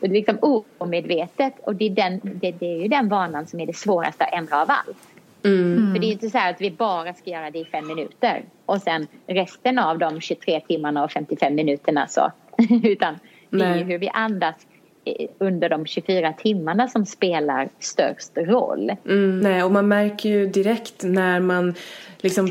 Liksom 0.00 0.62
omedvetet. 0.78 1.54
Och 1.64 1.74
det 1.74 1.84
är, 1.84 1.90
den, 1.90 2.20
det, 2.22 2.50
det, 2.50 2.66
är 2.66 2.82
ju 2.82 2.88
den 2.88 3.08
vanan 3.08 3.46
som 3.46 3.60
är 3.60 3.66
det 3.66 3.76
svåraste 3.76 4.24
att 4.24 4.32
ändra 4.32 4.62
av 4.62 4.70
allt. 4.70 4.98
Mm. 5.44 5.92
För 5.92 6.00
det 6.00 6.06
är 6.06 6.12
inte 6.12 6.30
så 6.30 6.38
att 6.38 6.60
vi 6.60 6.70
bara 6.70 7.14
ska 7.14 7.30
göra 7.30 7.50
det 7.50 7.58
i 7.58 7.64
fem 7.64 7.86
minuter 7.86 8.42
och 8.66 8.82
sen 8.82 9.06
resten 9.26 9.78
av 9.78 9.98
de 9.98 10.20
23 10.20 10.60
timmarna 10.60 11.04
och 11.04 11.12
55 11.12 11.54
minuterna 11.54 12.06
så. 12.06 12.32
Utan 12.82 13.18
det 13.50 13.64
är 13.64 13.76
ju 13.76 13.84
hur 13.84 13.98
vi 13.98 14.08
andas 14.08 14.54
under 15.38 15.68
de 15.68 15.86
24 15.86 16.32
timmarna 16.32 16.88
som 16.88 17.06
spelar 17.06 17.68
störst 17.78 18.32
roll. 18.36 18.92
Mm, 19.04 19.40
nej, 19.40 19.62
och 19.62 19.72
man 19.72 19.88
märker 19.88 20.28
ju 20.28 20.46
direkt 20.46 21.02
när 21.02 21.40
man 21.40 21.74
liksom 22.18 22.48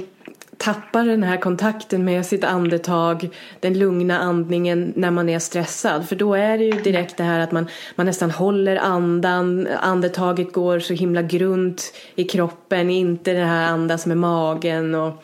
tappar 0.60 1.06
den 1.06 1.24
här 1.24 1.38
kontakten 1.38 2.06
med 2.06 2.26
sitt 2.26 2.44
andetag, 2.44 3.30
den 3.60 3.80
lugna 3.80 4.20
andningen 4.20 4.94
när 4.96 5.12
man 5.12 5.30
är 5.30 5.40
stressad. 5.40 6.10
För 6.10 6.16
då 6.16 6.34
är 6.34 6.58
det 6.58 6.64
ju 6.64 6.72
direkt 6.72 7.18
det 7.18 7.24
här 7.24 7.40
att 7.40 7.52
man, 7.52 7.68
man 7.96 8.06
nästan 8.06 8.32
håller 8.32 8.76
andan, 8.76 9.68
andetaget 9.82 10.54
går 10.54 10.80
så 10.80 10.94
himla 10.94 11.22
grunt 11.22 11.94
i 12.16 12.24
kroppen, 12.24 12.90
inte 12.90 13.34
det 13.34 13.46
här 13.46 13.68
andas 13.68 14.06
med 14.06 14.18
magen 14.18 14.96
och 14.96 15.24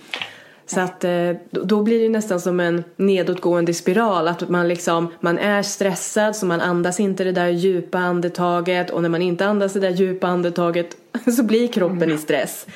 så 0.65 0.79
att 0.79 1.03
eh, 1.03 1.31
då 1.51 1.83
blir 1.83 2.03
det 2.03 2.09
nästan 2.09 2.41
som 2.41 2.59
en 2.59 2.83
nedåtgående 2.95 3.73
spiral. 3.73 4.27
Att 4.27 4.49
man 4.49 4.67
liksom, 4.67 5.13
man 5.19 5.37
är 5.37 5.61
stressad 5.61 6.35
så 6.35 6.45
man 6.45 6.61
andas 6.61 6.99
inte 6.99 7.23
det 7.23 7.31
där 7.31 7.47
djupa 7.47 7.97
andetaget 7.97 8.89
och 8.89 9.01
när 9.01 9.09
man 9.09 9.21
inte 9.21 9.45
andas 9.45 9.73
det 9.73 9.79
där 9.79 9.89
djupa 9.89 10.27
andetaget 10.27 10.97
så 11.37 11.43
blir 11.43 11.67
kroppen 11.67 12.11
i 12.11 12.17
stress. 12.17 12.67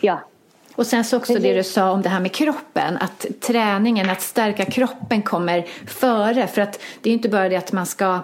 Ja, 0.00 0.29
och 0.80 0.86
sen 0.86 1.04
så 1.04 1.16
också 1.16 1.34
det 1.34 1.54
du 1.54 1.64
sa 1.64 1.90
om 1.90 2.02
det 2.02 2.08
här 2.08 2.20
med 2.20 2.32
kroppen, 2.32 2.96
att 2.96 3.26
träningen, 3.40 4.10
att 4.10 4.22
stärka 4.22 4.64
kroppen 4.64 5.22
kommer 5.22 5.66
före. 5.86 6.46
För 6.46 6.62
att 6.62 6.80
det 7.00 7.10
är 7.10 7.14
inte 7.14 7.28
bara 7.28 7.48
det 7.48 7.56
att 7.56 7.72
man 7.72 7.86
ska, 7.86 8.20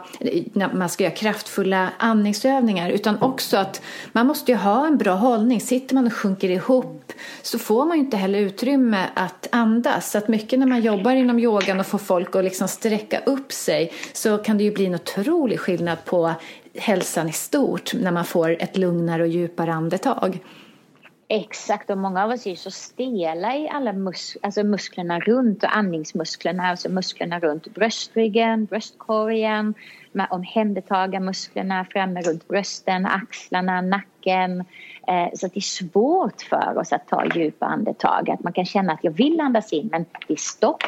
man 0.73 0.89
ska 0.89 1.05
göra 1.05 1.15
kraftfulla 1.15 1.89
andningsövningar 1.99 2.91
utan 2.91 3.23
också 3.23 3.57
att 3.57 3.83
man 4.13 4.27
måste 4.27 4.53
ju 4.53 4.59
ha 4.59 4.87
en 4.87 4.99
bra 4.99 5.15
hållning. 5.15 5.61
Sitter 5.61 5.95
man 5.95 6.07
och 6.07 6.13
sjunker 6.13 6.51
ihop 6.51 7.13
så 7.43 7.59
får 7.59 7.85
man 7.85 7.97
ju 7.97 8.05
inte 8.05 8.17
heller 8.17 8.39
utrymme 8.39 9.07
att 9.15 9.49
andas. 9.53 10.11
Så 10.11 10.19
att 10.19 10.29
mycket 10.29 10.59
när 10.59 10.67
man 10.67 10.81
jobbar 10.81 11.13
inom 11.13 11.39
yogan 11.39 11.81
och 11.81 11.87
får 11.87 11.99
folk 11.99 12.37
att 12.37 12.45
liksom 12.45 12.69
sträcka 12.69 13.21
upp 13.27 13.53
sig 13.53 13.93
så 14.13 14.39
kan 14.39 14.59
det 14.59 14.65
ju 14.65 14.73
bli 14.73 14.87
en 14.87 14.95
otrolig 14.95 15.61
skillnad 15.61 16.05
på 16.05 16.33
hälsan 16.75 17.29
i 17.29 17.33
stort 17.33 17.95
när 17.95 18.13
man 18.13 18.25
får 18.25 18.63
ett 18.63 18.77
lugnare 18.77 19.23
och 19.23 19.29
djupare 19.29 19.73
andetag. 19.73 20.41
Exakt, 21.29 21.91
och 21.91 21.99
många 21.99 22.25
av 22.25 22.31
oss 22.31 22.47
är 22.47 22.51
ju 22.51 22.57
så 22.57 22.71
stela 22.71 23.57
i 23.57 23.69
alla 23.69 23.93
mus 23.93 24.37
alltså 24.43 24.65
musklerna 24.65 25.21
runt 25.21 25.65
och 25.65 25.77
andningsmusklerna, 25.77 26.63
alltså 26.63 26.89
musklerna 26.89 27.41
runt 27.41 27.75
bröstryggen, 27.75 28.65
bröstkorgen, 28.65 29.75
omhändertaga 30.31 31.21
musklerna 31.21 31.85
framme 31.85 32.23
runt 32.23 32.49
brösten, 32.49 33.07
axlarna, 33.07 33.81
nacken. 33.81 34.61
Eh, 35.09 35.29
så 35.35 35.47
det 35.47 35.57
är 35.57 35.61
svårt 35.61 36.43
för 36.43 36.79
oss 36.79 36.93
att 36.93 37.09
ta 37.09 37.25
djupa 37.35 37.67
andetag, 37.67 38.31
att 38.31 38.43
man 38.43 38.53
kan 38.53 38.65
känna 38.65 38.93
att 38.93 39.05
jag 39.05 39.13
vill 39.13 39.41
andas 39.41 39.73
in 39.73 39.89
men 39.93 40.05
det 40.27 40.33
är 40.33 40.37
stopp. 40.37 40.83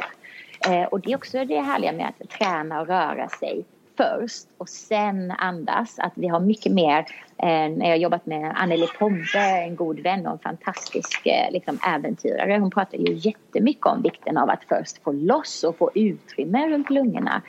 Eh, 0.68 0.84
och 0.84 1.00
det 1.00 1.12
är 1.12 1.16
också 1.16 1.44
det 1.44 1.60
härliga 1.60 1.92
med 1.92 2.08
att 2.08 2.30
träna 2.30 2.80
och 2.80 2.86
röra 2.86 3.28
sig 3.28 3.64
först 3.98 4.46
och 4.58 4.68
sen 4.68 5.30
andas. 5.30 5.98
Att 5.98 6.12
vi 6.14 6.28
har 6.28 6.40
mycket 6.40 6.72
mer, 6.72 6.98
eh, 7.36 7.46
när 7.46 7.84
jag 7.84 7.90
har 7.90 7.96
jobbat 7.96 8.26
med 8.26 8.52
Anneli 8.56 8.86
Pompe, 8.98 9.38
en 9.38 9.76
god 9.76 10.00
vän 10.00 10.26
och 10.26 10.32
en 10.32 10.38
fantastisk 10.38 11.26
eh, 11.26 11.52
liksom, 11.52 11.78
äventyrare. 11.86 12.58
Hon 12.58 12.70
pratar 12.70 12.98
ju 12.98 13.14
jättemycket 13.14 13.86
om 13.86 14.02
vikten 14.02 14.36
av 14.36 14.50
att 14.50 14.64
först 14.68 15.02
få 15.02 15.12
loss 15.12 15.64
och 15.64 15.76
få 15.76 15.90
utrymme 15.94 16.68
runt 16.68 16.90
lungorna 16.90 17.42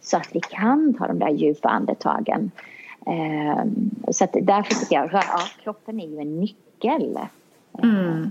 så 0.00 0.16
att 0.16 0.28
vi 0.32 0.40
kan 0.40 0.94
ta 0.94 1.06
de 1.06 1.18
där 1.18 1.30
djupa 1.30 1.68
andetagen. 1.68 2.50
Eh, 3.06 3.64
så 4.12 4.24
att 4.24 4.32
därför 4.42 4.74
tycker 4.74 4.96
jag 4.96 5.04
att 5.04 5.12
ja, 5.12 5.40
kroppen 5.64 6.00
är 6.00 6.06
ju 6.06 6.20
en 6.20 6.40
nyckel. 6.40 7.18
Mm. 7.82 8.30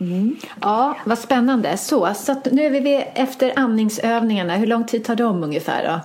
Mm. 0.00 0.36
Ja, 0.60 0.96
vad 1.04 1.18
spännande. 1.18 1.76
Så, 1.76 2.14
så 2.14 2.36
nu 2.52 2.76
är 2.76 2.80
vi 2.80 2.94
efter 3.14 3.52
andningsövningarna. 3.56 4.56
Hur 4.56 4.66
lång 4.66 4.84
tid 4.84 5.04
tar 5.04 5.16
de 5.16 5.44
ungefär 5.44 5.88
då? 5.88 6.00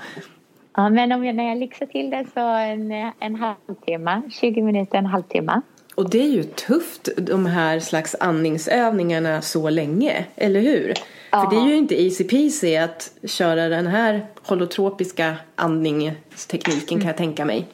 Ja, 0.75 0.89
men 0.89 1.11
om 1.11 1.25
jag, 1.25 1.35
när 1.35 1.49
jag 1.49 1.57
lyxar 1.57 1.85
till 1.85 2.09
det 2.09 2.25
så 2.33 2.39
en, 2.39 2.91
en 3.19 3.35
halvtimme, 3.35 4.21
20 4.31 4.61
minuter, 4.61 4.97
en 4.97 5.05
halvtimme. 5.05 5.61
Och 5.95 6.09
det 6.09 6.19
är 6.19 6.27
ju 6.27 6.43
tufft 6.43 7.09
de 7.17 7.45
här 7.45 7.79
slags 7.79 8.15
andningsövningarna 8.19 9.41
så 9.41 9.69
länge, 9.69 10.25
eller 10.35 10.59
hur? 10.59 10.93
Ja. 11.31 11.41
För 11.41 11.55
det 11.55 11.61
är 11.61 11.67
ju 11.67 11.75
inte 11.75 12.01
easy 12.01 12.23
peasy 12.23 12.75
att 12.75 13.11
köra 13.23 13.69
den 13.69 13.87
här 13.87 14.25
holotropiska 14.43 15.35
andningstekniken 15.55 16.99
kan 16.99 17.07
jag 17.07 17.17
tänka 17.17 17.45
mig. 17.45 17.65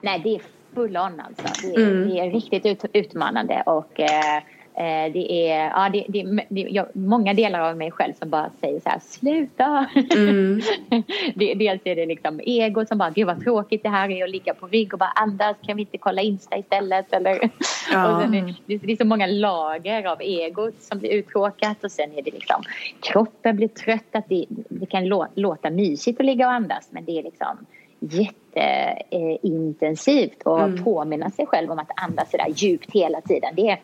Nej, 0.00 0.20
det 0.24 0.34
är 0.34 0.40
full 0.74 0.96
on 0.96 1.20
alltså. 1.20 1.66
Det 1.68 1.74
är, 1.74 1.86
mm. 1.86 2.08
det 2.08 2.18
är 2.20 2.30
riktigt 2.30 2.66
ut, 2.66 2.84
utmanande 2.92 3.62
och 3.66 4.00
Eh, 4.00 4.42
det 5.12 5.50
är, 5.50 5.64
ja, 5.64 5.88
det, 5.92 6.04
det, 6.08 6.44
det 6.48 6.60
jag, 6.60 6.86
många 6.92 7.34
delar 7.34 7.60
av 7.60 7.76
mig 7.76 7.90
själv 7.90 8.12
som 8.12 8.30
bara 8.30 8.50
säger 8.60 8.80
så 8.80 8.88
här, 8.88 9.00
sluta! 9.00 9.86
Mm. 10.14 10.60
det, 11.34 11.54
dels 11.54 11.80
är 11.84 11.96
det 11.96 12.06
liksom 12.06 12.40
ego 12.44 12.86
som 12.86 12.98
bara, 12.98 13.10
gud 13.10 13.26
vad 13.26 13.44
tråkigt 13.44 13.82
det 13.82 13.88
här 13.88 14.10
är 14.10 14.24
att 14.24 14.30
ligga 14.30 14.54
på 14.54 14.66
rygg 14.66 14.92
och 14.92 14.98
bara 14.98 15.10
andas, 15.10 15.56
kan 15.66 15.76
vi 15.76 15.82
inte 15.82 15.98
kolla 15.98 16.22
Insta 16.22 16.56
istället? 16.56 17.12
Eller, 17.12 17.50
ja. 17.92 18.16
och 18.16 18.22
sen 18.22 18.34
är, 18.34 18.54
det, 18.66 18.76
det 18.76 18.92
är 18.92 18.96
så 18.96 19.04
många 19.04 19.26
lager 19.26 20.04
av 20.04 20.22
ego 20.22 20.70
som 20.80 20.98
blir 20.98 21.10
uttråkat 21.10 21.84
och 21.84 21.92
sen 21.92 22.12
är 22.12 22.22
det 22.22 22.30
liksom 22.30 22.62
kroppen 23.00 23.56
blir 23.56 23.68
trött, 23.68 24.08
att 24.12 24.28
det, 24.28 24.44
det 24.48 24.86
kan 24.86 25.08
lå, 25.08 25.26
låta 25.34 25.70
mysigt 25.70 26.20
att 26.20 26.26
ligga 26.26 26.46
och 26.46 26.52
andas 26.52 26.88
men 26.90 27.04
det 27.04 27.18
är 27.18 27.22
liksom 27.22 27.66
jätteintensivt 27.98 30.42
och 30.42 30.62
mm. 30.62 30.84
påminna 30.84 31.30
sig 31.30 31.46
själv 31.46 31.70
om 31.70 31.78
att 31.78 31.90
andas 31.96 32.30
så 32.30 32.36
där 32.36 32.48
djupt 32.48 32.92
hela 32.92 33.20
tiden. 33.20 33.54
Det 33.56 33.70
är, 33.70 33.72
Eh, 33.72 33.78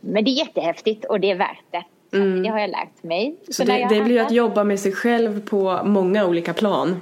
men 0.00 0.24
det 0.24 0.30
är 0.30 0.38
jättehäftigt 0.38 1.04
och 1.04 1.20
det 1.20 1.30
är 1.30 1.34
värt 1.34 1.64
det. 1.70 1.84
Mm. 2.16 2.42
Det 2.42 2.48
har 2.48 2.58
jag 2.58 2.70
lärt 2.70 3.02
mig. 3.02 3.36
Så, 3.46 3.52
så 3.52 3.64
det, 3.64 3.86
det 3.90 4.00
blir 4.00 4.20
att 4.20 4.30
jobba 4.30 4.64
med 4.64 4.80
sig 4.80 4.92
själv 4.92 5.48
på 5.48 5.80
många 5.84 6.26
olika 6.26 6.52
plan? 6.52 7.00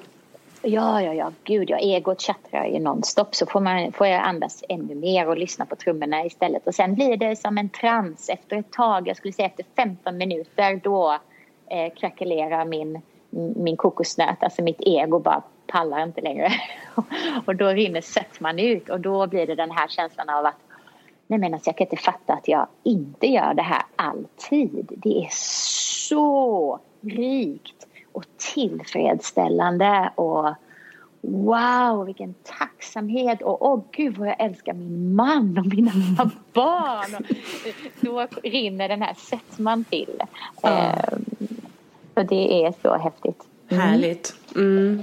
Ja, 0.64 1.02
ja, 1.02 1.14
ja, 1.14 1.32
gud 1.44 1.70
ja, 1.70 1.78
egot 1.78 2.20
tjattrar 2.20 2.66
ju 2.66 2.78
nonstop 2.78 3.34
så 3.34 3.46
får, 3.46 3.60
man, 3.60 3.92
får 3.92 4.06
jag 4.06 4.22
andas 4.22 4.64
ännu 4.68 4.94
mer 4.94 5.28
och 5.28 5.38
lyssna 5.38 5.66
på 5.66 5.76
trummorna 5.76 6.24
istället. 6.24 6.66
Och 6.66 6.74
sen 6.74 6.94
blir 6.94 7.16
det 7.16 7.36
som 7.36 7.58
en 7.58 7.68
trans 7.68 8.28
efter 8.28 8.56
ett 8.56 8.70
tag, 8.70 9.08
jag 9.08 9.16
skulle 9.16 9.32
säga 9.32 9.46
efter 9.48 9.64
15 9.76 10.16
minuter, 10.16 10.80
då 10.82 11.18
eh, 11.70 11.94
krackelerar 11.94 12.64
min, 12.64 13.00
min 13.56 13.76
kokosnöt, 13.76 14.42
alltså 14.42 14.62
mitt 14.62 14.80
ego 14.80 15.18
bara 15.18 15.42
pallar 15.66 16.02
inte 16.02 16.20
längre. 16.20 16.52
och 17.44 17.56
då 17.56 17.68
rinner 17.68 18.00
sötman 18.00 18.58
ut 18.58 18.88
och 18.88 19.00
då 19.00 19.26
blir 19.26 19.46
det 19.46 19.54
den 19.54 19.70
här 19.70 19.88
känslan 19.88 20.28
av 20.28 20.46
att 20.46 20.60
nej 21.32 21.38
men 21.38 21.54
alltså 21.54 21.68
jag 21.68 21.76
kan 21.76 21.86
inte 21.86 21.96
fatta 21.96 22.32
att 22.32 22.48
jag 22.48 22.66
inte 22.82 23.26
gör 23.26 23.54
det 23.54 23.62
här 23.62 23.82
alltid. 23.96 24.92
Det 24.96 25.24
är 25.24 25.28
så 25.30 26.80
rikt 27.00 27.86
och 28.12 28.24
tillfredsställande 28.54 30.10
och 30.14 30.54
wow 31.20 32.06
vilken 32.06 32.34
tacksamhet 32.42 33.42
och 33.42 33.66
åh 33.66 33.74
oh, 33.74 33.82
gud 33.92 34.18
vad 34.18 34.28
jag 34.28 34.40
älskar 34.40 34.72
min 34.72 35.14
man 35.14 35.58
och 35.58 35.66
mina 35.66 35.92
barn. 36.52 37.14
Och 37.14 37.24
då 38.00 38.26
rinner 38.42 38.88
den 38.88 39.02
här 39.02 39.14
sötman 39.14 39.84
till. 39.84 40.20
Mm. 40.62 40.96
och 42.14 42.26
det 42.26 42.64
är 42.64 42.74
så 42.82 42.96
häftigt. 42.96 43.42
Mm. 43.68 43.82
Härligt. 43.82 44.34
Mm. 44.56 45.02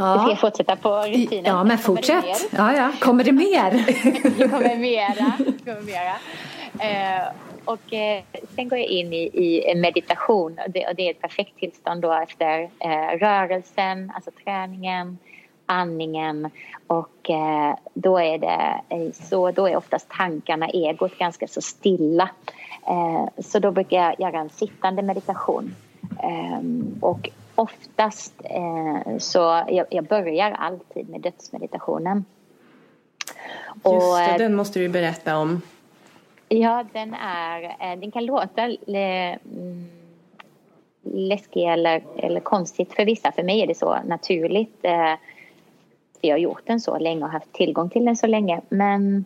Ja. 0.00 0.18
Ska 0.18 0.30
jag 0.30 0.40
fortsätta 0.40 0.76
på 0.76 1.02
rutinen? 1.02 1.44
Ja, 1.44 1.64
men 1.64 1.78
fortsätt. 1.78 2.48
Ja, 2.50 2.76
ja. 2.76 2.92
Kommer 3.00 3.24
det 3.24 3.32
mer? 3.32 3.70
det 4.38 4.48
kommer 4.48 4.76
mera. 4.76 5.32
Det 5.38 5.64
kommer 5.64 5.82
mera. 5.82 6.14
Eh, 6.78 7.28
och 7.64 7.92
eh, 7.92 8.22
sen 8.54 8.68
går 8.68 8.78
jag 8.78 8.86
in 8.86 9.12
i, 9.12 9.30
i 9.34 9.74
meditation 9.74 10.58
och 10.66 10.70
det, 10.70 10.86
och 10.86 10.94
det, 10.94 11.06
är 11.06 11.10
ett 11.10 11.20
perfekt 11.20 11.58
tillstånd 11.58 12.02
då 12.02 12.12
efter 12.12 12.62
eh, 12.62 13.18
rörelsen, 13.18 14.12
alltså 14.14 14.30
träningen, 14.44 15.18
andningen 15.66 16.50
och 16.86 17.30
eh, 17.30 17.74
då 17.94 18.20
är 18.20 18.38
det 18.38 18.80
så, 19.12 19.50
då 19.50 19.68
är 19.68 19.76
oftast 19.76 20.08
tankarna, 20.08 20.68
egot 20.68 21.18
ganska 21.18 21.48
så 21.48 21.60
stilla. 21.60 22.30
Eh, 22.88 23.42
så 23.42 23.58
då 23.58 23.70
brukar 23.70 23.96
jag 23.96 24.20
göra 24.20 24.40
en 24.40 24.50
sittande 24.50 25.02
meditation. 25.02 25.74
Och 27.00 27.30
oftast 27.60 28.34
eh, 28.44 29.18
så 29.18 29.64
jag, 29.68 29.86
jag 29.90 30.04
börjar 30.04 30.50
alltid 30.50 31.08
med 31.08 31.20
dödsmeditationen. 31.20 32.24
Just 33.74 33.84
det, 33.84 34.32
och, 34.32 34.38
den 34.38 34.54
måste 34.54 34.78
du 34.78 34.88
berätta 34.88 35.38
om. 35.38 35.62
Ja, 36.48 36.84
den 36.92 37.14
är, 37.14 37.62
eh, 37.62 37.98
den 37.98 38.10
kan 38.10 38.24
låta 38.24 38.62
mm, 38.62 39.88
läskig 41.02 41.64
eller, 41.64 42.02
eller 42.16 42.40
konstigt 42.40 42.92
för 42.92 43.04
vissa. 43.04 43.32
För 43.32 43.42
mig 43.42 43.60
är 43.60 43.66
det 43.66 43.78
så 43.78 43.98
naturligt. 44.04 44.78
Eh, 44.82 45.14
jag 46.20 46.34
har 46.34 46.38
gjort 46.38 46.66
den 46.66 46.80
så 46.80 46.98
länge 46.98 47.24
och 47.24 47.30
haft 47.30 47.52
tillgång 47.52 47.90
till 47.90 48.04
den 48.04 48.16
så 48.16 48.26
länge. 48.26 48.60
Men 48.68 49.24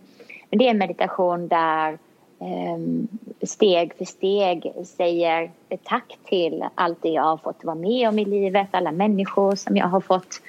det 0.51 0.67
är 0.67 0.71
en 0.71 0.79
meditation 0.79 1.49
där 1.49 1.99
Ehm, 2.41 3.09
steg 3.43 3.95
för 3.95 4.05
steg 4.05 4.73
säger 4.87 5.51
tack 5.83 6.19
till 6.25 6.65
allt 6.75 7.03
det 7.03 7.09
jag 7.09 7.23
har 7.23 7.37
fått 7.37 7.65
vara 7.65 7.75
med 7.77 8.09
om 8.09 8.19
i 8.19 8.25
livet, 8.25 8.69
alla 8.71 8.93
människor 8.93 9.55
som 9.55 9.77
jag 9.77 9.87
har 9.87 10.01
fått 10.01 10.41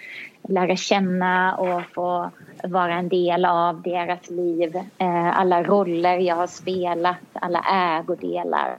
lära 0.42 0.76
känna 0.76 1.56
och 1.56 1.84
få 1.94 2.30
vara 2.64 2.94
en 2.94 3.10
del 3.10 3.46
av 3.46 3.82
deras 3.82 4.30
liv. 4.30 4.76
Ehm, 4.98 5.32
alla 5.34 5.64
roller 5.64 6.18
jag 6.18 6.36
har 6.36 6.48
spelat, 6.48 7.18
alla 7.34 7.66
ägodelar. 8.00 8.78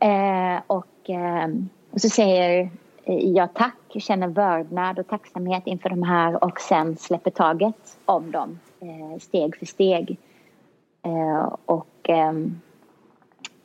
Ehm, 0.00 0.60
och, 0.66 1.10
och 1.90 2.00
så 2.00 2.08
säger 2.08 2.70
jag 3.08 3.54
tack, 3.54 3.74
känner 3.98 4.28
vördnad 4.28 4.98
och 4.98 5.06
tacksamhet 5.06 5.62
inför 5.66 5.88
de 5.88 6.02
här 6.02 6.44
och 6.44 6.60
sen 6.60 6.96
släpper 6.96 7.30
taget 7.30 7.98
om 8.04 8.30
dem 8.30 8.58
eh, 8.80 9.18
steg 9.18 9.56
för 9.56 9.66
steg. 9.66 10.18
Och, 11.64 12.10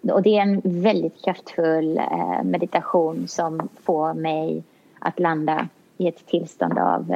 och 0.01 0.21
det 0.23 0.37
är 0.37 0.41
en 0.41 0.61
väldigt 0.63 1.23
kraftfull 1.23 2.01
meditation 2.43 3.27
som 3.27 3.69
får 3.83 4.13
mig 4.13 4.63
att 4.99 5.19
landa 5.19 5.67
i 5.97 6.07
ett 6.07 6.25
tillstånd 6.25 6.77
av 6.77 7.11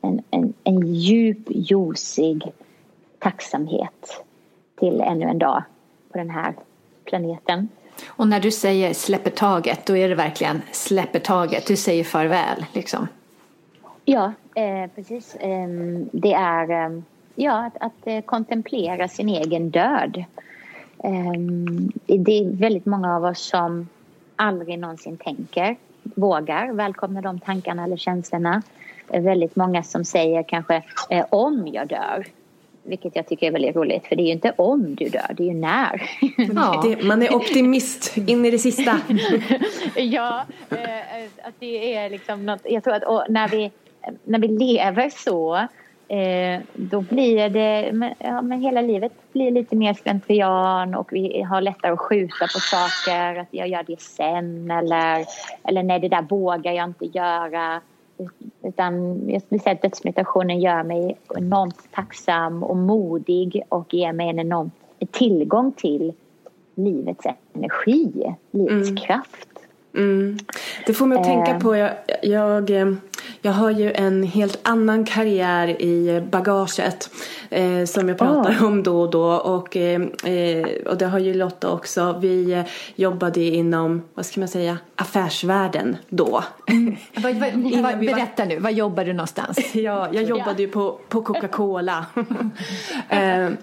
en, 0.00 0.22
en, 0.30 0.54
en 0.64 0.86
djup, 0.86 1.46
ljusig 1.48 2.52
tacksamhet 3.18 4.24
till 4.78 5.00
ännu 5.00 5.26
en 5.26 5.38
dag 5.38 5.62
på 6.12 6.18
den 6.18 6.30
här 6.30 6.54
planeten. 7.04 7.68
Och 8.06 8.28
när 8.28 8.40
du 8.40 8.50
säger 8.50 8.94
släpper 8.94 9.30
taget, 9.30 9.86
då 9.86 9.96
är 9.96 10.08
det 10.08 10.14
verkligen 10.14 10.62
släpper 10.72 11.18
taget, 11.18 11.66
du 11.66 11.76
säger 11.76 12.04
farväl 12.04 12.66
liksom? 12.72 13.08
Ja, 14.04 14.32
eh, 14.54 14.90
precis. 14.94 15.34
Eh, 15.34 15.68
det 16.12 16.32
är 16.32 16.70
eh, 16.70 17.00
ja, 17.36 17.66
att, 17.66 17.76
att 17.80 18.06
eh, 18.06 18.20
kontemplera 18.20 19.08
sin 19.08 19.28
egen 19.28 19.70
död. 19.70 20.24
Ehm, 21.04 21.92
det 22.06 22.38
är 22.38 22.56
väldigt 22.56 22.86
många 22.86 23.16
av 23.16 23.24
oss 23.24 23.48
som 23.48 23.88
aldrig 24.36 24.78
någonsin 24.78 25.16
tänker, 25.16 25.76
vågar 26.02 26.72
välkomna 26.72 27.20
de 27.20 27.40
tankarna 27.40 27.84
eller 27.84 27.96
känslorna 27.96 28.62
väldigt 29.08 29.56
många 29.56 29.82
som 29.82 30.04
säger 30.04 30.42
kanske 30.42 30.82
eh, 31.10 31.26
om 31.30 31.68
jag 31.72 31.88
dör. 31.88 32.26
Vilket 32.82 33.16
jag 33.16 33.28
tycker 33.28 33.46
är 33.46 33.50
väldigt 33.50 33.76
roligt 33.76 34.06
för 34.06 34.16
det 34.16 34.22
är 34.22 34.26
ju 34.26 34.32
inte 34.32 34.52
om 34.56 34.94
du 34.94 35.08
dör, 35.08 35.34
det 35.36 35.42
är 35.42 35.46
ju 35.46 35.54
när. 35.54 36.02
Ja. 36.54 36.82
Det, 36.84 37.04
man 37.04 37.22
är 37.22 37.34
optimist 37.34 38.16
in 38.16 38.44
i 38.44 38.50
det 38.50 38.58
sista. 38.58 39.00
ja, 39.96 40.44
eh, 40.70 41.24
att 41.42 41.54
det 41.58 41.94
är 41.94 42.10
liksom 42.10 42.46
något, 42.46 42.60
jag 42.64 42.84
tror 42.84 42.94
att 42.94 43.28
när 43.28 43.48
vi, 43.48 43.70
när 44.24 44.38
vi 44.38 44.48
lever 44.48 45.10
så 45.10 45.66
eh, 46.08 46.60
då 46.74 47.00
blir 47.00 47.48
det, 47.48 47.92
ja, 48.18 48.42
men 48.42 48.60
hela 48.60 48.80
livet 48.80 49.12
blir 49.32 49.50
lite 49.50 49.76
mer 49.76 49.94
slentrian 49.94 50.94
och 50.94 51.12
vi 51.12 51.42
har 51.42 51.60
lättare 51.60 51.92
att 51.92 51.98
skjuta 51.98 52.44
på 52.44 52.60
saker, 52.60 53.36
att 53.36 53.48
jag 53.50 53.68
gör 53.68 53.84
det 53.86 54.00
sen 54.00 54.70
eller, 54.70 55.24
eller 55.64 55.82
nej 55.82 56.00
det 56.00 56.08
där 56.08 56.22
vågar 56.22 56.72
jag 56.72 56.84
inte 56.84 57.06
göra. 57.06 57.80
Utan 58.62 59.22
jag 59.30 59.42
skulle 59.42 59.60
säga 59.60 59.74
att 59.74 59.82
dödsmeditationen 59.82 60.60
gör 60.60 60.82
mig 60.82 61.16
enormt 61.36 61.92
tacksam 61.92 62.62
och 62.62 62.76
modig 62.76 63.62
och 63.68 63.94
ger 63.94 64.12
mig 64.12 64.28
en 64.28 64.38
enorm 64.38 64.70
tillgång 65.10 65.72
till 65.72 66.12
livets 66.74 67.26
energi, 67.52 68.34
livets 68.50 68.90
mm. 68.90 68.96
kraft. 68.96 69.55
Mm. 69.96 70.38
Det 70.86 70.94
får 70.94 71.06
mig 71.06 71.18
att 71.18 71.24
tänka 71.24 71.50
eh. 71.50 71.58
på, 71.58 71.76
jag, 71.76 71.90
jag, 72.22 72.70
eh, 72.70 72.86
jag 73.42 73.52
har 73.52 73.70
ju 73.70 73.92
en 73.92 74.22
helt 74.22 74.58
annan 74.62 75.04
karriär 75.04 75.82
i 75.82 76.20
bagaget 76.30 77.10
eh, 77.50 77.84
som 77.84 78.08
jag 78.08 78.18
pratar 78.18 78.50
oh. 78.50 78.64
om 78.64 78.82
då 78.82 79.00
och 79.00 79.10
då 79.10 79.24
och, 79.24 79.76
eh, 79.76 80.02
eh, 80.24 80.66
och 80.86 80.98
det 80.98 81.06
har 81.06 81.18
ju 81.18 81.34
Lotta 81.34 81.70
också. 81.70 82.18
Vi 82.20 82.52
eh, 82.52 82.64
jobbade 82.94 83.40
inom, 83.40 84.02
vad 84.14 84.26
ska 84.26 84.40
man 84.40 84.48
säga, 84.48 84.78
affärsvärlden 84.96 85.96
då. 86.08 86.44
Mm. 86.66 86.96
vad, 87.16 87.34
vad, 87.34 87.82
vad, 87.82 87.98
berätta 87.98 88.44
nu, 88.44 88.58
var 88.58 88.70
jobbar 88.70 89.04
du 89.04 89.12
någonstans? 89.12 89.58
ja, 89.74 90.08
jag 90.12 90.22
jobbade 90.24 90.62
ju 90.62 90.68
på, 90.68 90.98
på 91.08 91.22
Coca-Cola. 91.22 92.06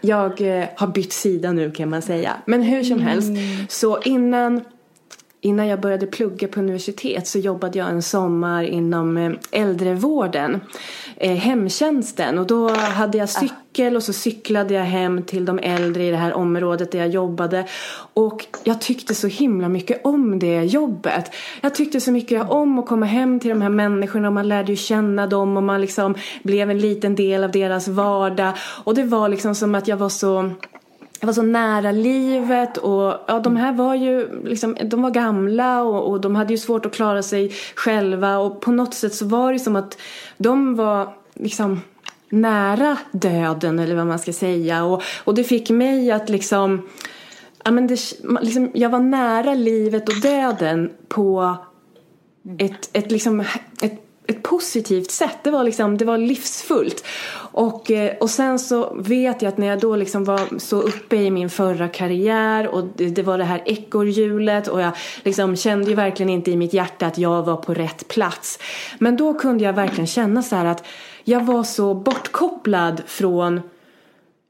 jag 0.00 0.40
har 0.76 0.86
bytt 0.86 1.12
sida 1.12 1.52
nu 1.52 1.70
kan 1.70 1.90
man 1.90 2.02
säga. 2.02 2.32
Men 2.44 2.62
hur 2.62 2.84
som 2.84 3.00
helst, 3.00 3.28
mm. 3.28 3.66
så 3.68 4.00
innan 4.00 4.60
Innan 5.44 5.66
jag 5.66 5.80
började 5.80 6.06
plugga 6.06 6.48
på 6.48 6.60
universitet 6.60 7.26
så 7.26 7.38
jobbade 7.38 7.78
jag 7.78 7.90
en 7.90 8.02
sommar 8.02 8.62
inom 8.62 9.16
eh, 9.16 9.32
äldrevården, 9.50 10.60
eh, 11.16 11.36
hemtjänsten. 11.36 12.38
Och 12.38 12.46
då 12.46 12.68
hade 12.68 13.18
jag 13.18 13.28
cykel 13.28 13.96
och 13.96 14.02
så 14.02 14.12
cyklade 14.12 14.74
jag 14.74 14.84
hem 14.84 15.22
till 15.22 15.44
de 15.44 15.58
äldre 15.58 16.04
i 16.04 16.10
det 16.10 16.16
här 16.16 16.32
området 16.32 16.92
där 16.92 16.98
jag 16.98 17.08
jobbade. 17.08 17.66
Och 18.14 18.46
jag 18.64 18.80
tyckte 18.80 19.14
så 19.14 19.26
himla 19.26 19.68
mycket 19.68 20.06
om 20.06 20.38
det 20.38 20.62
jobbet. 20.62 21.34
Jag 21.60 21.74
tyckte 21.74 22.00
så 22.00 22.12
mycket 22.12 22.50
om 22.50 22.78
att 22.78 22.86
komma 22.86 23.06
hem 23.06 23.40
till 23.40 23.50
de 23.50 23.62
här 23.62 23.70
människorna 23.70 24.28
och 24.28 24.34
man 24.34 24.48
lärde 24.48 24.72
ju 24.72 24.76
känna 24.76 25.26
dem 25.26 25.56
och 25.56 25.62
man 25.62 25.80
liksom 25.80 26.14
blev 26.42 26.70
en 26.70 26.78
liten 26.78 27.14
del 27.14 27.44
av 27.44 27.50
deras 27.50 27.88
vardag. 27.88 28.52
Och 28.84 28.94
det 28.94 29.04
var 29.04 29.28
liksom 29.28 29.54
som 29.54 29.74
att 29.74 29.88
jag 29.88 29.96
var 29.96 30.08
så 30.08 30.50
jag 31.22 31.26
var 31.26 31.34
så 31.34 31.42
nära 31.42 31.92
livet 31.92 32.76
och 32.76 33.14
ja, 33.26 33.40
de 33.44 33.56
här 33.56 33.72
var 33.72 33.94
ju 33.94 34.42
liksom, 34.44 34.76
de 34.84 35.02
var 35.02 35.10
gamla 35.10 35.82
och, 35.82 36.10
och, 36.10 36.20
de 36.20 36.36
hade 36.36 36.52
ju 36.52 36.58
svårt 36.58 36.86
att 36.86 36.94
klara 36.94 37.22
sig 37.22 37.52
själva 37.74 38.38
och 38.38 38.60
på 38.60 38.72
något 38.72 38.94
sätt 38.94 39.14
så 39.14 39.26
var 39.26 39.52
det 39.52 39.58
som 39.58 39.76
att 39.76 39.98
de 40.36 40.74
var 40.74 41.14
liksom 41.34 41.80
nära 42.28 42.96
döden 43.12 43.78
eller 43.78 43.94
vad 43.94 44.06
man 44.06 44.18
ska 44.18 44.32
säga 44.32 44.84
och, 44.84 45.02
och 45.24 45.34
det 45.34 45.44
fick 45.44 45.70
mig 45.70 46.10
att 46.10 46.28
liksom, 46.28 46.88
ja, 47.64 47.70
men 47.70 47.86
det, 47.86 47.98
liksom 48.40 48.70
jag 48.74 48.90
var 48.90 49.00
nära 49.00 49.54
livet 49.54 50.08
och 50.08 50.20
döden 50.20 50.90
på 51.08 51.56
ett, 52.58 52.90
ett, 52.92 53.10
liksom, 53.10 53.40
ett 53.82 54.01
ett 54.26 54.42
positivt 54.42 55.10
sätt. 55.10 55.38
Det 55.42 55.50
var, 55.50 55.64
liksom, 55.64 55.98
det 55.98 56.04
var 56.04 56.18
livsfullt. 56.18 57.04
Och, 57.52 57.90
eh, 57.90 58.16
och 58.16 58.30
sen 58.30 58.58
så 58.58 58.94
vet 58.94 59.42
jag 59.42 59.48
att 59.48 59.58
när 59.58 59.66
jag 59.66 59.80
då 59.80 59.96
liksom 59.96 60.24
var 60.24 60.58
så 60.58 60.82
uppe 60.82 61.16
i 61.16 61.30
min 61.30 61.50
förra 61.50 61.88
karriär 61.88 62.68
och 62.68 62.84
det, 62.96 63.08
det 63.08 63.22
var 63.22 63.38
det 63.38 63.44
här 63.44 63.62
ekorrhjulet 63.66 64.68
och 64.68 64.80
jag 64.80 64.92
liksom 65.22 65.56
kände 65.56 65.90
ju 65.90 65.96
verkligen 65.96 66.30
inte 66.30 66.50
i 66.50 66.56
mitt 66.56 66.74
hjärta 66.74 67.06
att 67.06 67.18
jag 67.18 67.42
var 67.42 67.56
på 67.56 67.74
rätt 67.74 68.08
plats. 68.08 68.58
Men 68.98 69.16
då 69.16 69.34
kunde 69.34 69.64
jag 69.64 69.72
verkligen 69.72 70.06
känna 70.06 70.42
så 70.42 70.56
här 70.56 70.64
att 70.64 70.84
jag 71.24 71.44
var 71.44 71.62
så 71.62 71.94
bortkopplad 71.94 73.02
från 73.06 73.60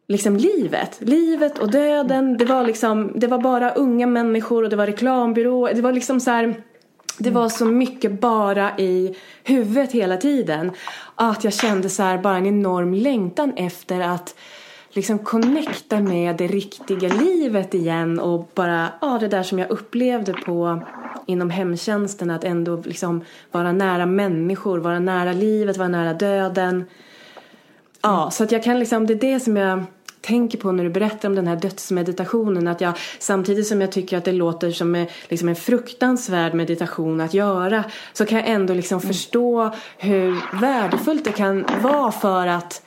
liksom 0.09 0.37
livet. 0.37 0.99
Livet 1.01 1.59
och 1.59 1.71
döden. 1.71 2.37
Det 2.37 2.45
var 2.45 2.65
liksom, 2.65 3.13
det 3.15 3.27
var 3.27 3.39
bara 3.39 3.71
unga 3.71 4.07
människor 4.07 4.65
och 4.65 4.71
det 4.71 4.77
var 4.77 4.87
reklambyråer. 4.87 5.75
Det 5.75 5.83
var 5.83 5.93
liksom 5.93 6.21
så 6.21 6.31
här 6.31 6.55
det 7.19 7.31
var 7.31 7.49
så 7.49 7.65
mycket 7.65 8.21
bara 8.21 8.79
i 8.79 9.17
huvudet 9.45 9.93
hela 9.93 10.17
tiden. 10.17 10.71
Att 11.15 11.45
jag 11.45 11.53
kände 11.53 11.89
så 11.89 12.03
här 12.03 12.19
bara 12.19 12.37
en 12.37 12.47
enorm 12.47 12.95
längtan 12.95 13.53
efter 13.57 14.01
att 14.01 14.35
liksom 14.91 15.19
connecta 15.19 16.01
med 16.01 16.37
det 16.37 16.47
riktiga 16.47 17.09
livet 17.09 17.75
igen 17.75 18.21
och 18.21 18.51
bara, 18.55 18.89
ja 19.01 19.19
det 19.21 19.29
där 19.29 19.43
som 19.43 19.59
jag 19.59 19.71
upplevde 19.71 20.33
på 20.33 20.83
inom 21.27 21.51
hemtjänsten 21.51 22.31
att 22.31 22.45
ändå 22.45 22.83
liksom 22.85 23.25
vara 23.51 23.73
nära 23.73 24.07
människor, 24.07 24.79
vara 24.79 24.99
nära 24.99 25.33
livet, 25.33 25.77
vara 25.77 25.89
nära 25.89 26.15
döden. 26.15 26.85
Ja, 28.03 28.31
så 28.33 28.45
att 28.45 28.53
jag 28.53 28.65
kan 28.65 28.79
liksom, 28.79 29.07
det 29.07 29.13
är 29.13 29.33
det 29.33 29.41
som 29.41 29.57
jag 29.57 29.85
tänker 30.23 30.59
på 30.59 30.73
när 30.73 30.85
du 30.85 30.91
berättar 30.91 31.29
om 31.29 31.35
den 31.35 31.47
här 31.47 31.57
dödsmeditationen. 31.57 32.69
Att 32.69 32.81
jag, 32.81 32.95
samtidigt 33.19 33.67
som 33.67 33.81
jag 33.81 33.93
tycker 33.93 34.19
att 34.19 34.25
det 34.25 34.33
låter 34.33 34.71
som 34.71 34.95
en, 34.95 35.07
liksom 35.29 35.49
en 35.49 35.57
fruktansvärd 35.57 36.55
meditation 36.55 37.21
att 37.21 37.35
göra. 37.35 37.85
Så 38.13 38.27
kan 38.27 38.39
jag 38.39 38.49
ändå 38.49 38.75
liksom 38.75 38.99
mm. 38.99 39.09
förstå 39.09 39.71
hur 39.99 40.61
värdefullt 40.61 41.25
det 41.25 41.33
kan 41.33 41.65
vara 41.83 42.13
för 42.13 42.47
att 42.47 42.83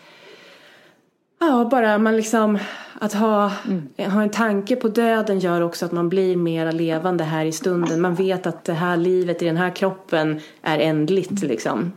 Ja, 1.39 1.67
bara 1.71 1.97
man 1.97 2.15
liksom 2.15 2.59
att 3.01 3.13
ha, 3.13 3.51
mm. 3.67 4.11
ha 4.11 4.21
en 4.21 4.29
tanke 4.29 4.75
på 4.75 4.87
döden 4.87 5.39
gör 5.39 5.61
också 5.61 5.85
att 5.85 5.91
man 5.91 6.09
blir 6.09 6.35
mer 6.35 6.71
levande 6.71 7.23
här 7.23 7.45
i 7.45 7.51
stunden. 7.51 8.01
Man 8.01 8.15
vet 8.15 8.47
att 8.47 8.63
det 8.63 8.73
här 8.73 8.97
livet 8.97 9.41
i 9.41 9.45
den 9.45 9.57
här 9.57 9.75
kroppen 9.75 10.39
är 10.61 10.79
ändligt 10.79 11.43
liksom. 11.43 11.91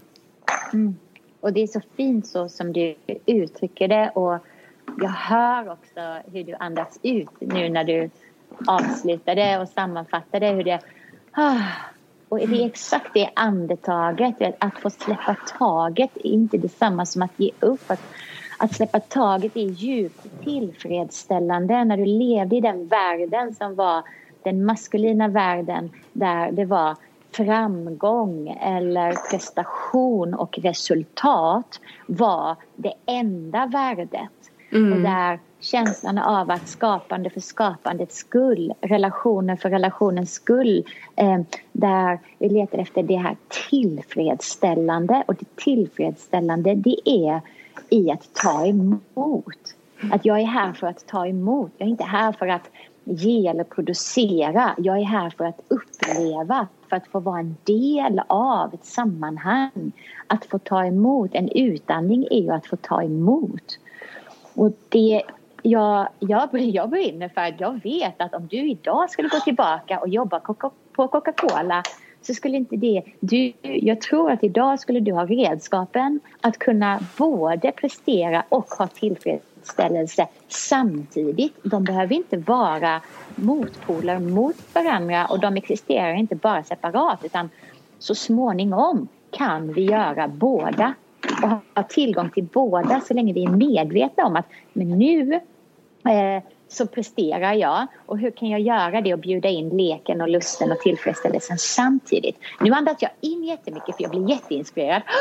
Mm. 0.72 0.96
Och 1.40 1.52
det 1.52 1.62
är 1.62 1.66
så 1.66 1.80
fint 1.96 2.26
så 2.26 2.48
som 2.48 2.72
du 2.72 2.94
uttrycker 3.26 3.88
det 3.88 4.12
och 4.14 4.38
jag 5.02 5.08
hör 5.08 5.72
också 5.72 6.30
hur 6.32 6.44
du 6.44 6.54
andas 6.54 6.98
ut 7.02 7.40
nu 7.40 7.68
när 7.68 7.84
du 7.84 8.10
avslutade 8.66 9.58
och 9.58 9.68
sammanfattade 9.68 10.46
hur 10.46 10.64
det... 10.64 10.80
Ah, 11.32 11.62
och 12.28 12.38
det 12.38 12.62
är 12.62 12.66
exakt 12.66 13.10
det 13.14 13.30
andetaget, 13.34 14.36
att 14.58 14.78
få 14.78 14.90
släppa 14.90 15.36
taget 15.58 16.16
är 16.16 16.26
inte 16.26 16.58
detsamma 16.58 17.06
som 17.06 17.22
att 17.22 17.32
ge 17.36 17.50
upp. 17.60 17.90
Att, 17.90 18.02
att 18.58 18.74
släppa 18.74 19.00
taget 19.00 19.56
är 19.56 19.68
djupt 19.70 20.44
tillfredsställande 20.44 21.84
när 21.84 21.96
du 21.96 22.04
levde 22.04 22.56
i 22.56 22.60
den 22.60 22.86
världen 22.86 23.54
som 23.54 23.74
var 23.74 24.02
den 24.42 24.64
maskulina 24.64 25.28
världen 25.28 25.90
där 26.12 26.52
det 26.52 26.64
var 26.64 26.96
framgång 27.32 28.48
eller 28.60 29.30
prestation 29.30 30.34
och 30.34 30.58
resultat 30.58 31.80
var 32.06 32.56
det 32.76 32.94
enda 33.06 33.66
värdet. 33.66 34.37
Mm. 34.70 34.92
Och 34.92 34.98
där 34.98 35.38
känslan 35.60 36.18
av 36.18 36.50
att 36.50 36.68
skapande 36.68 37.30
för 37.30 37.40
skapandets 37.40 38.16
skull, 38.16 38.74
relationen 38.80 39.56
för 39.56 39.70
relationens 39.70 40.32
skull, 40.32 40.84
eh, 41.16 41.40
där 41.72 42.18
vi 42.38 42.48
letar 42.48 42.78
efter 42.78 43.02
det 43.02 43.16
här 43.16 43.36
tillfredsställande 43.70 45.24
och 45.26 45.34
det 45.34 45.56
tillfredsställande 45.56 46.74
det 46.74 46.96
är 47.04 47.40
i 47.88 48.10
att 48.10 48.34
ta 48.34 48.66
emot. 48.66 49.74
Att 50.12 50.24
jag 50.24 50.40
är 50.40 50.46
här 50.46 50.72
för 50.72 50.86
att 50.86 51.06
ta 51.06 51.26
emot, 51.26 51.72
jag 51.78 51.86
är 51.86 51.90
inte 51.90 52.04
här 52.04 52.32
för 52.32 52.48
att 52.48 52.70
ge 53.04 53.46
eller 53.46 53.64
producera. 53.64 54.74
Jag 54.78 54.98
är 54.98 55.04
här 55.04 55.30
för 55.30 55.44
att 55.44 55.60
uppleva, 55.68 56.66
för 56.88 56.96
att 56.96 57.06
få 57.06 57.20
vara 57.20 57.40
en 57.40 57.56
del 57.64 58.20
av 58.26 58.74
ett 58.74 58.84
sammanhang. 58.84 59.92
Att 60.26 60.46
få 60.46 60.58
ta 60.58 60.84
emot. 60.84 61.30
En 61.34 61.48
utandning 61.48 62.26
är 62.30 62.40
ju 62.42 62.50
att 62.50 62.66
få 62.66 62.76
ta 62.76 63.02
emot. 63.02 63.78
Och 64.58 64.72
det, 64.88 65.22
jag, 65.62 66.08
jag, 66.18 66.48
jag 66.52 66.90
brinner 66.90 67.28
för 67.28 67.40
att 67.40 67.60
jag 67.60 67.82
vet 67.82 68.20
att 68.20 68.34
om 68.34 68.46
du 68.46 68.70
idag 68.70 69.10
skulle 69.10 69.28
gå 69.28 69.40
tillbaka 69.40 69.98
och 70.00 70.08
jobba 70.08 70.40
på 70.92 71.08
Coca-Cola 71.08 71.82
så 72.22 72.34
skulle 72.34 72.56
inte 72.56 72.76
det... 72.76 73.02
Du, 73.20 73.52
jag 73.62 74.00
tror 74.00 74.30
att 74.30 74.44
idag 74.44 74.80
skulle 74.80 75.00
du 75.00 75.12
ha 75.12 75.26
redskapen 75.26 76.20
att 76.40 76.58
kunna 76.58 77.00
både 77.16 77.72
prestera 77.72 78.44
och 78.48 78.66
ha 78.66 78.86
tillfredsställelse 78.86 80.28
samtidigt. 80.48 81.56
De 81.62 81.84
behöver 81.84 82.14
inte 82.14 82.36
vara 82.36 83.00
motpoler 83.34 84.18
mot 84.18 84.74
varandra 84.74 85.26
och 85.26 85.40
de 85.40 85.56
existerar 85.56 86.14
inte 86.14 86.34
bara 86.34 86.64
separat 86.64 87.24
utan 87.24 87.50
så 87.98 88.14
småningom 88.14 89.08
kan 89.30 89.72
vi 89.72 89.82
göra 89.82 90.28
båda 90.28 90.94
och 91.42 91.48
ha 91.74 91.82
tillgång 91.88 92.30
till 92.30 92.44
båda 92.44 93.00
så 93.00 93.14
länge 93.14 93.32
vi 93.32 93.44
är 93.44 93.50
medvetna 93.50 94.26
om 94.26 94.36
att 94.36 94.46
men 94.72 94.88
nu 94.88 95.34
eh, 96.04 96.42
så 96.68 96.86
presterar 96.86 97.52
jag 97.52 97.86
och 98.06 98.18
hur 98.18 98.30
kan 98.30 98.48
jag 98.48 98.60
göra 98.60 99.00
det 99.00 99.12
och 99.12 99.18
bjuda 99.18 99.48
in 99.48 99.68
leken 99.68 100.20
och 100.20 100.28
lusten 100.28 100.72
och 100.72 100.78
tillfredsställelsen 100.78 101.58
samtidigt. 101.58 102.36
Nu 102.60 102.72
andas 102.72 103.02
jag 103.02 103.10
in 103.20 103.44
jättemycket 103.44 103.96
för 103.96 104.02
jag 104.02 104.10
blir 104.10 104.30
jätteinspirerad. 104.30 105.02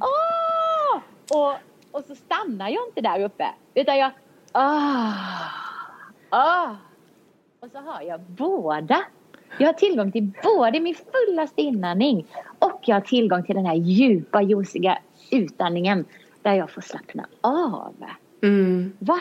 Oh! 0.00 1.00
Och, 1.30 1.54
och 1.90 2.04
så 2.04 2.14
stannar 2.14 2.68
jag 2.68 2.88
inte 2.88 3.00
där 3.00 3.24
uppe 3.24 3.46
utan 3.74 3.98
jag 3.98 4.10
oh! 4.54 5.12
Oh! 6.30 6.74
och 7.60 7.68
så 7.72 7.78
har 7.78 8.02
jag 8.02 8.20
båda. 8.20 9.04
Jag 9.58 9.66
har 9.66 9.72
tillgång 9.72 10.12
till 10.12 10.32
både 10.42 10.80
min 10.80 10.94
fullaste 10.94 11.62
inandning 11.62 12.26
och 12.58 12.80
jag 12.84 12.96
har 12.96 13.00
tillgång 13.00 13.42
till 13.42 13.54
den 13.54 13.66
här 13.66 13.74
djupa, 13.74 14.42
juiciga 14.42 14.98
utandningen 15.30 16.04
där 16.42 16.54
jag 16.54 16.70
får 16.70 16.82
slappna 16.82 17.26
av. 17.40 17.94
Mm. 18.42 18.92
Va? 18.98 19.20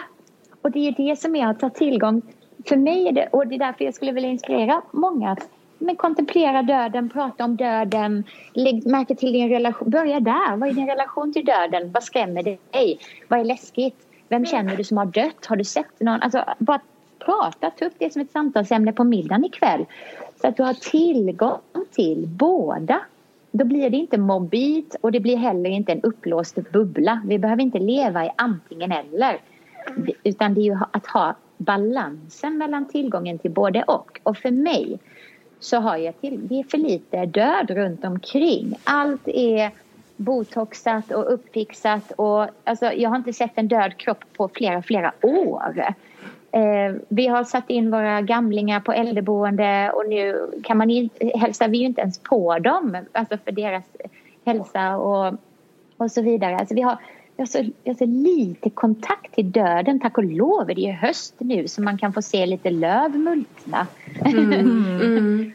Och 0.62 0.72
det 0.72 0.88
är 0.88 1.10
det 1.10 1.20
som 1.20 1.36
är 1.36 1.48
att 1.48 1.60
ta 1.60 1.70
tillgång. 1.70 2.22
För 2.66 2.78
mig 2.78 3.08
är 3.08 3.12
det, 3.12 3.28
och 3.32 3.48
det 3.48 3.56
är 3.56 3.60
därför 3.60 3.86
jag 3.86 3.94
skulle 3.94 4.12
vilja 4.12 4.30
inspirera 4.30 4.82
många 4.92 5.32
att 5.32 5.50
men 5.78 5.96
kontemplera 5.96 6.62
döden, 6.62 7.10
prata 7.10 7.44
om 7.44 7.56
döden, 7.56 8.24
lägg 8.54 8.86
märke 8.88 9.16
till 9.16 9.34
din 9.34 9.50
relation. 9.50 9.90
Börja 9.90 10.20
där. 10.20 10.58
Vad 10.58 10.70
är 10.70 10.74
din 10.74 10.88
relation 10.88 11.34
till 11.34 11.46
döden? 11.46 11.92
Vad 11.92 12.04
skrämmer 12.04 12.44
dig? 12.44 13.00
Vad 13.28 13.40
är 13.40 13.44
läskigt? 13.44 14.08
Vem 14.30 14.46
känner 14.46 14.78
du 14.78 14.84
som 14.84 14.98
har 14.98 15.06
dött? 15.06 15.46
Har 15.46 15.56
du 15.56 15.64
sett 15.64 16.00
någon? 16.00 16.22
Alltså, 16.22 16.44
bara 16.58 16.82
prata, 17.20 17.70
ta 17.70 17.86
upp 17.86 17.94
det 17.98 18.14
som 18.14 18.22
ett 18.22 18.32
samtalsämne 18.32 18.94
på 18.94 19.04
middagen 19.04 19.46
ikväll. 19.46 19.86
Så 20.42 20.48
att 20.48 20.58
du 20.58 20.64
har 20.64 20.74
tillgång 20.74 21.60
till 21.92 22.28
båda. 22.28 23.02
Då 23.58 23.66
blir 23.66 23.90
det 23.90 23.98
inte 23.98 24.18
mobbigt 24.18 24.96
och 25.02 25.12
det 25.12 25.20
blir 25.20 25.38
heller 25.38 25.70
inte 25.70 25.92
en 25.92 26.02
upplåst 26.02 26.56
bubbla. 26.72 27.22
Vi 27.26 27.40
behöver 27.40 27.62
inte 27.64 27.80
leva 27.80 28.26
i 28.26 28.32
antingen 28.36 28.92
eller. 28.92 29.38
Utan 30.24 30.54
det 30.54 30.62
är 30.62 30.64
ju 30.64 30.78
att 30.92 31.08
ha 31.08 31.36
balansen 31.58 32.58
mellan 32.58 32.88
tillgången 32.88 33.40
till 33.40 33.52
både 33.52 33.84
och. 33.84 34.20
Och 34.24 34.38
för 34.38 34.52
mig 34.52 35.00
så 35.60 35.78
har 35.78 35.98
jag 35.98 36.22
till, 36.22 36.48
det 36.48 36.60
är 36.60 36.64
för 36.64 36.78
lite 36.78 37.26
död 37.26 37.70
runt 37.70 38.06
omkring. 38.06 38.76
Allt 38.84 39.28
är 39.28 39.72
botoxat 40.16 41.12
och 41.12 41.34
uppfixat 41.34 42.12
och 42.12 42.48
alltså, 42.64 42.86
jag 42.86 43.10
har 43.10 43.18
inte 43.18 43.34
sett 43.34 43.52
en 43.56 43.68
död 43.68 43.98
kropp 43.98 44.26
på 44.38 44.50
flera, 44.54 44.82
flera 44.82 45.14
år. 45.22 45.94
Eh, 46.56 46.96
vi 47.10 47.28
har 47.28 47.44
satt 47.44 47.70
in 47.70 47.92
våra 47.92 48.22
gamlingar 48.22 48.80
på 48.80 48.92
äldreboende 48.92 49.92
och 49.94 50.10
nu 50.10 50.50
kan 50.64 50.78
man 50.78 50.90
inte, 50.90 51.32
hälsar 51.38 51.68
vi 51.68 51.78
ju 51.78 51.86
inte 51.86 52.02
ens 52.02 52.20
på 52.20 52.60
dem, 52.60 52.98
alltså 53.12 53.38
för 53.46 53.52
deras 53.52 53.84
hälsa 54.46 54.98
och, 54.98 55.34
och 55.98 56.12
så 56.12 56.22
vidare. 56.22 56.58
Alltså 56.58 56.76
vi 56.76 56.82
har 56.82 56.98
jag 57.38 57.42
har, 57.42 57.48
så, 57.48 57.58
jag 57.84 57.94
har 57.94 57.98
så 57.98 58.06
lite 58.06 58.70
kontakt 58.70 59.36
till 59.36 59.52
döden, 59.52 60.00
tack 60.00 60.18
och 60.18 60.24
lov. 60.24 60.68
Det 60.68 60.90
är 60.90 60.94
höst 60.94 61.36
nu 61.38 61.68
så 61.68 61.82
man 61.82 61.98
kan 61.98 62.14
få 62.14 62.22
se 62.22 62.46
lite 62.46 62.70
löv 62.70 63.18
multna. 63.18 63.88
Mm, 64.26 64.54
mm. 64.54 65.52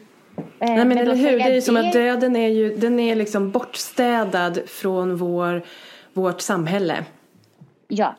Nej, 0.59 0.77
men, 0.77 0.87
men 0.87 0.97
eller 0.97 1.15
hur, 1.15 1.31
det 1.31 1.43
är 1.43 1.51
det... 1.51 1.61
som 1.61 1.77
att 1.77 1.93
döden 1.93 2.35
är 2.35 2.47
ju 2.47 2.75
den 2.75 2.99
är 2.99 3.15
liksom 3.15 3.51
bortstädad 3.51 4.59
från 4.67 5.15
vår, 5.15 5.61
vårt 6.13 6.41
samhälle. 6.41 6.95
Ja, 7.87 8.15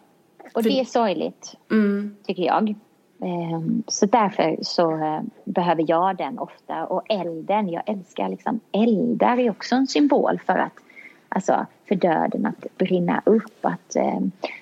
och 0.55 0.63
För... 0.63 0.71
det 0.71 0.81
är 0.81 0.85
sorgligt, 0.85 1.55
mm. 1.71 2.17
tycker 2.27 2.43
jag. 2.43 2.75
Ehm, 3.23 3.83
så 3.87 4.07
därför 4.07 4.59
så 4.63 4.93
eh, 4.93 5.21
behöver 5.45 5.85
jag 5.89 6.17
den 6.17 6.39
ofta. 6.39 6.87
Och 6.87 7.03
elden, 7.09 7.69
jag 7.69 7.83
älskar 7.87 8.29
liksom 8.29 8.61
eldar 8.73 9.39
är 9.39 9.51
också 9.51 9.75
en 9.75 9.87
symbol 9.87 10.41
för 10.47 10.59
att 10.59 10.73
alltså 11.29 11.67
för 11.89 11.95
döden 11.95 12.47
att 12.47 12.79
brinna 12.79 13.23
upp. 13.27 13.59
Att, 13.61 13.97
eh, 13.97 14.19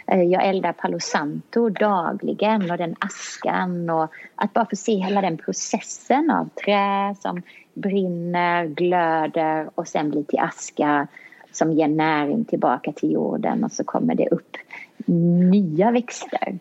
eh, 0.07 0.23
jag 0.23 0.47
eldar 0.47 0.73
Palo 0.73 1.01
Santo 1.01 1.69
dagligen 1.69 2.71
och 2.71 2.77
den 2.77 2.97
askan 2.99 3.91
och 3.91 4.11
att 4.35 4.53
bara 4.53 4.67
få 4.67 4.77
se 4.77 4.95
hela 4.95 5.21
den 5.21 5.37
processen 5.37 6.31
av 6.31 6.49
trä 6.65 7.15
som 7.21 7.43
brinner, 7.75 8.67
glöder 8.67 9.71
och 9.75 9.89
sen 9.89 10.11
blir 10.11 10.23
till 10.23 10.39
aska 10.39 11.07
som 11.53 11.73
ger 11.73 11.89
näring 11.89 12.45
tillbaka 12.45 12.93
till 12.93 13.13
jorden 13.13 13.65
och 13.65 13.73
så 13.73 13.85
kommer 13.85 14.15
det 14.15 14.29
upp 14.29 14.57
nya 15.51 15.91
växter. 15.91 16.59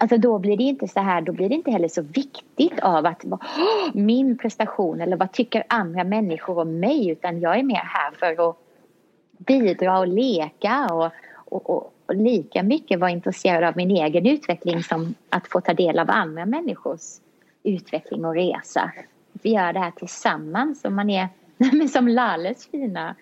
Alltså 0.00 0.18
då 0.18 0.38
blir 0.38 0.56
det 0.56 0.62
inte 0.62 0.88
så 0.88 1.00
här, 1.00 1.20
då 1.20 1.32
blir 1.32 1.48
det 1.48 1.54
inte 1.54 1.70
heller 1.70 1.88
så 1.88 2.02
viktigt 2.02 2.80
av 2.80 3.06
att 3.06 3.24
min 3.94 4.38
prestation 4.38 5.00
eller 5.00 5.16
vad 5.16 5.32
tycker 5.32 5.64
andra 5.68 6.04
människor 6.04 6.58
om 6.58 6.80
mig 6.80 7.08
utan 7.08 7.40
jag 7.40 7.58
är 7.58 7.62
mer 7.62 7.82
här 7.84 8.10
för 8.10 8.48
att 8.48 8.56
bidra 9.38 9.98
och 9.98 10.06
leka 10.06 10.86
och, 10.92 11.10
och, 11.34 11.70
och, 11.70 11.92
och 12.06 12.14
lika 12.14 12.62
mycket 12.62 13.00
vara 13.00 13.10
intresserad 13.10 13.64
av 13.64 13.76
min 13.76 13.90
egen 13.90 14.26
utveckling 14.26 14.82
som 14.82 15.14
att 15.28 15.48
få 15.48 15.60
ta 15.60 15.74
del 15.74 15.98
av 15.98 16.10
andra 16.10 16.46
människors 16.46 17.20
utveckling 17.62 18.24
och 18.24 18.34
resa. 18.34 18.92
Vi 19.32 19.50
gör 19.50 19.72
det 19.72 19.80
här 19.80 19.90
tillsammans 19.90 20.84
och 20.84 20.92
man 20.92 21.10
är 21.10 21.28
som 21.92 22.08
Lalles 22.08 22.66
fina 22.66 23.14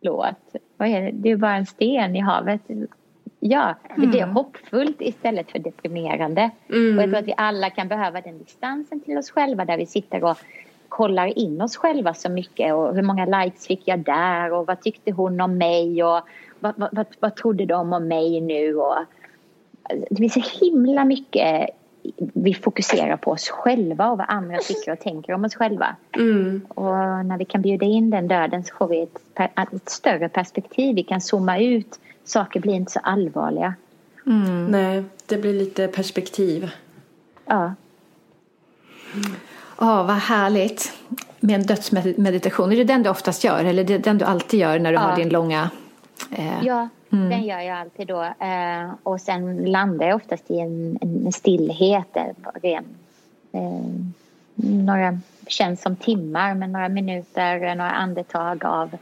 låt. 0.00 0.56
Vad 0.76 0.88
är 0.88 1.02
det? 1.02 1.10
det 1.12 1.30
är 1.30 1.36
bara 1.36 1.56
en 1.56 1.66
sten 1.66 2.16
i 2.16 2.20
havet. 2.20 2.60
Ja, 3.48 3.74
det 3.96 4.06
blir 4.06 4.22
mm. 4.22 4.34
hoppfullt 4.34 4.96
istället 5.00 5.50
för 5.50 5.58
deprimerande. 5.58 6.50
Mm. 6.68 6.98
Och 6.98 7.02
jag 7.02 7.10
tror 7.10 7.18
att 7.18 7.28
vi 7.28 7.34
alla 7.36 7.70
kan 7.70 7.88
behöva 7.88 8.20
den 8.20 8.38
distansen 8.38 9.00
till 9.00 9.18
oss 9.18 9.30
själva 9.30 9.64
där 9.64 9.76
vi 9.76 9.86
sitter 9.86 10.24
och 10.24 10.36
kollar 10.88 11.38
in 11.38 11.60
oss 11.60 11.76
själva 11.76 12.14
så 12.14 12.30
mycket 12.30 12.74
och 12.74 12.94
hur 12.94 13.02
många 13.02 13.24
likes 13.24 13.66
fick 13.66 13.82
jag 13.84 13.98
där 13.98 14.52
och 14.52 14.66
vad 14.66 14.80
tyckte 14.80 15.12
hon 15.12 15.40
om 15.40 15.58
mig 15.58 16.04
och 16.04 16.20
vad, 16.60 16.74
vad, 16.76 16.88
vad, 16.92 17.06
vad 17.20 17.36
trodde 17.36 17.66
de 17.66 17.92
om 17.92 18.08
mig 18.08 18.40
nu 18.40 18.76
och 18.76 18.96
det 20.10 20.16
blir 20.16 20.28
så 20.28 20.64
himla 20.64 21.04
mycket 21.04 21.70
vi 22.18 22.54
fokuserar 22.54 23.16
på 23.16 23.30
oss 23.30 23.48
själva 23.48 24.10
och 24.10 24.18
vad 24.18 24.26
andra 24.28 24.58
tycker 24.58 24.92
och 24.92 25.00
tänker 25.00 25.32
om 25.32 25.44
oss 25.44 25.54
själva. 25.54 25.96
Mm. 26.12 26.66
Och 26.68 26.94
när 27.26 27.38
vi 27.38 27.44
kan 27.44 27.62
bjuda 27.62 27.86
in 27.86 28.10
den 28.10 28.28
döden 28.28 28.64
så 28.64 28.74
får 28.74 28.88
vi 28.88 29.02
ett, 29.02 29.18
ett 29.74 29.88
större 29.88 30.28
perspektiv. 30.28 30.96
Vi 30.96 31.02
kan 31.02 31.20
zooma 31.20 31.58
ut. 31.58 32.00
Saker 32.26 32.60
blir 32.60 32.74
inte 32.74 32.92
så 32.92 33.00
allvarliga. 33.02 33.74
Mm. 34.26 34.66
Nej, 34.66 35.04
det 35.26 35.36
blir 35.36 35.52
lite 35.52 35.88
perspektiv. 35.88 36.70
Ja. 37.46 37.74
Ja, 39.78 40.00
oh, 40.00 40.06
vad 40.06 40.16
härligt 40.16 40.92
med 41.40 41.54
en 41.54 41.66
dödsmeditation. 41.66 42.72
Är 42.72 42.76
det 42.76 42.84
den 42.84 43.02
du 43.02 43.10
oftast 43.10 43.44
gör 43.44 43.64
eller 43.64 43.82
är 43.82 43.86
det 43.86 43.98
den 43.98 44.18
du 44.18 44.24
alltid 44.24 44.60
gör 44.60 44.78
när 44.78 44.92
du 44.92 44.98
ja. 44.98 45.00
har 45.00 45.16
din 45.16 45.28
långa... 45.28 45.70
Eh... 46.30 46.64
Ja, 46.64 46.88
mm. 47.12 47.30
den 47.30 47.42
gör 47.44 47.60
jag 47.60 47.78
alltid 47.78 48.06
då. 48.06 48.22
Eh, 48.22 48.90
och 49.02 49.20
sen 49.20 49.64
landar 49.64 50.06
jag 50.06 50.16
oftast 50.16 50.50
i 50.50 50.58
en, 50.60 50.98
en 51.00 51.32
stillhet. 51.32 52.16
Ren, 52.62 52.84
eh, 53.52 53.84
några 54.54 55.18
känns 55.46 55.82
som 55.82 55.96
timmar, 55.96 56.54
men 56.54 56.72
några 56.72 56.88
minuter, 56.88 57.74
några 57.74 57.90
andetag 57.90 58.64
av 58.64 58.96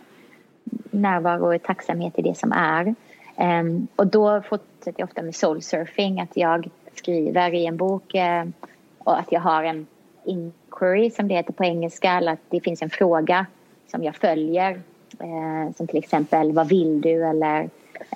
närvaro 0.90 1.54
och 1.54 1.62
tacksamhet 1.62 2.18
i 2.18 2.22
det 2.22 2.38
som 2.38 2.52
är. 2.52 2.94
Um, 3.36 3.86
och 3.96 4.06
då 4.06 4.42
fortsätter 4.42 4.94
jag 5.00 5.06
ofta 5.06 5.22
med 5.22 5.34
soulsurfing, 5.34 6.20
att 6.20 6.36
jag 6.36 6.68
skriver 6.94 7.54
i 7.54 7.66
en 7.66 7.76
bok 7.76 8.14
uh, 8.14 8.50
och 8.98 9.18
att 9.18 9.32
jag 9.32 9.40
har 9.40 9.64
en 9.64 9.86
inquiry 10.24 11.10
som 11.10 11.28
det 11.28 11.34
heter 11.34 11.52
på 11.52 11.64
engelska, 11.64 12.12
eller 12.12 12.32
att 12.32 12.40
det 12.48 12.60
finns 12.60 12.82
en 12.82 12.90
fråga 12.90 13.46
som 13.90 14.04
jag 14.04 14.16
följer. 14.16 14.80
Uh, 15.22 15.72
som 15.76 15.86
till 15.86 15.98
exempel, 15.98 16.52
vad 16.52 16.68
vill 16.68 17.00
du? 17.00 17.24
Eller 17.24 17.62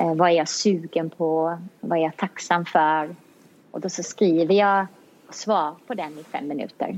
uh, 0.00 0.14
vad 0.14 0.30
är 0.30 0.34
jag 0.34 0.48
sugen 0.48 1.10
på? 1.10 1.58
Vad 1.80 1.98
är 1.98 2.02
jag 2.02 2.16
tacksam 2.16 2.64
för? 2.64 3.14
Och 3.70 3.80
då 3.80 3.88
så 3.88 4.02
skriver 4.02 4.54
jag 4.54 4.86
svar 5.30 5.74
på 5.86 5.94
den 5.94 6.18
i 6.18 6.22
fem 6.22 6.48
minuter. 6.48 6.96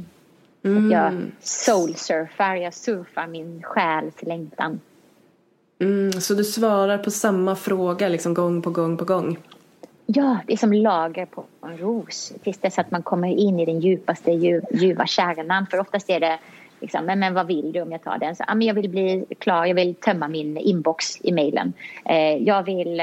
Mm. 0.62 0.84
Att 0.84 0.92
jag 0.92 1.22
soulsurfar, 1.40 2.54
jag 2.54 2.74
surfar 2.74 3.26
min 3.26 3.62
själs 3.62 4.22
längtan. 4.22 4.80
Mm, 5.80 6.12
så 6.12 6.34
du 6.34 6.44
svarar 6.44 6.98
på 6.98 7.10
samma 7.10 7.56
fråga 7.56 8.08
liksom 8.08 8.34
gång 8.34 8.62
på 8.62 8.70
gång 8.70 8.96
på 8.96 9.04
gång? 9.04 9.38
Ja, 10.06 10.38
det 10.46 10.52
är 10.52 10.56
som 10.56 10.72
lager 10.72 11.26
på 11.26 11.44
en 11.62 11.78
ros 11.78 12.32
tills 12.42 12.58
dess 12.58 12.78
att 12.78 12.90
man 12.90 13.02
kommer 13.02 13.28
in 13.28 13.60
i 13.60 13.64
den 13.64 13.80
djupaste 13.80 14.30
ljuva 14.72 15.06
kärnan. 15.06 15.66
För 15.66 15.80
oftast 15.80 16.10
är 16.10 16.20
det 16.20 16.38
liksom, 16.80 17.04
men, 17.04 17.18
men 17.18 17.34
vad 17.34 17.46
vill 17.46 17.72
du 17.72 17.80
om 17.80 17.92
jag 17.92 18.02
tar 18.02 18.18
den? 18.18 18.36
Så, 18.36 18.44
ah, 18.46 18.54
men 18.54 18.66
jag 18.66 18.74
vill 18.74 18.90
bli 18.90 19.24
klar, 19.38 19.66
jag 19.66 19.74
vill 19.74 19.94
tömma 19.94 20.28
min 20.28 20.56
inbox 20.56 21.18
i 21.20 21.32
mejlen. 21.32 21.72
Eh, 22.04 22.36
jag 22.36 22.62
vill 22.62 23.00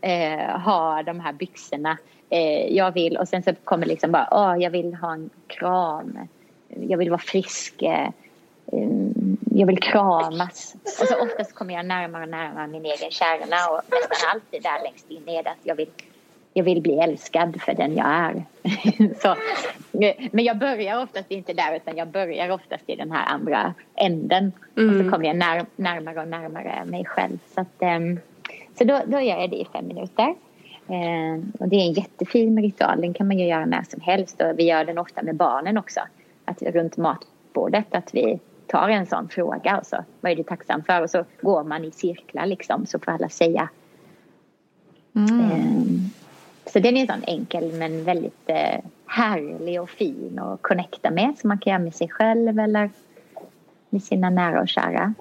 eh, 0.00 0.60
ha 0.64 1.02
de 1.02 1.20
här 1.20 1.32
byxorna. 1.32 1.98
Eh, 2.30 2.76
jag 2.76 2.92
vill, 2.92 3.16
och 3.16 3.28
sen 3.28 3.42
så 3.42 3.52
kommer 3.64 3.86
liksom 3.86 4.12
bara, 4.12 4.28
oh, 4.30 4.62
jag 4.62 4.70
vill 4.70 4.94
ha 4.94 5.12
en 5.12 5.30
kram. 5.46 6.18
Jag 6.68 6.98
vill 6.98 7.10
vara 7.10 7.20
frisk. 7.20 7.82
Eh, 7.82 8.08
mm 8.72 9.36
jag 9.54 9.66
vill 9.66 9.78
kramas. 9.78 10.74
Och 11.00 11.08
så 11.08 11.22
oftast 11.22 11.54
kommer 11.54 11.74
jag 11.74 11.86
närmare 11.86 12.22
och 12.22 12.28
närmare 12.28 12.66
min 12.66 12.84
egen 12.84 13.10
kärna 13.10 13.56
och 13.70 13.80
nästan 13.90 14.30
alltid 14.34 14.62
där 14.62 14.82
längst 14.82 15.10
in 15.10 15.28
är 15.28 15.42
det 15.42 15.50
att 15.50 15.58
jag 15.62 15.74
vill, 15.74 15.88
jag 16.52 16.64
vill 16.64 16.82
bli 16.82 16.98
älskad 16.98 17.60
för 17.62 17.74
den 17.74 17.96
jag 17.96 18.06
är. 18.06 18.44
så, 19.22 19.36
men 20.30 20.44
jag 20.44 20.58
börjar 20.58 21.02
oftast 21.02 21.30
inte 21.30 21.52
där 21.52 21.76
utan 21.76 21.96
jag 21.96 22.08
börjar 22.08 22.50
oftast 22.50 22.84
i 22.86 22.96
den 22.96 23.12
här 23.12 23.34
andra 23.34 23.74
änden. 23.94 24.52
Mm. 24.76 24.88
Och 24.88 24.94
så 24.94 25.00
mm. 25.00 25.10
kommer 25.10 25.26
jag 25.26 25.36
när, 25.36 25.66
närmare 25.76 26.20
och 26.20 26.28
närmare 26.28 26.84
mig 26.84 27.04
själv. 27.04 27.38
Så, 27.54 27.60
att, 27.60 27.82
um, 27.96 28.20
så 28.78 28.84
då, 28.84 29.00
då 29.06 29.20
gör 29.20 29.40
jag 29.40 29.50
det 29.50 29.56
i 29.56 29.68
fem 29.72 29.86
minuter. 29.86 30.34
Uh, 30.90 31.44
och 31.60 31.68
det 31.68 31.76
är 31.76 31.86
en 31.86 31.92
jättefin 31.92 32.62
ritual, 32.62 33.00
den 33.00 33.14
kan 33.14 33.26
man 33.26 33.38
ju 33.38 33.46
göra 33.46 33.64
när 33.64 33.82
som 33.82 34.00
helst 34.00 34.40
och 34.40 34.58
vi 34.58 34.64
gör 34.64 34.84
den 34.84 34.98
ofta 34.98 35.22
med 35.22 35.36
barnen 35.36 35.78
också. 35.78 36.00
Att 36.44 36.62
runt 36.62 36.96
matbordet 36.96 37.94
att 37.94 38.14
vi 38.14 38.40
tar 38.70 38.88
en 38.88 39.06
sån 39.06 39.28
fråga 39.28 39.78
och 39.78 39.86
så 39.86 40.04
vad 40.20 40.32
är 40.32 40.36
du 40.36 40.42
tacksam 40.42 40.84
för 40.84 41.02
och 41.02 41.10
så 41.10 41.24
går 41.40 41.64
man 41.64 41.84
i 41.84 41.90
cirklar 41.90 42.46
liksom 42.46 42.86
så 42.86 42.98
får 42.98 43.12
alla 43.12 43.28
säga. 43.28 43.68
Mm. 45.14 45.40
Um, 45.40 46.10
så 46.66 46.78
den 46.78 46.96
är 46.96 47.00
en 47.00 47.06
sån 47.06 47.24
enkel 47.24 47.72
men 47.72 48.04
väldigt 48.04 48.50
uh, 48.50 48.90
härlig 49.06 49.82
och 49.82 49.90
fin 49.90 50.38
att 50.38 50.62
connecta 50.62 51.10
med 51.10 51.38
som 51.38 51.48
man 51.48 51.58
kan 51.58 51.70
göra 51.70 51.82
med 51.82 51.94
sig 51.94 52.08
själv 52.08 52.58
eller 52.58 52.90
med 53.90 54.02
sina 54.02 54.30
nära 54.30 54.60
och 54.60 54.68
kära. 54.68 55.14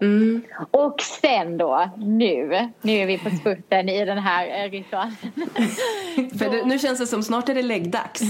Mm. 0.00 0.42
Och 0.70 1.00
sen 1.00 1.58
då, 1.58 1.90
nu, 1.96 2.68
nu 2.80 2.92
är 2.92 3.06
vi 3.06 3.18
på 3.18 3.30
spurten 3.30 3.88
i 3.88 4.04
den 4.04 4.18
här 4.18 4.64
eh, 4.64 4.70
ritualen. 4.70 5.16
För 6.38 6.50
det, 6.50 6.64
nu 6.64 6.78
känns 6.78 6.98
det 6.98 7.06
som 7.06 7.22
snart 7.22 7.48
är 7.48 7.54
det 7.54 7.62
läggdags. 7.62 8.22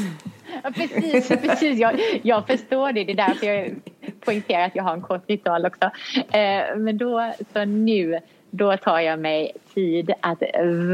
Ja, 0.62 0.70
precis, 0.70 1.28
precis. 1.28 1.78
Jag, 1.78 2.00
jag 2.22 2.46
förstår 2.46 2.92
det. 2.92 3.04
Det 3.04 3.12
är 3.12 3.16
därför 3.16 3.46
jag 3.46 3.74
Poängtera 4.20 4.64
att 4.64 4.76
jag 4.76 4.84
har 4.84 4.92
en 4.92 5.02
kort 5.02 5.30
ritual 5.30 5.66
också. 5.66 5.84
Eh, 6.16 6.76
men 6.76 6.98
då, 6.98 7.32
så 7.52 7.64
nu, 7.64 8.20
då 8.50 8.76
tar 8.76 9.00
jag 9.00 9.18
mig 9.18 9.52
tid 9.74 10.12
att 10.20 10.42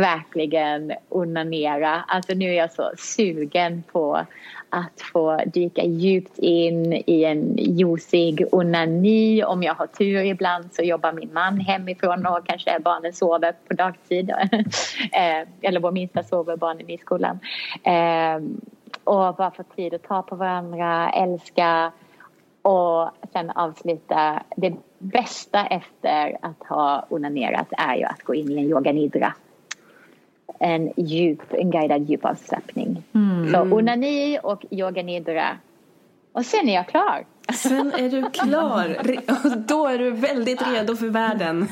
verkligen 0.00 0.92
onanera. 1.08 2.04
Alltså 2.08 2.34
nu 2.34 2.48
är 2.48 2.54
jag 2.54 2.72
så 2.72 2.90
sugen 2.96 3.82
på 3.92 4.26
att 4.68 5.00
få 5.12 5.40
dyka 5.46 5.82
djupt 5.84 6.38
in 6.38 6.92
i 7.06 7.24
en 7.24 7.56
juicig 7.56 8.44
onani. 8.52 9.44
Om 9.44 9.62
jag 9.62 9.74
har 9.74 9.86
tur 9.86 10.24
ibland 10.24 10.74
så 10.74 10.82
jobbar 10.82 11.12
min 11.12 11.32
man 11.32 11.60
hemifrån 11.60 12.26
och 12.26 12.46
kanske 12.46 12.78
barnen 12.80 13.12
sover 13.12 13.52
på 13.68 13.74
dagtid. 13.74 14.30
Eh, 15.12 15.48
eller 15.60 15.80
vår 15.80 15.90
minsta 15.90 16.22
sover 16.22 16.56
barnen 16.56 16.90
i 16.90 16.98
skolan. 16.98 17.38
Eh, 17.84 18.42
och 19.04 19.34
bara 19.34 19.50
få 19.50 19.62
tid 19.62 19.94
att 19.94 20.02
ta 20.02 20.22
på 20.22 20.36
varandra, 20.36 21.10
älska 21.10 21.92
och 22.64 23.10
sen 23.32 23.50
avsluta. 23.50 24.42
Det 24.56 24.74
bästa 24.98 25.66
efter 25.66 26.36
att 26.42 26.68
ha 26.68 27.06
onanerat 27.08 27.66
är 27.70 27.96
ju 27.96 28.04
att 28.04 28.22
gå 28.22 28.34
in 28.34 28.50
i 28.50 28.58
en 28.58 28.64
yoga 28.64 28.92
nidra. 28.92 29.34
En, 30.58 30.92
djup, 30.96 31.40
en 31.50 31.70
guidad 31.70 32.10
djup 32.10 32.24
avslappning. 32.24 33.02
Mm. 33.12 33.52
Så 33.52 33.76
onani 33.76 34.38
och 34.42 34.64
yoga 34.70 35.02
nidra. 35.02 35.58
Och 36.34 36.46
sen 36.46 36.68
är 36.68 36.74
jag 36.74 36.88
klar. 36.88 37.24
Sen 37.54 37.92
är 37.92 38.10
du 38.10 38.30
klar. 38.30 38.96
Då 39.56 39.86
är 39.86 39.98
du 39.98 40.10
väldigt 40.10 40.68
redo 40.68 40.96
för 40.96 41.06
världen. 41.06 41.68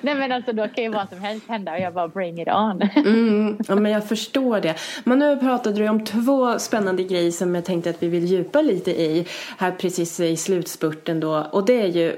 Nej 0.00 0.14
men 0.14 0.32
alltså 0.32 0.52
då 0.52 0.68
kan 0.68 0.84
ju 0.84 0.90
vad 0.90 1.08
som 1.08 1.20
helst 1.20 1.48
hända 1.48 1.72
och 1.72 1.80
jag 1.80 1.94
bara 1.94 2.08
bring 2.08 2.42
it 2.42 2.48
on. 2.48 2.82
Mm, 2.82 3.58
ja 3.68 3.74
men 3.74 3.92
jag 3.92 4.08
förstår 4.08 4.60
det. 4.60 4.74
Men 5.04 5.18
nu 5.18 5.36
pratade 5.36 5.76
du 5.76 5.88
om 5.88 6.04
två 6.04 6.58
spännande 6.58 7.02
grejer 7.02 7.30
som 7.30 7.54
jag 7.54 7.64
tänkte 7.64 7.90
att 7.90 8.02
vi 8.02 8.08
vill 8.08 8.24
djupa 8.24 8.62
lite 8.62 8.90
i 8.90 9.26
här 9.58 9.72
precis 9.72 10.20
i 10.20 10.36
slutspurten 10.36 11.20
då. 11.20 11.46
Och 11.52 11.66
det 11.66 11.82
är 11.82 11.88
ju 11.88 12.16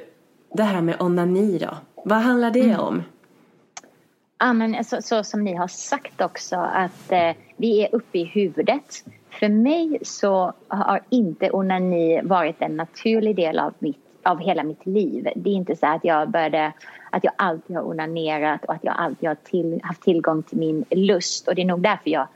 det 0.54 0.62
här 0.62 0.80
med 0.80 1.02
onani 1.02 1.58
då. 1.58 1.76
Vad 2.04 2.18
handlar 2.18 2.50
det 2.50 2.60
mm. 2.60 2.80
om? 2.80 3.02
Ja 4.38 4.52
men 4.52 4.84
så, 4.84 5.02
så, 5.02 5.24
som 5.24 5.44
ni 5.44 5.54
har 5.54 5.68
sagt 5.68 6.20
också 6.20 6.56
att 6.56 7.12
eh, 7.12 7.30
vi 7.56 7.84
är 7.84 7.94
uppe 7.94 8.18
i 8.18 8.24
huvudet. 8.24 9.04
För 9.32 9.48
mig 9.48 9.98
så 10.02 10.52
har 10.68 11.00
inte 11.10 11.50
onani 11.50 12.20
varit 12.22 12.62
en 12.62 12.76
naturlig 12.76 13.36
del 13.36 13.58
av, 13.58 13.74
mitt, 13.78 13.98
av 14.22 14.40
hela 14.40 14.62
mitt 14.62 14.86
liv. 14.86 15.28
Det 15.36 15.50
är 15.50 15.54
inte 15.54 15.76
så 15.76 15.86
att 15.86 16.04
jag 16.04 16.30
började 16.30 16.72
att 17.10 17.24
jag 17.24 17.32
alltid 17.36 17.76
har 17.76 17.82
onanerat 17.82 18.64
och 18.64 18.74
att 18.74 18.84
jag 18.84 18.94
alltid 18.98 19.28
har 19.28 19.36
till, 19.44 19.80
haft 19.82 20.02
tillgång 20.02 20.42
till 20.42 20.58
min 20.58 20.84
lust. 20.90 21.48
Och 21.48 21.54
det 21.54 21.62
är 21.62 21.66
nog 21.66 21.80
därför 21.80 22.10
jag 22.10 22.26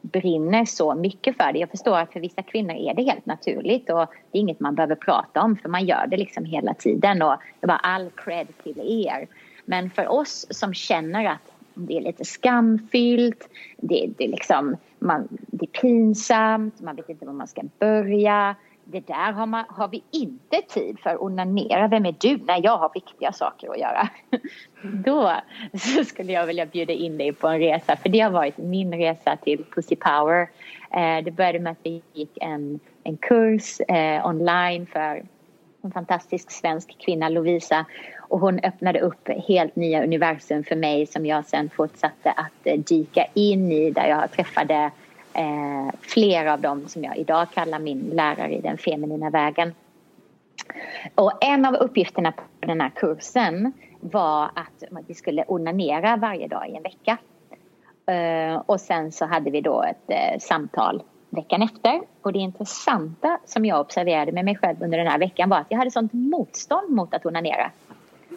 brinner 0.00 0.64
så 0.64 0.94
mycket 0.94 1.36
för 1.36 1.52
det. 1.52 1.58
Jag 1.58 1.70
förstår 1.70 1.98
att 1.98 2.12
för 2.12 2.20
vissa 2.20 2.42
kvinnor 2.42 2.74
är 2.74 2.94
det 2.94 3.02
helt 3.02 3.26
naturligt 3.26 3.90
och 3.90 4.06
det 4.30 4.38
är 4.38 4.40
inget 4.40 4.60
man 4.60 4.74
behöver 4.74 4.94
prata 4.94 5.42
om 5.42 5.56
för 5.56 5.68
man 5.68 5.86
gör 5.86 6.06
det 6.06 6.16
liksom 6.16 6.44
hela 6.44 6.74
tiden 6.74 7.22
och 7.22 7.36
det 7.60 7.66
var 7.66 7.80
all 7.82 8.10
cred 8.16 8.46
till 8.62 9.06
er. 9.06 9.26
Men 9.64 9.90
för 9.90 10.08
oss 10.08 10.46
som 10.50 10.74
känner 10.74 11.24
att 11.24 11.52
det 11.74 11.96
är 11.96 12.00
lite 12.00 12.24
skamfyllt, 12.24 13.48
det, 13.76 14.10
det, 14.18 14.28
liksom, 14.28 14.76
man, 14.98 15.28
det 15.30 15.64
är 15.64 15.80
pinsamt, 15.80 16.80
man 16.80 16.96
vet 16.96 17.08
inte 17.08 17.26
var 17.26 17.32
man 17.32 17.48
ska 17.48 17.62
börja. 17.78 18.56
Det 18.84 19.06
där 19.06 19.32
har, 19.32 19.46
man, 19.46 19.64
har 19.68 19.88
vi 19.88 20.02
inte 20.10 20.62
tid 20.68 20.98
för. 21.00 21.10
att 21.10 21.20
Onanera, 21.20 21.88
vem 21.88 22.06
är 22.06 22.14
du? 22.20 22.38
Nej, 22.44 22.60
jag 22.64 22.76
har 22.76 22.90
viktiga 22.94 23.32
saker 23.32 23.70
att 23.70 23.78
göra. 23.78 24.08
Då 24.82 25.32
så 25.78 26.04
skulle 26.04 26.32
jag 26.32 26.46
vilja 26.46 26.66
bjuda 26.66 26.92
in 26.92 27.18
dig 27.18 27.32
på 27.32 27.48
en 27.48 27.58
resa, 27.58 27.96
för 27.96 28.08
det 28.08 28.20
har 28.20 28.30
varit 28.30 28.58
min 28.58 28.94
resa 28.94 29.36
till 29.36 29.64
Pussy 29.74 29.96
Power. 29.96 30.48
Eh, 30.90 31.24
det 31.24 31.30
började 31.30 31.58
med 31.58 31.72
att 31.72 31.78
vi 31.82 32.02
gick 32.12 32.38
en, 32.40 32.80
en 33.04 33.16
kurs 33.16 33.80
eh, 33.80 34.26
online 34.26 34.86
för 34.86 35.22
en 35.82 35.92
fantastisk 35.92 36.50
svensk 36.50 36.96
kvinna, 36.98 37.28
Lovisa. 37.28 37.86
Och 38.18 38.40
hon 38.40 38.58
öppnade 38.58 39.00
upp 39.00 39.28
helt 39.48 39.76
nya 39.76 40.04
universum 40.04 40.64
för 40.64 40.76
mig 40.76 41.06
som 41.06 41.26
jag 41.26 41.46
sen 41.46 41.70
fortsatte 41.70 42.30
att 42.30 42.52
eh, 42.64 42.78
dyka 42.78 43.26
in 43.34 43.72
i 43.72 43.90
där 43.90 44.06
jag 44.06 44.30
träffade 44.30 44.90
eh, 45.34 45.90
flera 46.00 46.52
av 46.52 46.60
dem 46.60 46.88
som 46.88 47.04
jag 47.04 47.16
idag 47.16 47.50
kallar 47.54 47.78
min 47.78 48.00
lärare 48.00 48.52
i 48.52 48.60
den 48.60 48.78
feminina 48.78 49.30
vägen. 49.30 49.74
Och 51.14 51.44
en 51.44 51.64
av 51.64 51.74
uppgifterna 51.74 52.32
på 52.32 52.42
den 52.60 52.80
här 52.80 52.90
kursen 52.90 53.72
var 54.00 54.44
att 54.44 55.06
vi 55.06 55.14
skulle 55.14 55.44
onanera 55.48 56.16
varje 56.16 56.48
dag 56.48 56.68
i 56.68 56.76
en 56.76 56.82
vecka. 56.82 57.18
Eh, 58.06 58.62
och 58.66 58.80
sen 58.80 59.12
så 59.12 59.26
hade 59.26 59.50
vi 59.50 59.60
då 59.60 59.82
ett 59.82 60.10
eh, 60.10 60.38
samtal 60.40 61.02
veckan 61.32 61.62
efter. 61.62 62.00
Och 62.22 62.32
det 62.32 62.38
intressanta 62.38 63.38
som 63.44 63.64
jag 63.64 63.80
observerade 63.80 64.32
med 64.32 64.44
mig 64.44 64.56
själv 64.56 64.82
under 64.82 64.98
den 64.98 65.06
här 65.06 65.18
veckan 65.18 65.48
var 65.48 65.58
att 65.58 65.66
jag 65.68 65.78
hade 65.78 65.90
sånt 65.90 66.12
motstånd 66.12 66.90
mot 66.90 67.14
att 67.14 67.26
onanera. 67.26 67.70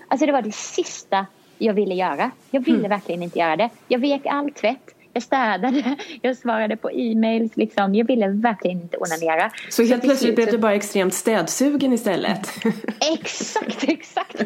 Alltså 0.07 0.25
det 0.25 0.31
var 0.31 0.41
det 0.41 0.55
sista 0.55 1.25
jag 1.57 1.73
ville 1.73 1.95
göra. 1.95 2.31
Jag 2.51 2.65
ville 2.65 2.77
mm. 2.77 2.89
verkligen 2.89 3.23
inte 3.23 3.39
göra 3.39 3.55
det. 3.55 3.69
Jag 3.87 3.99
vek 3.99 4.25
all 4.25 4.51
tvätt. 4.51 4.95
Jag 5.13 5.23
städade, 5.23 5.95
jag 6.21 6.37
svarade 6.37 6.77
på 6.77 6.91
e-mails. 6.91 7.57
Liksom. 7.57 7.95
Jag 7.95 8.07
ville 8.07 8.27
verkligen 8.27 8.81
inte 8.81 8.97
onanera. 8.97 9.51
Så 9.69 9.83
helt 9.83 10.01
så 10.01 10.07
plötsligt 10.07 10.35
blev 10.35 10.51
du 10.51 10.57
bara 10.57 10.73
extremt 10.73 11.13
städsugen 11.13 11.93
istället? 11.93 12.49
exakt, 13.19 13.83
exakt. 13.83 14.43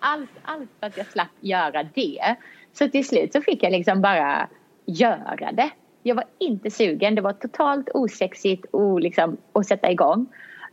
Allt, 0.00 0.30
allt 0.42 0.70
för 0.80 0.86
att 0.86 0.96
jag 0.96 1.06
slapp 1.06 1.28
göra 1.40 1.82
det. 1.82 2.36
Så 2.72 2.88
till 2.88 3.08
slut 3.08 3.32
så 3.32 3.40
fick 3.40 3.62
jag 3.62 3.72
liksom 3.72 4.00
bara 4.00 4.48
göra 4.86 5.52
det. 5.52 5.70
Jag 6.06 6.14
var 6.14 6.24
inte 6.38 6.70
sugen. 6.70 7.14
Det 7.14 7.20
var 7.20 7.32
totalt 7.32 7.88
osexigt 7.94 8.64
och 8.70 9.00
liksom, 9.00 9.36
att 9.52 9.66
sätta 9.66 9.90
igång. 9.90 10.26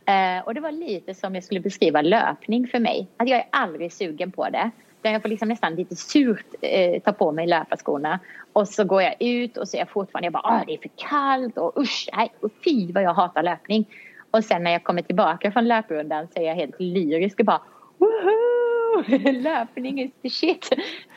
Eh, 0.06 0.44
och 0.44 0.54
det 0.54 0.60
var 0.60 0.72
lite 0.72 1.14
som 1.14 1.34
jag 1.34 1.44
skulle 1.44 1.60
beskriva 1.60 2.02
löpning 2.02 2.68
för 2.68 2.78
mig. 2.78 3.08
Att 3.16 3.28
jag 3.28 3.38
är 3.38 3.46
aldrig 3.50 3.92
sugen 3.92 4.32
på 4.32 4.48
det. 4.48 4.70
Jag 5.02 5.22
får 5.22 5.28
liksom 5.28 5.48
nästan 5.48 5.74
lite 5.74 5.96
surt 5.96 6.46
eh, 6.60 7.02
ta 7.02 7.12
på 7.12 7.32
mig 7.32 7.46
löparskorna. 7.46 8.18
Och 8.52 8.68
så 8.68 8.84
går 8.84 9.02
jag 9.02 9.14
ut 9.20 9.56
och 9.56 9.68
så 9.68 9.76
är 9.76 9.78
jag 9.78 9.88
fortfarande, 9.88 10.26
jag 10.26 10.32
bara, 10.32 10.42
ah, 10.42 10.64
det 10.66 10.74
är 10.74 10.78
för 10.78 10.90
kallt 10.96 11.58
och 11.58 11.80
usch, 11.80 12.08
nej, 12.16 12.32
och 12.40 12.50
fy 12.64 12.92
vad 12.92 13.02
jag 13.02 13.14
hatar 13.14 13.42
löpning. 13.42 13.88
Och 14.30 14.44
sen 14.44 14.64
när 14.64 14.70
jag 14.70 14.84
kommer 14.84 15.02
tillbaka 15.02 15.52
från 15.52 15.68
löprundan 15.68 16.28
så 16.34 16.40
är 16.40 16.46
jag 16.46 16.54
helt 16.54 16.80
lyrisk 16.80 17.40
och 17.40 17.46
bara, 17.46 17.60
woho! 17.98 18.62
Löpning 19.32 20.00
is 20.00 20.10
the 20.22 20.30
shit. 20.30 20.70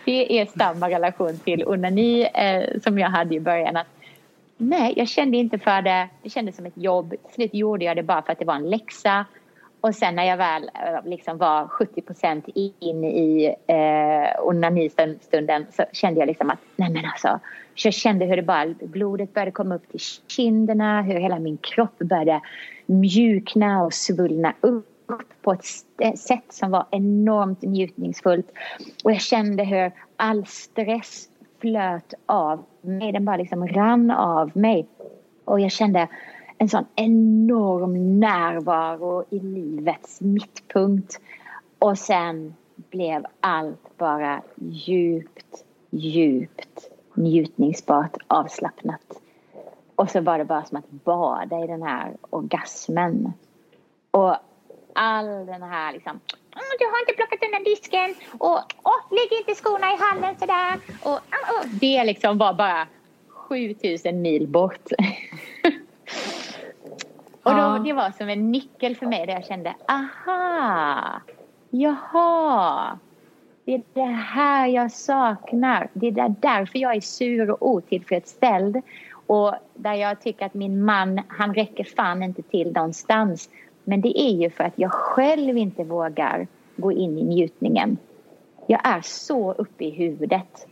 Det 0.06 0.40
är 0.40 0.46
samma 0.46 0.90
relation 0.90 1.40
till 1.40 1.68
onani 1.68 2.30
eh, 2.34 2.82
som 2.84 3.00
jag 3.00 3.10
hade 3.10 3.36
i 3.36 3.40
början. 3.40 3.78
Att 3.78 3.88
Nej, 4.58 4.94
jag 4.98 5.08
kände 5.08 5.38
inte 5.38 5.60
för 5.60 5.82
det. 5.82 6.10
Det 6.24 6.30
kändes 6.30 6.56
som 6.56 6.66
ett 6.66 6.78
jobb. 6.78 7.10
Till 7.10 7.34
slut 7.34 7.54
gjorde 7.54 7.86
jag 7.86 7.96
det 7.96 8.04
bara 8.04 8.22
för 8.22 8.32
att 8.32 8.40
det 8.40 8.46
var 8.46 8.56
en 8.56 8.70
läxa. 8.70 9.26
Och 9.82 9.96
sen 9.96 10.16
när 10.16 10.24
jag 10.24 10.38
väl 10.38 10.64
eh, 10.64 11.10
liksom 11.10 11.38
var 11.38 11.68
70 11.68 12.02
procent 12.02 12.46
in 12.54 13.04
i 13.04 13.56
eh, 13.68 14.48
onanistunden 14.48 15.66
så 15.72 15.84
kände 15.92 16.20
jag 16.20 16.28
liksom 16.28 16.50
att 16.50 16.60
nej 16.76 16.90
men 16.90 17.06
alltså. 17.06 17.40
Jag 17.76 17.94
kände 17.94 18.26
hur 18.26 18.36
det 18.36 18.44
bara, 18.44 18.74
blodet 18.80 19.34
började 19.34 19.52
komma 19.52 19.76
upp 19.76 19.92
till 19.92 20.00
kinderna, 20.28 21.02
hur 21.02 21.20
hela 21.20 21.40
min 21.40 21.58
kropp 21.58 21.98
började 22.00 22.42
mjukna 22.86 23.84
och 23.84 23.94
svullna 23.94 24.54
upp 24.62 24.90
på 25.42 25.52
ett 25.52 25.66
sätt 26.20 26.46
som 26.50 26.72
var 26.72 26.86
enormt 26.92 27.62
njutningsfullt. 27.62 28.52
Och 29.04 29.12
jag 29.12 29.22
kände 29.22 29.64
hur 29.64 29.92
all 30.16 30.46
stress 30.46 31.30
flöt 31.66 32.14
av 32.26 32.64
mig. 32.82 33.12
Den 33.12 33.26
bara 33.26 33.38
liksom 33.38 33.68
rann 33.68 34.12
av 34.12 34.52
mig. 34.54 34.88
Och 35.46 35.60
jag 35.60 35.72
kände 35.72 36.08
en 36.58 36.70
sån 36.70 36.86
enorm 36.96 38.20
närvaro 38.20 39.24
i 39.30 39.40
livets 39.40 40.22
mittpunkt. 40.22 41.20
Och 41.80 41.98
sen 41.98 42.56
blev 42.90 43.26
allt 43.40 43.98
bara 43.98 44.42
djupt, 44.56 45.64
djupt 45.90 46.90
njutningsbart 47.14 48.18
avslappnat. 48.28 49.22
Och 49.96 50.10
så 50.10 50.22
var 50.22 50.38
det 50.38 50.46
bara 50.46 50.66
som 50.66 50.78
att 50.78 50.90
bada 50.90 51.64
i 51.64 51.68
den 51.68 51.84
här 51.84 52.14
orgasmen. 52.30 53.34
Och 54.12 54.36
all 54.96 55.46
den 55.46 55.64
här 55.64 55.94
liksom 55.94 56.20
du 56.80 56.86
har 56.86 57.00
inte 57.00 57.14
plockat 57.16 57.44
undan 57.44 57.64
disken 57.64 58.16
och 58.38 58.60
åh, 58.84 59.02
lägg 59.12 59.40
inte 59.40 59.56
skorna 59.56 59.94
i 59.94 59.98
hallen 60.00 60.36
sådär. 60.40 60.80
Och, 61.04 61.14
och, 61.14 61.68
det 61.82 62.04
liksom 62.04 62.38
var 62.38 62.54
bara 62.54 62.88
7000 63.28 64.22
mil 64.22 64.48
bort. 64.48 64.90
och 67.44 67.56
då, 67.56 67.78
det 67.86 67.94
var 67.94 68.12
som 68.18 68.30
en 68.30 68.52
nyckel 68.52 68.96
för 68.96 69.06
mig 69.06 69.26
där 69.26 69.34
jag 69.34 69.46
kände 69.46 69.76
aha, 69.88 71.22
jaha. 71.70 73.00
Det 73.66 73.74
är 73.74 73.82
det 73.94 74.06
här 74.06 74.68
jag 74.68 74.92
saknar. 74.92 75.90
Det 75.94 76.08
är 76.08 76.36
därför 76.40 76.80
jag 76.80 76.96
är 76.96 77.02
sur 77.02 77.52
och 77.52 77.70
otillfredsställd. 77.70 78.82
Och 79.28 79.56
där 79.74 79.94
jag 79.94 80.22
tycker 80.22 80.46
att 80.46 80.54
min 80.54 80.86
man, 80.86 81.22
han 81.28 81.54
räcker 81.54 81.84
fan 81.84 82.24
inte 82.24 82.42
till 82.42 82.72
någonstans. 82.72 83.50
Men 83.86 84.02
det 84.02 84.20
är 84.20 84.32
ju 84.32 84.50
för 84.50 84.64
att 84.64 84.74
jag 84.76 84.92
själv 84.92 85.58
inte 85.58 85.84
vågar 85.84 86.48
gå 86.76 86.92
in 86.92 87.18
i 87.18 87.24
njutningen. 87.24 87.98
Jag 88.68 88.82
är 88.84 89.02
så 89.02 89.54
uppe 89.54 89.86
i 89.86 89.90
huvudet. 89.90 90.68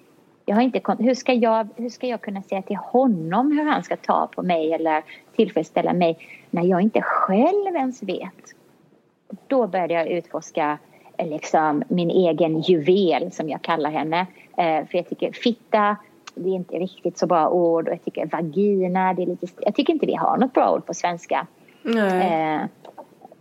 Jag 0.45 0.55
har 0.55 0.61
inte, 0.61 0.82
hur, 0.99 1.14
ska 1.14 1.34
jag, 1.34 1.68
hur 1.76 1.89
ska 1.89 2.07
jag 2.07 2.22
kunna 2.22 2.41
säga 2.41 2.61
till 2.61 2.76
honom 2.76 3.51
hur 3.51 3.66
han 3.66 3.84
ska 3.84 3.95
ta 3.95 4.28
på 4.28 4.41
mig 4.41 4.74
eller 4.74 5.03
tillfredsställa 5.36 5.93
mig 5.93 6.18
när 6.49 6.64
jag 6.64 6.82
inte 6.82 7.01
själv 7.01 7.76
ens 7.76 8.03
vet? 8.03 8.55
Då 9.47 9.68
började 9.68 9.93
jag 9.93 10.07
utforska 10.07 10.78
eh, 11.18 11.28
liksom, 11.28 11.84
min 11.88 12.09
egen 12.09 12.61
juvel 12.61 13.32
som 13.32 13.49
jag 13.49 13.61
kallar 13.61 13.91
henne. 13.91 14.28
Eh, 14.57 14.86
för 14.86 14.97
jag 14.97 15.09
tycker 15.09 15.32
fitta, 15.32 15.97
det 16.36 16.49
är 16.49 16.53
inte 16.53 16.76
riktigt 16.76 17.18
så 17.18 17.28
bra 17.28 17.49
ord 17.49 17.88
och 17.88 17.93
jag 17.93 18.03
tycker 18.03 18.26
vagina, 18.26 19.14
det 19.14 19.22
är 19.22 19.26
lite, 19.26 19.47
jag 19.59 19.76
tycker 19.76 19.93
inte 19.93 20.05
vi 20.05 20.16
har 20.16 20.38
något 20.38 20.53
bra 20.53 20.74
ord 20.74 20.86
på 20.86 20.93
svenska. 20.93 21.47
Eh, 21.86 22.61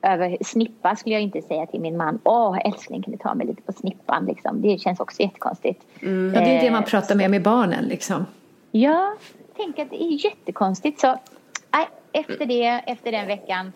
över 0.02 0.38
snippa 0.40 0.96
skulle 0.96 1.14
jag 1.14 1.22
inte 1.22 1.42
säga 1.42 1.66
till 1.66 1.80
min 1.80 1.96
man. 1.96 2.18
Åh 2.24 2.58
älskling 2.64 3.02
kan 3.02 3.12
du 3.12 3.18
ta 3.18 3.34
mig 3.34 3.46
lite 3.46 3.62
på 3.62 3.72
snippan 3.72 4.26
liksom. 4.26 4.62
Det 4.62 4.78
känns 4.78 5.00
också 5.00 5.22
jättekonstigt. 5.22 5.82
Mm. 6.02 6.34
Ja, 6.34 6.40
det 6.40 6.56
är 6.56 6.62
det 6.64 6.70
man 6.70 6.84
pratar 6.84 7.14
med 7.14 7.30
med 7.30 7.42
barnen 7.42 7.84
liksom. 7.84 8.26
Ja, 8.70 9.14
tänk 9.56 9.78
att 9.78 9.90
det 9.90 10.02
är 10.02 10.24
jättekonstigt. 10.24 11.00
Så 11.00 11.18
nej, 11.72 11.88
efter 12.12 12.46
det, 12.46 12.66
efter 12.66 13.12
den 13.12 13.26
veckan 13.26 13.72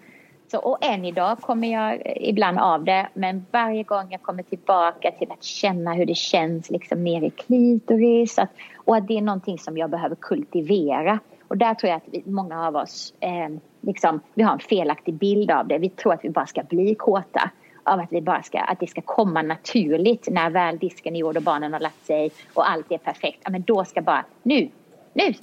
så, 0.51 0.59
och 0.59 0.85
än 0.85 1.05
idag 1.05 1.41
kommer 1.41 1.73
jag 1.73 2.03
ibland 2.17 2.59
av 2.59 2.85
det 2.85 3.09
men 3.15 3.47
varje 3.51 3.83
gång 3.83 4.07
jag 4.11 4.23
kommer 4.23 4.43
tillbaka 4.43 5.11
till 5.11 5.33
att 5.33 5.45
känna 5.45 5.93
hur 5.93 6.07
det 6.07 6.17
känns 6.17 6.71
liksom 6.71 7.05
ner 7.05 7.23
i 7.23 7.31
klitoris 7.31 8.39
att, 8.39 8.51
och 8.77 8.97
att 8.97 9.09
det 9.09 9.19
är 9.19 9.23
någonting 9.23 9.59
som 9.59 9.77
jag 9.77 9.91
behöver 9.91 10.17
kultivera. 10.17 11.19
Och 11.49 11.57
där 11.57 11.75
tror 11.75 11.91
jag 11.91 11.97
att 11.97 12.27
många 12.27 12.67
av 12.67 12.77
oss 12.77 13.15
eh, 13.21 13.49
liksom, 13.87 14.21
vi 14.35 14.43
har 14.43 14.53
en 14.53 14.59
felaktig 14.59 15.15
bild 15.15 15.51
av 15.51 15.69
det. 15.69 15.79
Vi 15.79 15.89
tror 15.89 16.13
att 16.13 16.25
vi 16.25 16.31
bara 16.31 16.47
ska 16.47 16.63
bli 16.63 16.95
kåta 16.95 17.51
av 17.83 18.01
att, 18.01 18.13
vi 18.13 18.21
bara 18.21 18.43
ska, 18.43 18.59
att 18.59 18.81
det 18.81 18.87
ska 18.87 19.01
komma 19.01 19.43
naturligt 19.43 20.29
när 20.31 20.51
väl 20.51 20.79
disken 20.79 21.17
är 21.17 21.21
gjord 21.21 21.37
och 21.37 21.43
barnen 21.43 21.73
har 21.73 21.81
lagt 21.81 22.07
sig 22.07 22.31
och 22.55 22.71
allt 22.71 22.93
är 22.93 22.99
perfekt. 22.99 23.39
Ja, 23.45 23.51
men 23.51 23.63
då 23.63 23.85
ska 23.85 24.03
bara, 24.03 24.25
nu, 24.43 24.69
nu! 25.13 25.35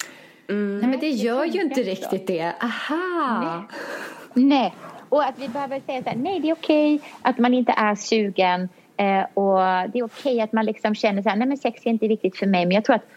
Mm. 0.48 0.78
Nej, 0.78 0.90
men 0.90 1.00
det 1.00 1.08
gör 1.08 1.44
ju 1.44 1.62
inte 1.62 1.82
riktigt 1.82 2.26
det. 2.26 2.52
Aha! 2.62 3.66
Nej. 4.34 4.46
nej. 4.46 4.74
Och 5.08 5.24
att 5.24 5.38
vi 5.38 5.48
behöver 5.48 5.80
säga 5.80 6.02
så 6.02 6.08
här, 6.08 6.16
nej 6.16 6.40
det 6.40 6.50
är 6.50 6.54
okej 6.54 7.00
att 7.22 7.38
man 7.38 7.54
inte 7.54 7.72
är 7.76 7.94
sugen 7.94 8.68
eh, 8.96 9.22
och 9.34 9.58
det 9.88 9.98
är 9.98 10.04
okej 10.04 10.40
att 10.40 10.52
man 10.52 10.66
liksom 10.66 10.94
känner 10.94 11.22
så 11.22 11.28
här, 11.28 11.36
nej 11.36 11.48
men 11.48 11.58
sex 11.58 11.86
är 11.86 11.90
inte 11.90 12.08
viktigt 12.08 12.36
för 12.36 12.46
mig 12.46 12.66
men 12.66 12.74
jag 12.74 12.84
tror 12.84 12.96
att 12.96 13.08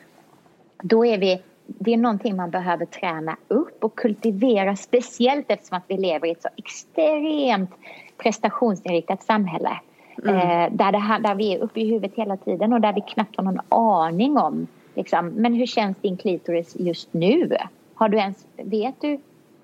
då 0.84 1.06
är 1.06 1.18
vi 1.18 1.42
det 1.68 1.94
är 1.94 1.98
någonting 1.98 2.36
man 2.36 2.50
behöver 2.50 2.86
träna 2.86 3.38
upp 3.48 3.84
och 3.84 3.96
kultivera 3.96 4.76
speciellt 4.76 5.46
eftersom 5.50 5.78
att 5.78 5.84
vi 5.88 5.98
lever 5.98 6.28
i 6.28 6.32
ett 6.32 6.42
så 6.42 6.50
extremt 6.56 7.72
prestationsinriktat 8.18 9.24
samhälle. 9.24 9.80
Mm. 10.24 10.36
Eh, 10.36 10.72
där, 10.72 10.92
det, 10.92 11.28
där 11.28 11.36
vi 11.36 11.54
är 11.54 11.60
uppe 11.60 11.80
i 11.80 11.88
huvudet 11.88 12.16
hela 12.16 12.38
tiden 12.38 12.74
och 12.74 12.82
där 12.82 12.94
vi 12.94 13.02
knappt 13.02 13.38
har 13.38 13.44
någon 13.44 13.62
aning 13.70 14.38
om 14.38 14.68
liksom, 14.96 15.28
men 15.28 15.54
hur 15.54 15.66
känns 15.66 15.98
din 15.98 16.18
klitoris 16.18 16.76
just 16.80 17.14
nu? 17.14 17.58
Har 17.94 18.10
du 18.10 18.18
ens, 18.18 18.46
vet 18.56 19.02
du 19.02 19.20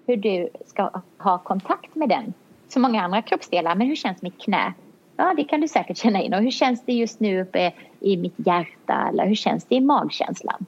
hur 0.08 0.18
du 0.18 0.50
ska 0.66 0.90
ha 1.18 1.38
kontakt 1.38 1.96
med 1.96 2.10
den? 2.10 2.34
Så 2.68 2.80
många 2.80 3.04
andra 3.04 3.22
kroppsdelar, 3.22 3.76
men 3.76 3.88
hur 3.88 3.96
känns 3.96 4.22
mitt 4.22 4.42
knä? 4.42 4.74
Ja, 5.18 5.34
det 5.38 5.44
kan 5.44 5.62
du 5.62 5.68
säkert 5.68 5.98
känna 5.98 6.22
in. 6.22 6.34
Och 6.34 6.42
hur 6.42 6.52
känns 6.52 6.86
det 6.86 6.94
just 6.94 7.20
nu 7.20 7.42
uppe 7.42 7.72
i 8.00 8.18
mitt 8.18 8.36
hjärta? 8.36 9.08
Eller 9.10 9.28
hur 9.28 9.36
känns 9.36 9.66
det 9.66 9.76
i 9.76 9.82
magkänslan? 9.82 10.66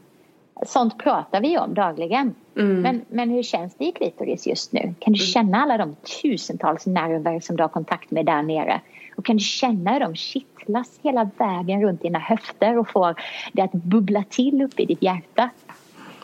Sånt 0.64 0.98
pratar 0.98 1.42
vi 1.42 1.58
om 1.58 1.74
dagligen. 1.74 2.36
Mm. 2.58 2.82
Men, 2.82 3.06
men 3.10 3.30
hur 3.30 3.44
känns 3.44 3.76
det 3.76 3.86
i 3.86 3.92
klitoris 3.92 4.48
just 4.48 4.72
nu? 4.72 4.80
Kan 4.80 5.14
du 5.14 5.20
mm. 5.20 5.28
känna 5.28 5.58
alla 5.58 5.78
de 5.78 5.96
tusentals 6.22 6.86
nerver 6.86 7.40
som 7.40 7.56
du 7.58 7.64
har 7.64 7.68
kontakt 7.70 8.12
med 8.12 8.26
där 8.26 8.42
nere? 8.42 8.82
Och 9.16 9.26
kan 9.26 9.38
du 9.38 9.44
känna 9.44 9.94
hur 9.94 10.00
de 10.00 10.16
kittlas 10.16 11.00
hela 11.04 11.30
vägen 11.38 11.82
runt 11.82 12.02
dina 12.02 12.20
höfter 12.20 12.78
och 12.78 12.90
får 12.90 13.16
det 13.54 13.62
att 13.62 13.72
bubbla 13.72 14.24
till 14.30 14.62
uppe 14.62 14.82
i 14.82 14.86
ditt 14.86 15.02
hjärta? 15.02 15.50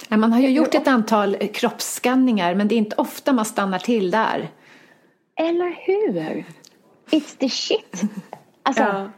man 0.10 0.34
har 0.34 0.40
ju 0.40 0.50
gjort 0.50 0.76
ett 0.76 0.88
antal 0.88 1.36
kroppsskanningar 1.36 2.56
men 2.56 2.68
det 2.68 2.76
är 2.76 2.78
inte 2.78 2.96
ofta 2.96 3.34
man 3.34 3.46
stannar 3.46 3.80
till 3.80 4.12
där. 4.12 4.50
Eller 5.36 5.76
hur? 5.86 6.46
It's 7.12 7.38
the 7.38 7.50
shit. 7.50 8.02
Alltså, 8.64 8.84
ja. 8.84 9.10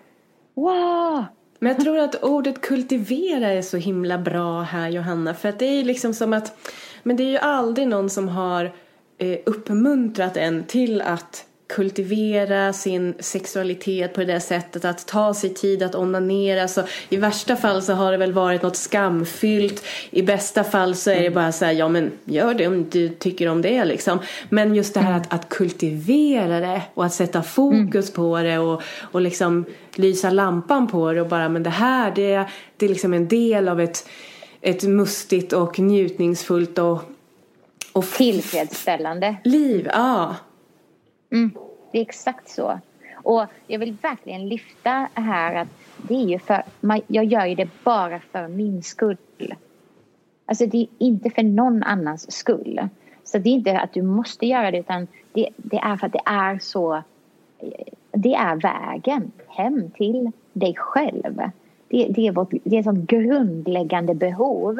wow! 0.53 1.25
Men 1.63 1.71
jag 1.71 1.81
tror 1.81 1.99
att 1.99 2.23
ordet 2.23 2.61
kultivera 2.61 3.47
är 3.47 3.61
så 3.61 3.77
himla 3.77 4.17
bra 4.17 4.61
här 4.61 4.89
Johanna. 4.89 5.33
För 5.33 5.49
att 5.49 5.59
det 5.59 5.65
är 5.65 5.75
ju 5.75 5.83
liksom 5.83 6.13
som 6.13 6.33
att, 6.33 6.69
men 7.03 7.15
det 7.15 7.23
är 7.23 7.29
ju 7.29 7.37
aldrig 7.37 7.87
någon 7.87 8.09
som 8.09 8.29
har 8.29 8.71
eh, 9.17 9.39
uppmuntrat 9.45 10.37
en 10.37 10.63
till 10.63 11.01
att 11.01 11.45
kultivera 11.73 12.73
sin 12.73 13.13
sexualitet 13.19 14.13
på 14.13 14.19
det 14.19 14.25
där 14.25 14.39
sättet, 14.39 14.85
att 14.85 15.07
ta 15.07 15.33
sig 15.33 15.53
tid 15.53 15.83
att 15.83 15.95
onanera. 15.95 16.67
Så 16.67 16.83
I 17.09 17.17
värsta 17.17 17.55
fall 17.55 17.81
så 17.81 17.93
har 17.93 18.11
det 18.11 18.17
väl 18.17 18.33
varit 18.33 18.61
något 18.61 18.75
skamfyllt. 18.75 19.85
I 20.09 20.21
bästa 20.21 20.63
fall 20.63 20.95
så 20.95 21.11
är 21.11 21.21
det 21.21 21.29
bara 21.29 21.51
så 21.51 21.65
här, 21.65 21.71
ja 21.71 21.87
men 21.87 22.11
gör 22.25 22.53
det 22.53 22.67
om 22.67 22.89
du 22.89 23.09
tycker 23.09 23.47
om 23.47 23.61
det 23.61 23.85
liksom. 23.85 24.19
Men 24.49 24.75
just 24.75 24.93
det 24.93 24.99
här 24.99 25.17
att, 25.17 25.33
att 25.33 25.49
kultivera 25.49 26.59
det 26.59 26.81
och 26.93 27.05
att 27.05 27.13
sätta 27.13 27.43
fokus 27.43 28.09
mm. 28.09 28.15
på 28.15 28.37
det 28.37 28.59
och, 28.59 28.81
och 29.11 29.21
liksom 29.21 29.65
lysa 29.95 30.29
lampan 30.29 30.87
på 30.87 31.13
det 31.13 31.21
och 31.21 31.27
bara, 31.27 31.49
men 31.49 31.63
det 31.63 31.69
här 31.69 32.11
det, 32.15 32.45
det 32.77 32.85
är 32.85 32.89
liksom 32.89 33.13
en 33.13 33.27
del 33.27 33.69
av 33.69 33.81
ett, 33.81 34.09
ett 34.61 34.83
mustigt 34.83 35.53
och 35.53 35.79
njutningsfullt 35.79 36.79
och 36.79 37.03
och 37.93 38.05
Tillfredsställande. 38.05 39.35
Liv, 39.43 39.89
ja. 39.93 40.35
Mm, 41.31 41.51
det 41.93 41.99
är 41.99 42.01
exakt 42.01 42.49
så. 42.49 42.79
Och 43.13 43.45
jag 43.67 43.79
vill 43.79 43.97
verkligen 44.01 44.49
lyfta 44.49 45.09
här 45.13 45.55
att 45.55 45.67
det 45.97 46.13
är 46.13 46.27
ju 46.27 46.39
för, 46.39 46.63
jag 47.07 47.25
gör 47.25 47.45
ju 47.45 47.55
det 47.55 47.69
bara 47.83 48.19
för 48.19 48.47
min 48.47 48.83
skull. 48.83 49.17
Alltså 50.45 50.65
det 50.65 50.77
är 50.77 50.87
inte 50.97 51.29
för 51.29 51.43
någon 51.43 51.83
annans 51.83 52.31
skull. 52.31 52.87
Så 53.23 53.37
det 53.37 53.49
är 53.49 53.53
inte 53.53 53.79
att 53.79 53.93
du 53.93 54.01
måste 54.01 54.45
göra 54.45 54.71
det 54.71 54.79
utan 54.79 55.07
det, 55.33 55.49
det 55.57 55.77
är 55.77 55.97
för 55.97 56.07
att 56.07 56.13
det 56.13 56.21
är 56.25 56.59
så 56.59 57.03
det 58.11 58.33
är 58.33 58.55
vägen 58.55 59.31
hem 59.47 59.91
till 59.91 60.31
dig 60.53 60.75
själv. 60.75 61.41
Det, 61.87 62.07
det, 62.09 62.27
är, 62.27 62.31
vårt, 62.31 62.53
det 62.63 62.75
är 62.75 62.79
ett 62.79 62.85
sånt 62.85 63.09
grundläggande 63.09 64.15
behov. 64.15 64.79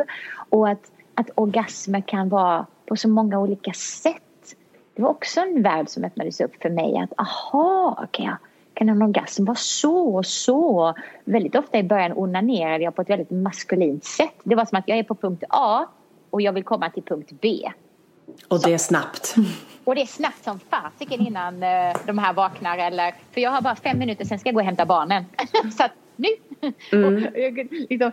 Och 0.49 0.69
att, 0.69 0.91
att 1.13 1.29
orgasmer 1.35 2.01
kan 2.01 2.29
vara 2.29 2.65
på 2.85 2.95
så 2.95 3.09
många 3.09 3.39
olika 3.39 3.73
sätt. 3.73 4.21
Det 4.95 5.01
var 5.01 5.09
också 5.09 5.39
en 5.39 5.63
värld 5.63 5.89
som 5.89 6.03
öppnades 6.03 6.41
upp 6.41 6.61
för 6.61 6.69
mig. 6.69 6.97
Att 6.97 7.19
aha, 7.19 8.07
kan, 8.11 8.25
jag, 8.25 8.37
kan 8.73 8.89
en 8.89 9.01
orgasm 9.01 9.45
vara 9.45 9.55
så 9.55 10.15
och 10.15 10.25
så? 10.25 10.93
Väldigt 11.25 11.55
ofta 11.55 11.77
i 11.77 11.83
början 11.83 12.13
onanerade 12.13 12.83
jag 12.83 12.95
på 12.95 13.01
ett 13.01 13.09
väldigt 13.09 13.31
maskulint 13.31 14.05
sätt. 14.05 14.33
Det 14.43 14.55
var 14.55 14.65
som 14.65 14.79
att 14.79 14.87
jag 14.87 14.97
är 14.97 15.03
på 15.03 15.15
punkt 15.15 15.43
A 15.49 15.85
och 16.29 16.41
jag 16.41 16.53
vill 16.53 16.63
komma 16.63 16.89
till 16.89 17.03
punkt 17.03 17.31
B. 17.41 17.71
Och 18.47 18.61
det 18.63 18.73
är 18.73 18.77
snabbt. 18.77 19.35
Och 19.83 19.95
det 19.95 20.01
är 20.01 20.05
snabbt 20.05 20.43
som 20.43 20.59
fasiken 20.59 21.27
innan 21.27 21.53
uh, 21.63 21.95
de 22.05 22.17
här 22.17 22.33
vaknar. 22.33 22.77
Eller, 22.77 23.13
för 23.31 23.41
jag 23.41 23.51
har 23.51 23.61
bara 23.61 23.75
fem 23.75 23.99
minuter, 23.99 24.25
sen 24.25 24.39
ska 24.39 24.49
jag 24.49 24.53
gå 24.53 24.59
och 24.59 24.65
hämta 24.65 24.85
barnen. 24.85 25.25
så 25.77 25.83
att 25.83 25.91
nu. 26.15 26.27
Mm. 26.91 27.23
och, 27.23 27.33
liksom, 27.89 28.11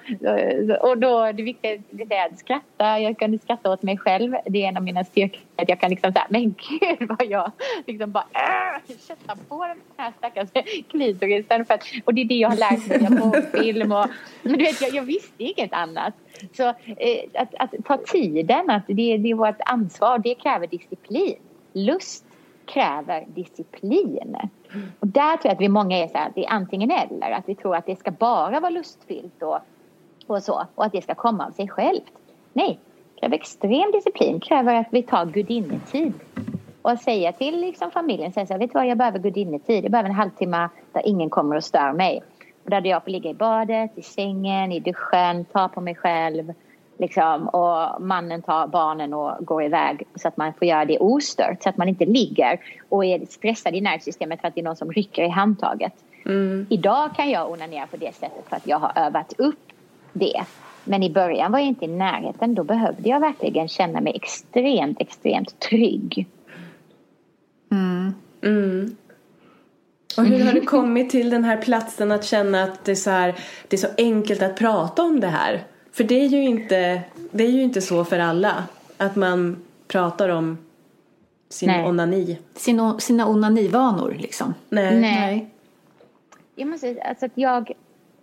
och 0.80 0.98
då, 0.98 1.32
det 1.32 1.42
viktiga 1.42 1.72
är 2.10 2.26
att 2.26 2.38
skratta. 2.38 3.00
Jag 3.00 3.18
kan 3.18 3.38
skratta 3.38 3.72
åt 3.72 3.82
mig 3.82 3.98
själv. 3.98 4.36
Det 4.46 4.64
är 4.64 4.68
en 4.68 4.76
av 4.76 4.82
mina 4.82 5.04
styrkor. 5.04 5.40
Att 5.56 5.68
jag 5.68 5.80
kan 5.80 5.90
liksom 5.90 6.12
säga, 6.12 6.26
men 6.28 6.42
gud 6.42 7.08
vad 7.08 7.26
jag 7.26 7.52
liksom 7.86 8.12
bara 8.12 8.24
äh, 8.32 8.96
köttar 9.08 9.36
på 9.48 9.66
den 9.66 9.76
här 9.96 10.12
stackars 10.18 10.48
klitorisen. 10.90 11.64
För 11.64 11.74
att, 11.74 11.84
och 12.04 12.14
det 12.14 12.20
är 12.20 12.24
det 12.24 12.34
jag 12.34 12.48
har 12.48 12.56
lärt 12.56 13.00
mig 13.00 13.18
på 13.18 13.42
film. 13.58 13.92
Och, 13.92 14.06
men 14.42 14.52
du 14.52 14.64
vet, 14.64 14.80
jag, 14.80 14.94
jag 14.94 15.02
visste 15.02 15.44
inget 15.44 15.72
annat. 15.72 16.14
Så 16.52 16.68
eh, 16.68 17.24
att, 17.34 17.54
att 17.58 17.74
ta 17.84 17.96
tiden, 17.96 18.70
att 18.70 18.86
det, 18.86 19.16
det 19.16 19.30
är 19.30 19.34
vårt 19.34 19.60
ansvar. 19.66 20.18
Det 20.18 20.34
kräver 20.34 20.66
disciplin. 20.66 21.36
Lust 21.72 22.24
kräver 22.64 23.24
disciplin. 23.28 24.36
Och 25.00 25.06
där 25.06 25.36
tror 25.36 25.46
jag 25.48 25.52
att 25.52 25.60
vi 25.60 25.68
många 25.68 25.98
är 25.98 26.08
så 26.08 26.18
här, 26.18 26.32
det 26.34 26.44
är 26.44 26.50
antingen 26.50 26.90
eller. 26.90 27.30
Att 27.30 27.48
vi 27.48 27.54
tror 27.54 27.76
att 27.76 27.86
det 27.86 27.96
ska 27.96 28.10
bara 28.10 28.60
vara 28.60 28.70
lustfyllt 28.70 29.42
och, 29.42 29.58
och 30.26 30.42
så. 30.42 30.66
Och 30.74 30.84
att 30.84 30.92
det 30.92 31.02
ska 31.02 31.14
komma 31.14 31.46
av 31.46 31.50
sig 31.50 31.68
självt. 31.68 32.12
Nej, 32.52 32.78
det 33.14 33.20
kräver 33.20 33.34
extrem 33.34 33.92
disciplin. 33.92 34.40
kräver 34.40 34.74
att 34.74 34.88
vi 34.90 35.02
tar 35.02 35.26
gudinnetid. 35.26 36.12
Och 36.82 36.98
säga 36.98 37.32
till 37.32 37.60
liksom 37.60 37.90
familjen, 37.90 38.32
säga 38.32 38.46
så 38.46 38.52
här, 38.52 38.60
vet 38.60 38.72
du 38.72 38.78
vad, 38.78 38.86
jag 38.86 38.98
behöver 38.98 39.18
gudinnetid. 39.18 39.84
Jag 39.84 39.90
behöver 39.90 40.08
en 40.08 40.14
halvtimme 40.14 40.68
där 40.92 41.06
ingen 41.06 41.30
kommer 41.30 41.56
och 41.56 41.64
stör 41.64 41.92
mig. 41.92 42.22
Och 42.64 42.70
där 42.70 42.86
jag 42.86 43.04
får 43.04 43.10
ligga 43.10 43.30
i 43.30 43.34
badet, 43.34 43.98
i 43.98 44.02
sängen, 44.02 44.72
i 44.72 44.80
duschen, 44.80 45.44
ta 45.44 45.68
på 45.68 45.80
mig 45.80 45.94
själv 45.94 46.52
Liksom, 47.01 47.48
och 47.48 48.03
mannen 48.03 48.42
tar 48.42 48.66
barnen 48.66 49.14
och 49.14 49.46
går 49.46 49.62
iväg 49.62 50.03
så 50.14 50.28
att 50.28 50.36
man 50.36 50.53
får 50.55 50.68
göra 50.68 50.84
det 50.84 50.98
ostört 50.98 51.62
så 51.62 51.68
att 51.68 51.76
man 51.76 51.88
inte 51.88 52.05
ligger 52.05 52.61
och 52.88 53.05
är 53.05 53.26
stressad 53.26 53.74
i 53.74 53.80
nervsystemet 53.80 54.40
för 54.40 54.48
att 54.48 54.55
det 54.55 54.61
är 54.61 54.64
någon 54.64 54.76
som 54.76 54.92
rycker 54.92 55.22
i 55.22 55.28
handtaget. 55.28 55.92
Mm. 56.26 56.66
Idag 56.70 57.16
kan 57.16 57.30
jag 57.30 57.51
onanera 57.51 57.86
på 57.86 57.96
det 57.96 58.14
sättet 58.14 58.44
för 58.48 58.57
att 58.57 58.66
jag 58.66 58.78
har 58.78 58.92
övat 58.96 59.32
upp 59.38 59.72
det. 60.12 60.44
Men 60.84 61.03
i 61.03 61.11
början 61.11 61.53
var 61.53 61.59
jag 61.59 61.68
inte 61.68 61.84
i 61.84 61.88
närheten. 61.88 62.55
Då 62.55 62.64
behövde 62.64 63.09
jag 63.09 63.20
verkligen 63.20 63.68
känna 63.68 64.01
mig 64.01 64.12
extremt, 64.16 65.01
extremt 65.01 65.61
trygg. 65.61 66.26
Mm. 67.72 68.14
Mm. 68.42 68.96
Och 70.16 70.24
hur 70.24 70.44
har 70.44 70.53
du 70.53 70.61
kommit 70.61 71.11
till 71.11 71.30
den 71.30 71.44
här 71.44 71.57
platsen 71.57 72.12
att 72.12 72.24
känna 72.24 72.62
att 72.62 72.84
det 72.84 72.92
är 72.92 72.96
så, 72.96 73.11
här, 73.11 73.34
det 73.68 73.76
är 73.76 73.78
så 73.78 73.94
enkelt 73.98 74.42
att 74.42 74.57
prata 74.57 75.03
om 75.03 75.20
det 75.20 75.26
här? 75.26 75.64
För 75.93 76.05
det 76.05 76.24
är 76.24 76.28
ju 76.28 76.43
inte, 76.43 77.03
det 77.30 77.45
är 77.45 77.51
ju 77.51 77.62
inte 77.62 77.80
så 77.80 78.05
för 78.05 78.18
alla 78.18 78.64
att 78.97 79.16
man 79.16 79.62
pratar 79.88 80.28
om 80.28 80.59
sin 81.49 81.68
Nej. 81.68 81.88
onani. 81.88 82.38
Sin, 82.55 83.01
sina 83.01 83.28
onanivanor 83.28 84.16
liksom. 84.18 84.55
Nej. 84.68 85.01
Nej. 85.01 85.51
Jag 86.55 86.68
måste 86.68 87.03
alltså 87.03 87.26
att 87.26 87.32
jag, 87.34 87.72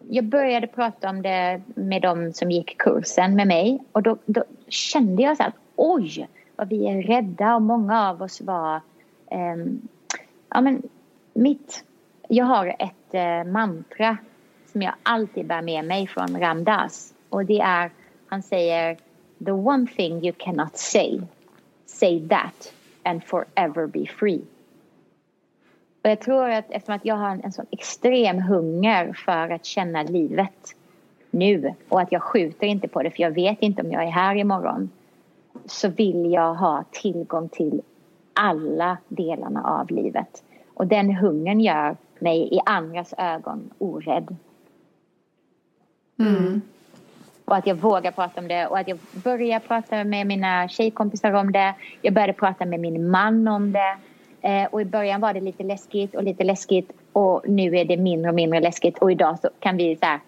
jag 0.09 0.23
började 0.23 0.67
prata 0.67 1.09
om 1.09 1.21
det 1.21 1.61
med 1.75 2.01
de 2.01 2.33
som 2.33 2.51
gick 2.51 2.77
kursen 2.77 3.35
med 3.35 3.47
mig 3.47 3.79
och 3.91 4.03
då, 4.03 4.17
då 4.25 4.43
kände 4.67 5.23
jag 5.23 5.37
så 5.37 5.43
att 5.43 5.55
oj 5.75 6.27
vad 6.55 6.69
vi 6.69 6.87
är 6.87 7.01
rädda 7.01 7.55
och 7.55 7.61
många 7.61 8.09
av 8.09 8.21
oss 8.21 8.41
var 8.41 8.81
um, 9.31 9.87
ja 10.49 10.61
men 10.61 10.81
mitt 11.33 11.83
jag 12.27 12.45
har 12.45 12.75
ett 12.79 13.13
uh, 13.13 13.51
mantra 13.51 14.17
som 14.71 14.81
jag 14.81 14.93
alltid 15.03 15.45
bär 15.45 15.61
med 15.61 15.85
mig 15.85 16.07
från 16.07 16.39
Ramdas 16.39 17.13
och 17.29 17.45
det 17.45 17.59
är, 17.59 17.91
han 18.27 18.43
säger 18.43 18.97
The 19.45 19.51
one 19.51 19.87
thing 19.87 20.25
you 20.25 20.33
cannot 20.37 20.77
say, 20.77 21.21
say 21.85 22.27
that 22.27 22.73
and 23.03 23.23
forever 23.23 23.87
be 23.87 24.05
free. 24.05 24.41
Och 26.03 26.09
jag 26.09 26.19
tror 26.19 26.49
att 26.49 26.65
eftersom 26.69 26.95
att 26.95 27.05
jag 27.05 27.15
har 27.15 27.29
en, 27.29 27.43
en 27.43 27.51
sån 27.51 27.65
extrem 27.71 28.41
hunger 28.41 29.13
för 29.13 29.49
att 29.49 29.65
känna 29.65 30.03
livet 30.03 30.75
nu 31.31 31.73
och 31.89 32.01
att 32.01 32.11
jag 32.11 32.23
skjuter 32.23 32.67
inte 32.67 32.87
på 32.87 33.03
det 33.03 33.11
för 33.11 33.23
jag 33.23 33.31
vet 33.31 33.61
inte 33.61 33.81
om 33.81 33.91
jag 33.91 34.03
är 34.03 34.11
här 34.11 34.35
imorgon 34.35 34.89
så 35.65 35.89
vill 35.89 36.31
jag 36.31 36.55
ha 36.55 36.83
tillgång 36.91 37.49
till 37.49 37.81
alla 38.33 38.97
delarna 39.07 39.63
av 39.63 39.91
livet. 39.91 40.43
Och 40.73 40.87
den 40.87 41.15
hungern 41.15 41.59
gör 41.59 41.97
mig 42.19 42.55
i 42.55 42.59
andras 42.65 43.13
ögon 43.17 43.69
orädd. 43.77 44.35
Mm 46.19 46.61
och 47.47 47.55
att 47.55 47.67
jag 47.67 47.75
vågar 47.75 48.11
prata 48.11 48.41
om 48.41 48.47
det 48.47 48.67
och 48.67 48.77
att 48.79 48.87
jag 48.87 48.97
börjar 49.11 49.59
prata 49.59 50.03
med 50.03 50.27
mina 50.27 50.67
tjejkompisar 50.67 51.33
om 51.33 51.51
det. 51.51 51.73
Jag 52.01 52.13
började 52.13 52.33
prata 52.33 52.65
med 52.65 52.79
min 52.79 53.09
man 53.09 53.47
om 53.47 53.71
det. 53.71 53.97
Eh, 54.41 54.65
och 54.71 54.81
i 54.81 54.85
början 54.85 55.21
var 55.21 55.33
det 55.33 55.39
lite 55.39 55.63
läskigt 55.63 56.15
och 56.15 56.23
lite 56.23 56.43
läskigt 56.43 56.91
och 57.13 57.43
nu 57.47 57.77
är 57.77 57.85
det 57.85 57.97
mindre 57.97 58.29
och 58.29 58.35
mindre 58.35 58.59
läskigt 58.59 58.97
och 58.97 59.11
idag 59.11 59.39
så 59.39 59.49
kan 59.59 59.77
vi 59.77 59.95
så 59.95 60.05
här, 60.05 60.19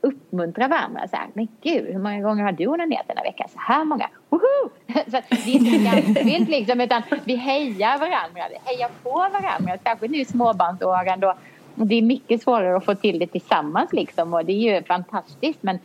uppmuntra 0.00 0.68
varandra. 0.68 1.08
Så 1.08 1.16
här, 1.16 1.26
men 1.32 1.48
gud, 1.62 1.86
hur 1.86 1.98
många 1.98 2.20
gånger 2.20 2.44
har 2.44 2.52
du 2.52 2.66
onanerat 2.66 3.08
denna 3.08 3.22
vecka? 3.22 3.46
Så 3.48 3.58
här 3.58 3.84
många. 3.84 4.08
Woho! 4.28 4.70
Så 5.10 5.10
det 5.10 5.34
är 5.34 5.48
inte 5.48 5.90
skamfyllt 5.90 6.48
liksom, 6.48 6.80
utan 6.80 7.02
vi 7.24 7.36
hejar 7.36 7.98
varandra. 7.98 8.42
Vi 8.50 8.72
hejar 8.72 8.90
på 9.02 9.10
varandra. 9.10 9.78
Särskilt 9.84 10.12
nu 10.12 10.18
i 10.18 10.24
småbarnsåren 10.24 11.20
då 11.20 11.34
det 11.74 11.94
är 11.94 12.02
mycket 12.02 12.42
svårare 12.42 12.76
att 12.76 12.84
få 12.84 12.94
till 12.94 13.18
det 13.18 13.26
tillsammans 13.26 13.92
liksom 13.92 14.34
och 14.34 14.44
det 14.44 14.52
är 14.52 14.74
ju 14.74 14.82
fantastiskt 14.82 15.62
men 15.62 15.78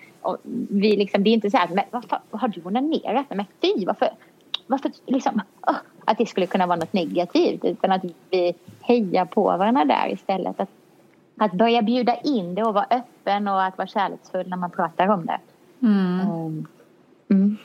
vi 0.70 0.96
liksom, 0.96 1.24
det 1.24 1.30
är 1.30 1.34
inte 1.34 1.52
så 1.52 1.58
här, 1.58 1.68
men 1.68 1.84
varför, 1.92 2.20
har 2.32 2.48
du 2.48 2.62
onanerat? 2.64 3.26
Men 3.30 3.46
fy, 3.62 3.86
varför, 3.86 4.10
varför 4.68 4.92
liksom, 5.06 5.42
oh, 5.68 5.76
att 6.06 6.18
det 6.18 6.26
skulle 6.26 6.48
kunna 6.48 6.68
vara 6.68 6.80
något 6.80 6.94
negativt 6.94 7.66
utan 7.66 7.92
att 7.92 8.06
vi 8.30 8.54
hejar 8.82 9.26
på 9.26 9.44
varandra 9.44 9.86
där 9.86 10.14
istället. 10.14 10.60
Att, 10.60 10.70
att 11.38 11.54
börja 11.54 11.82
bjuda 11.82 12.16
in 12.16 12.56
det 12.56 12.64
och 12.64 12.74
vara 12.74 12.88
öppen 12.90 13.48
och 13.48 13.64
att 13.64 13.78
vara 13.78 13.88
kärleksfull 13.88 14.50
när 14.50 14.58
man 14.58 14.72
pratar 14.72 15.08
om 15.08 15.26
det. 15.26 15.40
Mm. 15.82 16.30
Um, 16.30 16.68
mm. 17.30 17.58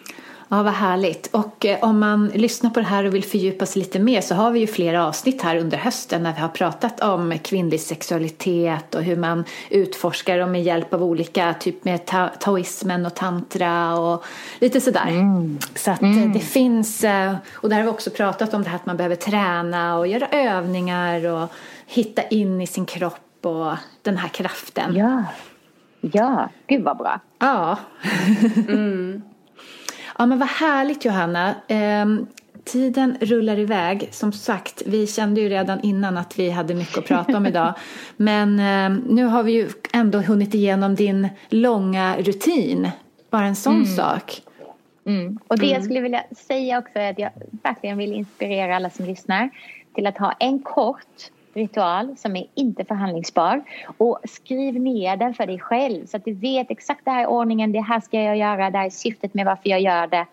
Ja, 0.52 0.62
vad 0.62 0.72
härligt. 0.72 1.26
Och 1.26 1.66
eh, 1.66 1.84
om 1.84 1.98
man 1.98 2.28
lyssnar 2.28 2.70
på 2.70 2.80
det 2.80 2.86
här 2.86 3.04
och 3.04 3.14
vill 3.14 3.24
fördjupa 3.24 3.66
sig 3.66 3.82
lite 3.82 3.98
mer 3.98 4.20
så 4.20 4.34
har 4.34 4.50
vi 4.50 4.60
ju 4.60 4.66
flera 4.66 5.06
avsnitt 5.06 5.42
här 5.42 5.56
under 5.56 5.78
hösten 5.78 6.22
när 6.22 6.32
vi 6.32 6.40
har 6.40 6.48
pratat 6.48 7.00
om 7.00 7.38
kvinnlig 7.42 7.80
sexualitet 7.80 8.94
och 8.94 9.02
hur 9.02 9.16
man 9.16 9.44
utforskar 9.70 10.38
dem 10.38 10.52
med 10.52 10.62
hjälp 10.62 10.94
av 10.94 11.02
olika, 11.02 11.54
typ 11.54 11.84
med 11.84 12.06
ta 12.06 12.28
taoismen 12.28 13.06
och 13.06 13.14
tantra 13.14 13.98
och 13.98 14.24
lite 14.58 14.80
sådär. 14.80 15.08
Mm. 15.08 15.58
Så 15.74 15.90
att 15.90 16.02
eh, 16.02 16.16
mm. 16.16 16.32
det 16.32 16.40
finns, 16.40 17.04
eh, 17.04 17.34
och 17.52 17.68
där 17.68 17.76
har 17.76 17.82
vi 17.82 17.90
också 17.90 18.10
pratat 18.10 18.54
om 18.54 18.62
det 18.62 18.68
här 18.68 18.76
att 18.76 18.86
man 18.86 18.96
behöver 18.96 19.16
träna 19.16 19.98
och 19.98 20.06
göra 20.06 20.26
övningar 20.26 21.26
och 21.26 21.48
hitta 21.86 22.22
in 22.22 22.60
i 22.60 22.66
sin 22.66 22.86
kropp 22.86 23.46
och 23.46 23.72
den 24.02 24.16
här 24.16 24.28
kraften. 24.28 24.96
Ja, 24.96 25.24
ja, 26.00 26.48
gud 26.66 26.82
vad 26.82 26.96
bra. 26.96 27.20
Ja. 27.38 27.78
mm. 28.68 29.22
Ja 30.18 30.26
men 30.26 30.38
vad 30.38 30.48
härligt 30.48 31.04
Johanna. 31.04 31.54
Ehm, 31.68 32.26
tiden 32.64 33.16
rullar 33.20 33.58
iväg. 33.58 34.08
Som 34.10 34.32
sagt, 34.32 34.82
vi 34.86 35.06
kände 35.06 35.40
ju 35.40 35.48
redan 35.48 35.80
innan 35.80 36.16
att 36.16 36.38
vi 36.38 36.50
hade 36.50 36.74
mycket 36.74 36.98
att 36.98 37.06
prata 37.06 37.36
om 37.36 37.46
idag. 37.46 37.74
Men 38.16 38.58
eh, 38.58 39.00
nu 39.08 39.24
har 39.24 39.42
vi 39.42 39.52
ju 39.52 39.68
ändå 39.92 40.18
hunnit 40.18 40.54
igenom 40.54 40.94
din 40.94 41.28
långa 41.48 42.16
rutin. 42.16 42.88
Bara 43.30 43.44
en 43.44 43.56
sån 43.56 43.74
mm. 43.74 43.86
sak. 43.86 44.42
Mm. 45.06 45.38
Och 45.48 45.58
det 45.58 45.66
mm. 45.66 45.74
jag 45.74 45.84
skulle 45.84 46.00
vilja 46.00 46.24
säga 46.36 46.78
också 46.78 46.98
är 46.98 47.10
att 47.10 47.18
jag 47.18 47.30
verkligen 47.62 47.98
vill 47.98 48.12
inspirera 48.12 48.76
alla 48.76 48.90
som 48.90 49.04
lyssnar 49.04 49.50
till 49.94 50.06
att 50.06 50.18
ha 50.18 50.32
en 50.32 50.58
kort 50.58 51.30
ritual 51.54 52.16
som 52.16 52.36
är 52.36 52.46
inte 52.54 52.84
förhandlingsbar 52.84 53.62
och 53.96 54.18
skriv 54.24 54.74
ner 54.74 55.16
den 55.16 55.34
för 55.34 55.46
dig 55.46 55.58
själv 55.58 56.06
så 56.06 56.16
att 56.16 56.24
du 56.24 56.32
vet 56.32 56.70
exakt 56.70 57.04
det 57.04 57.10
här 57.10 57.22
är 57.22 57.26
ordningen, 57.26 57.72
det 57.72 57.80
här 57.80 58.00
ska 58.00 58.20
jag 58.20 58.36
göra, 58.36 58.70
det 58.70 58.78
här 58.78 58.86
är 58.86 58.90
syftet 58.90 59.34
med 59.34 59.46
varför 59.46 59.68
jag 59.68 59.80
gör 59.80 60.06
det 60.06 60.26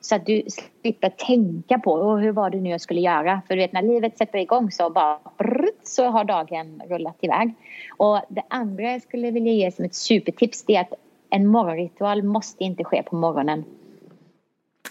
så 0.00 0.14
att 0.14 0.26
du 0.26 0.42
slipper 0.82 1.10
tänka 1.10 1.78
på 1.78 2.16
hur 2.16 2.32
var 2.32 2.50
det 2.50 2.60
nu 2.60 2.70
jag 2.70 2.80
skulle 2.80 3.00
göra. 3.00 3.42
För 3.46 3.54
du 3.54 3.62
vet 3.62 3.72
när 3.72 3.82
livet 3.82 4.18
sätter 4.18 4.38
igång 4.38 4.70
så 4.70 4.90
bara 4.90 5.18
brrrt, 5.38 5.80
så 5.82 6.06
har 6.06 6.24
dagen 6.24 6.82
rullat 6.88 7.16
iväg. 7.20 7.54
Och 7.96 8.20
det 8.28 8.42
andra 8.48 8.92
jag 8.92 9.02
skulle 9.02 9.30
vilja 9.30 9.52
ge 9.52 9.72
som 9.72 9.84
ett 9.84 9.94
supertips 9.94 10.62
det 10.62 10.76
är 10.76 10.80
att 10.80 10.94
en 11.30 11.46
morgonritual 11.46 12.22
måste 12.22 12.64
inte 12.64 12.84
ske 12.84 13.02
på 13.02 13.16
morgonen. 13.16 13.64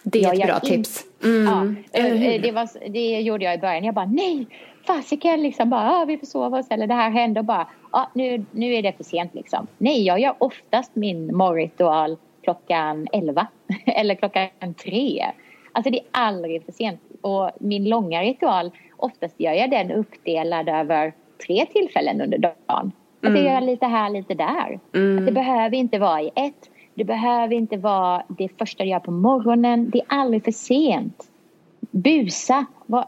Det 0.03 0.23
är 0.23 0.33
ett 0.33 0.47
bra 0.47 0.59
tips. 0.59 1.05
Mm. 1.23 1.75
Ja, 1.91 1.99
eh, 1.99 2.41
det, 2.41 2.51
var, 2.51 2.89
det 2.89 3.21
gjorde 3.21 3.45
jag 3.45 3.55
i 3.55 3.57
början. 3.57 3.83
Jag 3.83 3.95
bara 3.95 4.05
nej, 4.05 4.47
fasiken 4.85 5.41
liksom 5.41 5.69
bara 5.69 5.91
ah, 5.91 6.05
vi 6.05 6.17
får 6.17 6.27
sova 6.27 6.59
oss 6.59 6.67
eller 6.69 6.87
det 6.87 6.93
här 6.93 7.09
händer 7.09 7.41
bara 7.41 7.67
ah, 7.91 8.05
nu, 8.13 8.45
nu 8.51 8.73
är 8.73 8.81
det 8.81 8.97
för 8.97 9.03
sent 9.03 9.33
liksom. 9.33 9.67
Nej, 9.77 10.03
jag 10.03 10.19
gör 10.19 10.35
oftast 10.37 10.95
min 10.95 11.35
morgonritual 11.35 12.17
klockan 12.43 13.07
11 13.11 13.47
eller 13.85 14.15
klockan 14.15 14.49
3. 14.83 15.25
Alltså 15.71 15.91
det 15.91 15.99
är 15.99 16.05
aldrig 16.11 16.65
för 16.65 16.71
sent. 16.71 17.01
Och 17.21 17.51
min 17.59 17.89
långa 17.89 18.21
ritual, 18.21 18.71
oftast 18.97 19.39
gör 19.39 19.53
jag 19.53 19.71
den 19.71 19.91
uppdelad 19.91 20.69
över 20.69 21.13
tre 21.47 21.65
tillfällen 21.65 22.21
under 22.21 22.37
dagen. 22.37 22.91
Att 23.19 23.29
mm. 23.29 23.45
jag 23.45 23.53
gör 23.53 23.61
lite 23.61 23.85
här, 23.85 24.09
lite 24.09 24.33
där. 24.33 24.79
Mm. 24.93 25.19
Att 25.19 25.25
det 25.25 25.31
behöver 25.31 25.77
inte 25.77 25.99
vara 25.99 26.21
i 26.21 26.31
ett. 26.35 26.69
Det 26.93 27.03
behöver 27.03 27.55
inte 27.55 27.77
vara 27.77 28.23
det 28.27 28.49
första 28.57 28.83
du 28.83 28.89
gör 28.89 28.99
på 28.99 29.11
morgonen. 29.11 29.89
Det 29.89 29.99
är 29.99 30.05
aldrig 30.07 30.43
för 30.43 30.51
sent. 30.51 31.23
Busa, 31.79 32.65
var, 32.85 33.05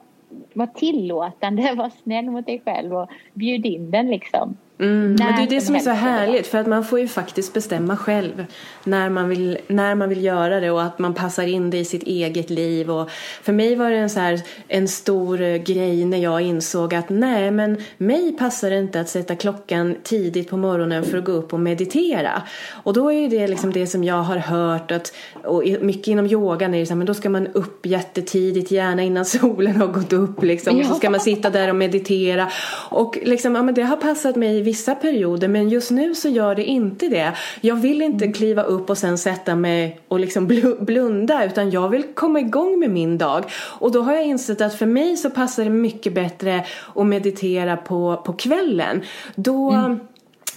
var 0.53 0.67
tillåtande, 0.67 1.73
var 1.77 1.89
snäll 1.89 2.29
mot 2.29 2.45
dig 2.45 2.61
själv 2.65 2.93
och 2.93 3.09
bjud 3.33 3.65
in 3.65 3.91
den 3.91 4.07
liksom. 4.07 4.57
Mm, 4.79 5.11
och 5.11 5.17
det 5.17 5.43
är 5.43 5.49
det 5.49 5.61
som 5.61 5.75
är 5.75 5.79
så 5.79 5.89
härligt 5.89 6.47
för 6.47 6.57
att 6.57 6.67
man 6.67 6.85
får 6.85 6.99
ju 6.99 7.07
faktiskt 7.07 7.53
bestämma 7.53 7.97
själv 7.97 8.45
när 8.83 9.09
man, 9.09 9.29
vill, 9.29 9.57
när 9.67 9.95
man 9.95 10.09
vill 10.09 10.23
göra 10.23 10.59
det 10.59 10.71
och 10.71 10.83
att 10.83 10.99
man 10.99 11.13
passar 11.13 11.43
in 11.43 11.69
det 11.69 11.77
i 11.77 11.85
sitt 11.85 12.03
eget 12.03 12.49
liv. 12.49 12.91
Och 12.91 13.09
för 13.41 13.53
mig 13.53 13.75
var 13.75 13.91
det 13.91 13.97
en, 13.97 14.09
så 14.09 14.19
här, 14.19 14.41
en 14.67 14.87
stor 14.87 15.57
grej 15.57 16.05
när 16.05 16.17
jag 16.17 16.41
insåg 16.41 16.93
att 16.93 17.09
nej 17.09 17.51
men 17.51 17.77
mig 17.97 18.35
passar 18.39 18.69
det 18.69 18.79
inte 18.79 18.99
att 18.99 19.09
sätta 19.09 19.35
klockan 19.35 19.95
tidigt 20.03 20.49
på 20.49 20.57
morgonen 20.57 21.03
för 21.03 21.17
att 21.17 21.25
gå 21.25 21.31
upp 21.31 21.53
och 21.53 21.59
meditera. 21.59 22.41
Och 22.83 22.93
då 22.93 23.11
är 23.11 23.29
det 23.29 23.47
liksom 23.47 23.73
det 23.73 23.87
som 23.87 24.03
jag 24.03 24.23
har 24.23 24.37
hört 24.37 24.91
att, 24.91 25.13
och 25.43 25.63
mycket 25.81 26.07
inom 26.07 26.25
yogan 26.25 26.73
är 26.73 26.79
det 26.79 26.85
så 26.85 26.93
här, 26.93 26.97
men 26.97 27.07
då 27.07 27.13
ska 27.13 27.29
man 27.29 27.47
upp 27.47 27.85
jättetidigt, 27.85 28.71
gärna 28.71 29.03
innan 29.03 29.25
solen 29.25 29.75
har 29.75 29.87
gått 29.87 30.13
upp 30.13 30.43
liksom. 30.43 30.79
Och 30.79 30.85
så 30.85 30.93
ska 30.93 31.09
man 31.09 31.19
sitta 31.19 31.49
där 31.49 31.69
och 31.69 31.75
meditera. 31.75 32.51
Och 32.89 33.17
liksom, 33.21 33.55
ja 33.55 33.63
men 33.63 33.73
det 33.73 33.83
har 33.83 33.97
passat 33.97 34.35
mig 34.35 34.66
vissa 34.67 34.95
perioder 34.95 35.47
men 35.47 35.69
just 35.69 35.91
nu 35.91 36.15
så 36.15 36.29
gör 36.29 36.55
det 36.55 36.63
inte 36.63 37.09
det. 37.09 37.33
Jag 37.61 37.75
vill 37.75 38.01
inte 38.01 38.25
mm. 38.25 38.33
kliva 38.33 38.63
upp 38.63 38.89
och 38.89 38.97
sen 38.97 39.17
sätta 39.17 39.55
mig 39.55 39.99
och 40.07 40.19
liksom 40.19 40.47
blunda 40.79 41.45
utan 41.45 41.71
jag 41.71 41.89
vill 41.89 42.03
komma 42.13 42.39
igång 42.39 42.79
med 42.79 42.89
min 42.89 43.17
dag. 43.17 43.43
Och 43.79 43.91
då 43.91 44.01
har 44.01 44.13
jag 44.13 44.25
insett 44.25 44.61
att 44.61 44.75
för 44.75 44.85
mig 44.85 45.17
så 45.17 45.29
passar 45.29 45.63
det 45.63 45.69
mycket 45.69 46.13
bättre 46.13 46.65
att 46.95 47.05
meditera 47.05 47.77
på, 47.77 48.21
på 48.25 48.33
kvällen. 48.33 49.01
Då 49.35 49.71
mm 49.71 49.99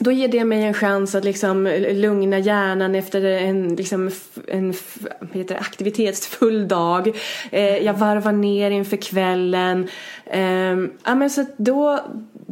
då 0.02 0.12
ger 0.12 0.28
det 0.28 0.44
mig 0.44 0.62
en 0.62 0.74
chans 0.74 1.14
att 1.14 1.24
liksom 1.24 1.66
lugna 1.90 2.38
hjärnan 2.38 2.94
efter 2.94 3.24
en, 3.24 3.74
liksom, 3.74 4.10
en 4.48 4.74
heter 5.32 5.54
det, 5.54 5.60
aktivitetsfull 5.60 6.68
dag. 6.68 7.16
Eh, 7.50 7.76
jag 7.76 7.94
varvar 7.94 8.32
ner 8.32 8.70
inför 8.70 8.96
kvällen. 8.96 9.88
Eh, 10.26 10.76
ja, 11.04 11.14
men 11.14 11.30
så 11.30 11.44
då, 11.56 12.00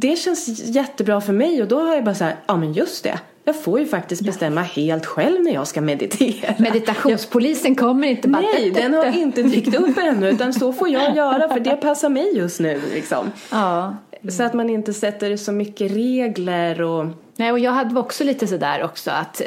det 0.00 0.16
känns 0.16 0.48
jättebra 0.64 1.20
för 1.20 1.32
mig 1.32 1.62
och 1.62 1.68
då 1.68 1.80
har 1.80 1.94
jag 1.94 2.04
bara 2.04 2.14
så 2.14 2.24
här, 2.24 2.36
ja 2.46 2.56
men 2.56 2.72
just 2.72 3.04
det. 3.04 3.20
Jag 3.44 3.62
får 3.62 3.80
ju 3.80 3.86
faktiskt 3.86 4.22
bestämma 4.22 4.60
ja. 4.60 4.82
helt 4.82 5.06
själv 5.06 5.42
när 5.42 5.54
jag 5.54 5.66
ska 5.66 5.80
meditera. 5.80 6.54
Meditationspolisen 6.58 7.74
kommer 7.74 8.08
inte 8.08 8.28
bara... 8.28 8.42
Nej, 8.42 8.70
den 8.70 8.94
har 8.94 9.18
inte 9.18 9.42
dykt 9.42 9.74
upp 9.74 9.98
ännu 9.98 10.30
utan 10.30 10.54
så 10.54 10.72
får 10.72 10.88
jag 10.88 11.16
göra 11.16 11.48
för 11.48 11.60
det 11.60 11.76
passar 11.76 12.08
mig 12.08 12.36
just 12.36 12.60
nu 12.60 12.80
liksom. 12.94 13.32
Ja. 13.50 13.96
Så 14.30 14.42
att 14.42 14.54
man 14.54 14.70
inte 14.70 14.94
sätter 14.94 15.36
så 15.36 15.52
mycket 15.52 15.92
regler 15.92 16.82
och 16.82 17.06
Nej, 17.36 17.52
och 17.52 17.58
jag 17.58 17.72
hade 17.72 18.00
också 18.00 18.24
lite 18.24 18.46
sådär 18.46 18.82
också 18.82 19.10
att 19.10 19.40
eh, 19.40 19.46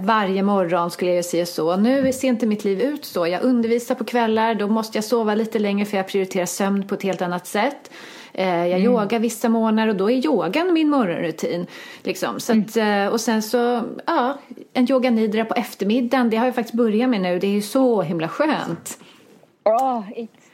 varje 0.00 0.42
morgon 0.42 0.90
skulle 0.90 1.14
jag 1.14 1.24
säga 1.24 1.46
så. 1.46 1.76
Nu 1.76 2.12
ser 2.12 2.28
inte 2.28 2.46
mitt 2.46 2.64
liv 2.64 2.80
ut 2.80 3.04
så. 3.04 3.26
Jag 3.26 3.42
undervisar 3.42 3.94
på 3.94 4.04
kvällar, 4.04 4.54
då 4.54 4.68
måste 4.68 4.98
jag 4.98 5.04
sova 5.04 5.34
lite 5.34 5.58
längre 5.58 5.86
för 5.86 5.96
jag 5.96 6.08
prioriterar 6.08 6.46
sömn 6.46 6.86
på 6.86 6.94
ett 6.94 7.02
helt 7.02 7.22
annat 7.22 7.46
sätt. 7.46 7.90
Eh, 8.40 8.66
jag 8.66 8.80
mm. 8.80 8.82
yogar 8.82 9.18
vissa 9.18 9.48
månader 9.48 9.88
och 9.88 9.96
då 9.96 10.10
är 10.10 10.26
yogan 10.26 10.72
min 10.72 10.88
morgonrutin. 10.88 11.66
Liksom. 12.02 12.40
Så 12.40 12.52
att, 12.52 12.76
mm. 12.76 13.06
Eh, 13.06 13.12
och 13.12 13.20
sen 13.20 13.42
så, 13.42 13.82
ja, 14.06 14.38
en 14.72 14.90
yoga 14.90 15.10
nidra 15.10 15.44
på 15.44 15.54
eftermiddagen, 15.54 16.30
det 16.30 16.36
har 16.36 16.46
jag 16.46 16.54
faktiskt 16.54 16.76
börjat 16.76 17.10
med 17.10 17.20
nu. 17.20 17.38
Det 17.38 17.46
är 17.46 17.50
ju 17.50 17.62
så 17.62 18.02
himla 18.02 18.28
skönt. 18.28 18.98
Oh, 19.64 20.04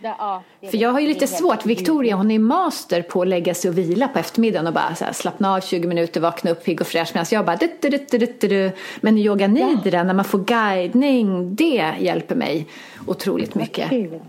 ja, 0.03 0.43
För 0.71 0.77
jag 0.77 0.91
har 0.91 1.01
ju 1.01 1.07
lite 1.07 1.27
svårt, 1.27 1.67
Victoria 1.67 2.17
hon 2.17 2.31
är 2.31 2.39
master 2.39 3.03
på 3.03 3.23
att 3.23 3.29
lägga 3.29 3.55
sig 3.55 3.69
och 3.69 3.79
vila 3.79 4.09
på 4.09 4.19
eftermiddagen 4.19 4.67
och 4.67 4.73
bara 4.73 4.97
här, 5.01 5.13
slappna 5.13 5.55
av 5.55 5.61
20 5.61 5.89
minuter, 5.89 6.21
vakna 6.21 6.51
upp 6.51 6.65
pigg 6.65 6.81
och 6.81 6.87
fräsch 6.87 7.11
medan 7.15 7.27
jag 7.31 7.45
bara 7.45 7.57
du, 7.57 7.71
du, 7.81 7.89
du, 7.89 8.19
du, 8.19 8.49
du. 8.49 8.71
Men 9.01 9.19
yoga 9.19 9.47
nidra, 9.47 10.03
när 10.03 10.15
man 10.15 10.25
får 10.25 10.39
guidning, 10.39 11.55
det 11.55 11.95
hjälper 11.99 12.35
mig 12.35 12.67
otroligt 13.07 13.55
mycket. 13.55 13.91
Kul. 13.91 14.21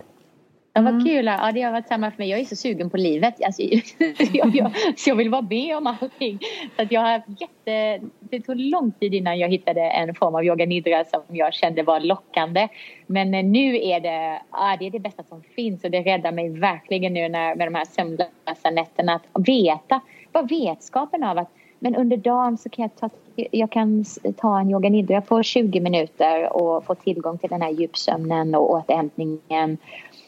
Ja, 0.78 0.82
vad 0.82 0.94
mm. 0.94 1.06
kul. 1.06 1.26
Ja, 1.26 1.52
det 1.52 1.62
har 1.62 1.72
varit 1.72 1.88
samma 1.88 2.12
för 2.12 2.18
mig. 2.18 2.30
Jag 2.30 2.40
är 2.40 2.46
så 2.46 2.56
sugen 2.56 2.90
på 2.90 2.98
livet. 2.98 3.44
Alltså, 3.46 3.62
jag, 4.34 4.56
jag, 4.56 4.72
så 4.98 5.10
jag 5.10 5.16
vill 5.16 5.30
vara 5.30 5.42
med 5.42 5.78
om 5.78 5.88
allting. 5.88 6.40
Så 6.76 6.82
att 6.82 6.92
jag 6.92 7.02
har 7.02 7.22
jätte, 7.28 8.08
det 8.20 8.40
tog 8.40 8.60
lång 8.60 8.92
tid 8.92 9.14
innan 9.14 9.40
jag 9.40 9.50
hittade 9.50 9.82
en 9.82 10.16
form 10.16 10.36
av 10.36 10.46
yoga 10.46 10.66
nidra 10.66 11.06
som 11.06 11.22
jag 11.28 11.54
kände 11.54 11.84
var 11.84 12.00
lockande. 12.00 12.68
Men 13.08 13.34
eh, 13.34 13.46
nu 13.46 13.76
är 13.76 14.00
det, 14.00 14.42
ja, 14.52 14.78
det 14.80 14.88
är 14.88 14.92
det 14.92 15.00
bästa 15.00 15.24
som 15.24 15.42
finns 15.42 15.84
och 15.84 15.92
det 15.92 16.02
räddar 16.02 16.32
mig 16.32 16.50
verkligen 16.50 17.14
nu 17.14 17.30
när, 17.30 17.56
med 17.56 17.68
de 17.68 17.76
här 17.76 17.86
sömnlösa 17.86 18.70
nätterna. 18.72 19.20
Att 19.34 19.48
veta, 19.48 20.02
bara 20.32 20.44
vetskapen 20.44 21.24
av 21.24 21.38
att 21.38 21.52
men 21.80 21.96
under 21.96 22.18
dagen 22.18 22.58
så 22.58 22.70
kan 22.70 22.84
jag 22.84 22.96
ta, 22.96 23.10
jag 23.52 23.72
kan 23.72 24.06
ta 24.38 24.60
en 24.60 24.70
yoga 24.70 24.90
nidra 24.90 25.22
på 25.22 25.44
20 25.44 25.80
minuter 25.80 26.54
och 26.54 26.86
få 26.86 26.96
tillgång 26.96 27.38
till 27.38 27.50
den 27.50 27.62
här 27.62 27.72
djupsömnen 27.72 28.56
och 28.56 28.72
återhämtningen 28.72 29.78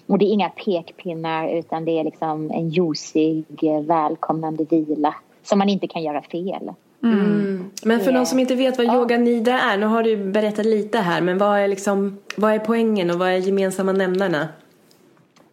och 0.10 0.18
det 0.18 0.26
är 0.26 0.34
inga 0.34 0.50
pekpinnar 0.50 1.48
utan 1.48 1.86
det 1.86 2.00
är 2.00 2.04
liksom 2.04 2.52
en 2.52 2.70
ljusig, 2.70 3.46
välkomnande 3.88 4.66
vila 4.70 5.16
som 5.44 5.60
man 5.60 5.70
inte 5.70 5.88
kan 5.88 6.04
göra 6.04 6.22
fel. 6.22 6.72
Mm. 7.04 7.20
Mm. 7.20 7.70
Men 7.84 8.00
för 8.00 8.12
de 8.12 8.26
som 8.26 8.40
inte 8.40 8.56
vet 8.56 8.78
vad 8.78 8.88
ja. 8.88 8.96
yoga 8.96 9.18
nidra 9.18 9.60
är, 9.60 9.78
nu 9.78 9.86
har 9.86 10.04
du 10.04 10.18
berättat 10.18 10.66
lite 10.66 10.98
här, 10.98 11.22
men 11.22 11.38
vad 11.38 11.60
är, 11.60 11.68
liksom, 11.68 12.18
vad 12.36 12.54
är 12.54 12.60
poängen 12.60 13.10
och 13.12 13.20
vad 13.20 13.30
är 13.30 13.38
gemensamma 13.38 13.92
nämnarna? 13.92 14.48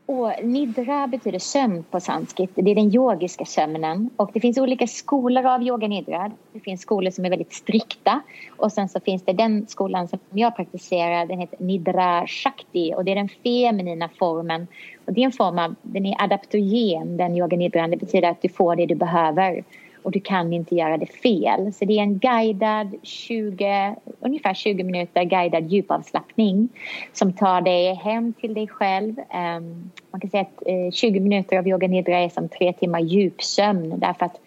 Och 0.07 0.33
nidra 0.43 1.07
betyder 1.07 1.39
sömn 1.39 1.85
på 1.91 2.01
sanskrit. 2.01 2.51
Det 2.55 2.71
är 2.71 2.75
den 2.75 2.95
yogiska 2.95 3.45
sömnen. 3.45 4.11
Och 4.17 4.31
det 4.35 4.41
finns 4.41 4.59
olika 4.59 4.87
skolor 4.87 5.47
av 5.47 5.63
yoga 5.63 5.89
nidra. 5.89 6.31
Det 6.53 6.61
finns 6.61 6.81
skolor 6.81 7.11
som 7.11 7.25
är 7.25 7.31
väldigt 7.31 7.53
strikta. 7.53 8.21
Och 8.57 8.73
sen 8.73 8.89
så 8.89 9.01
finns 9.01 9.23
det 9.23 9.33
den 9.33 9.67
skolan 9.67 10.09
som 10.09 10.19
jag 10.31 10.57
praktiserar. 10.57 11.27
Den 11.27 11.39
heter 11.39 11.65
nidra 11.65 12.27
shakti. 12.27 12.95
Och 12.97 13.05
det 13.05 13.11
är 13.11 13.17
den 13.17 13.29
feminina 13.29 14.09
formen. 14.19 14.67
Och 15.07 15.13
det 15.13 15.21
är 15.21 15.25
en 15.25 15.33
form 15.33 15.59
av, 15.59 15.75
den 15.83 16.07
är 16.07 16.23
adaptogen, 16.23 17.17
den 17.17 17.37
yoga 17.37 17.57
nidran. 17.57 17.91
Det 17.91 17.97
betyder 17.97 18.31
att 18.31 18.43
du 18.43 18.49
får 18.49 18.77
det 18.77 18.87
du 18.87 18.95
behöver 18.95 19.65
och 20.07 20.13
du 20.13 20.21
kan 20.21 20.53
inte 20.53 20.75
göra 20.75 20.97
det 20.97 21.07
fel. 21.07 21.73
Så 21.73 21.85
det 21.85 21.99
är 21.99 22.03
en 22.03 22.19
guidad 22.19 22.95
20, 23.03 23.95
ungefär 24.21 24.55
20 24.55 24.85
minuter 24.85 25.25
guidad 25.25 25.73
djupavslappning 25.73 26.69
som 27.13 27.33
tar 27.33 27.61
dig 27.61 27.95
hem 27.95 28.33
till 28.33 28.55
dig 28.55 28.69
själv. 28.69 29.15
Ehm, 29.31 29.91
man 30.11 30.21
kan 30.21 30.31
säga 30.31 30.43
att 30.43 30.63
eh, 30.67 30.91
20 30.93 31.21
minuter 31.21 31.59
av 31.59 31.69
yoga 31.69 31.89
nidra 31.89 32.19
är 32.19 32.29
som 32.29 32.49
tre 32.49 32.73
timmar 32.73 33.01
djupsömn 33.01 33.99
därför 33.99 34.27
att 34.27 34.41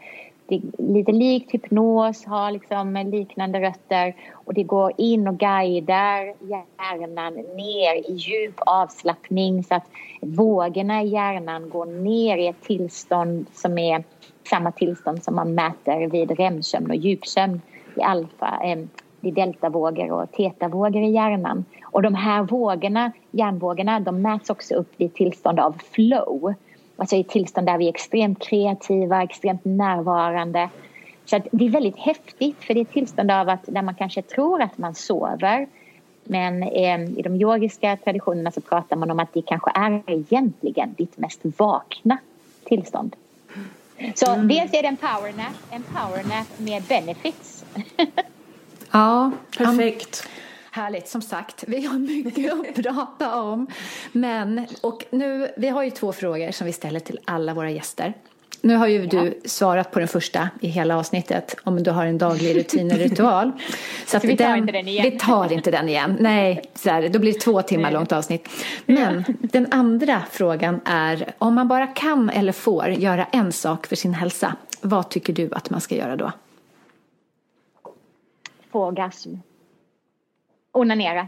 det 0.46 0.56
är 0.56 0.62
lite 0.94 1.12
likt 1.12 1.54
hypnos, 1.54 2.26
har 2.26 2.52
liksom 2.52 3.10
liknande 3.12 3.62
rötter 3.62 4.16
och 4.34 4.54
det 4.54 4.64
går 4.64 4.92
in 4.98 5.28
och 5.28 5.38
guidar 5.38 6.34
hjärnan 6.50 7.34
ner 7.34 8.10
i 8.10 8.14
djup 8.14 8.56
avslappning 8.58 9.64
så 9.64 9.76
att 9.76 9.90
vågorna 10.22 11.04
i 11.04 11.08
hjärnan 11.08 11.70
går 11.70 11.86
ner 11.86 12.38
i 12.38 12.48
ett 12.48 12.62
tillstånd 12.62 13.46
som 13.54 13.78
är 13.78 14.04
samma 14.50 14.72
tillstånd 14.72 15.24
som 15.24 15.36
man 15.36 15.56
mäter 15.56 16.08
vid 16.08 16.32
REM-sömn 16.32 16.90
och 16.90 16.96
djupsömn 16.96 17.62
i 17.96 18.02
alfa, 18.02 18.60
eh, 18.64 18.80
i 19.22 19.32
deltavågor 19.32 20.12
och 20.12 20.32
tetavågor 20.32 21.04
i 21.04 21.12
hjärnan. 21.12 21.66
Och 21.84 22.02
de 22.02 22.16
här 22.16 22.44
vågorna, 22.44 23.12
hjärnvågorna, 23.32 24.00
de 24.00 24.22
mäts 24.22 24.50
också 24.50 24.76
upp 24.76 24.94
vid 24.98 25.14
tillstånd 25.14 25.60
av 25.60 25.82
flow. 25.92 26.54
Alltså 26.96 27.16
i 27.16 27.24
tillstånd 27.24 27.68
där 27.68 27.78
vi 27.78 27.86
är 27.86 27.90
extremt 27.90 28.40
kreativa, 28.40 29.24
extremt 29.24 29.66
närvarande. 29.66 30.70
Så 31.26 31.42
det 31.52 31.66
är 31.66 31.70
väldigt 31.70 31.98
häftigt 31.98 32.64
för 32.64 32.74
det 32.74 32.80
är 32.80 32.82
ett 32.82 32.92
tillstånd 32.92 33.32
av 33.32 33.50
att 33.50 33.64
där 33.66 33.82
man 33.82 33.96
kanske 33.96 34.22
tror 34.22 34.62
att 34.62 34.78
man 34.78 34.96
sover 34.96 35.68
men 36.30 36.64
eh, 36.64 37.20
i 37.20 37.22
de 37.24 37.36
yogiska 37.36 37.98
traditionerna 37.98 38.52
så 38.52 38.62
pratar 38.62 38.96
man 38.96 39.12
om 39.12 39.20
att 39.20 39.34
det 39.34 39.42
kanske 39.42 39.72
är 39.76 40.02
egentligen 40.08 40.94
ditt 40.94 41.18
mest 41.18 41.40
vakna 41.44 42.18
tillstånd. 42.64 43.16
Så 44.16 44.32
mm. 44.32 44.48
dels 44.48 44.74
är 44.74 44.82
det 44.82 44.88
en 44.88 44.98
powernap, 44.98 45.54
en 45.72 45.84
powernap 45.84 46.48
med 46.58 46.84
benefits. 46.84 47.66
ja, 48.92 49.32
perfekt. 49.58 50.28
Härligt, 50.72 51.08
som 51.08 51.22
sagt, 51.22 51.64
vi 51.68 51.86
har 51.86 52.00
mycket 52.00 52.54
att 52.54 52.76
prata 52.84 53.42
om. 53.42 53.68
Men, 54.12 54.68
och 54.82 55.06
nu, 55.10 55.52
vi 55.58 55.70
har 55.70 55.84
ju 55.84 55.92
två 55.92 56.14
frågor 56.14 56.52
som 56.52 56.68
vi 56.68 56.74
ställer 56.74 57.00
till 57.00 57.20
alla 57.26 57.54
våra 57.54 57.72
gäster. 57.72 58.14
Nu 58.62 58.76
har 58.76 58.88
ju 58.88 59.06
du 59.06 59.42
svarat 59.46 59.92
på 59.92 60.00
den 60.00 60.08
första 60.08 60.50
i 60.60 60.68
hela 60.68 60.98
avsnittet 60.98 61.56
om 61.64 61.84
du 61.84 61.92
har 61.92 62.06
en 62.06 62.18
daglig 62.18 62.56
rutin 62.56 62.92
eller 62.92 63.04
ritual. 63.04 63.52
Så, 64.06 64.18
att 64.18 64.24
vi 64.24 64.38
tar 64.38 64.46
den, 64.46 64.58
inte 64.58 64.72
den 64.72 64.88
igen. 64.88 65.12
Vi 65.12 65.20
tar 65.20 65.54
inte 65.54 65.72
den 65.72 65.90
igen. 65.90 66.18
Nej, 66.20 66.62
så 66.76 66.90
här, 66.90 67.10
då 67.10 67.20
blir 67.20 67.34
det 67.34 67.40
två 67.40 67.62
timmar 67.62 67.84
Nej. 67.84 67.94
långt 67.94 68.12
avsnitt. 68.12 68.50
Men 68.86 69.24
ja. 69.28 69.34
den 69.52 69.68
andra 69.72 70.22
frågan 70.32 70.82
är 70.86 71.34
om 71.38 71.56
man 71.56 71.68
bara 71.68 71.88
kan 71.88 72.30
eller 72.30 72.52
får 72.52 72.88
göra 72.88 73.26
en 73.26 73.52
sak 73.52 73.88
för 73.88 73.96
sin 73.96 74.14
hälsa. 74.14 74.56
Vad 74.82 75.10
tycker 75.10 75.34
du 75.34 75.50
att 75.52 75.70
man 75.70 75.82
ska 75.82 75.96
göra 75.96 76.16
då? 76.16 76.32
Få 78.72 78.86
orgasm. 78.86 79.36
Onanera. 80.72 81.28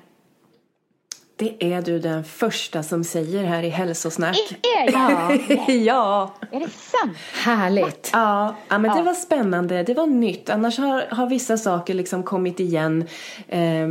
Det 1.41 1.73
är 1.73 1.81
du 1.81 1.99
den 1.99 2.23
första 2.23 2.83
som 2.83 3.03
säger 3.03 3.43
här 3.43 3.63
i 3.63 3.69
Hälsosnack. 3.69 4.37
Är 4.77 4.91
jag? 4.91 5.41
ja. 5.85 6.33
Är 6.51 6.59
det 6.59 6.69
sant? 6.69 7.17
Härligt. 7.33 8.09
Ja, 8.13 8.55
ja 8.67 8.77
men 8.77 8.97
det 8.97 9.03
var 9.03 9.13
spännande. 9.13 9.83
Det 9.83 9.93
var 9.93 10.07
nytt. 10.07 10.49
Annars 10.49 10.77
har, 10.77 11.03
har 11.09 11.27
vissa 11.27 11.57
saker 11.57 11.93
liksom 11.93 12.23
kommit 12.23 12.59
igen 12.59 13.05
eh, 13.47 13.87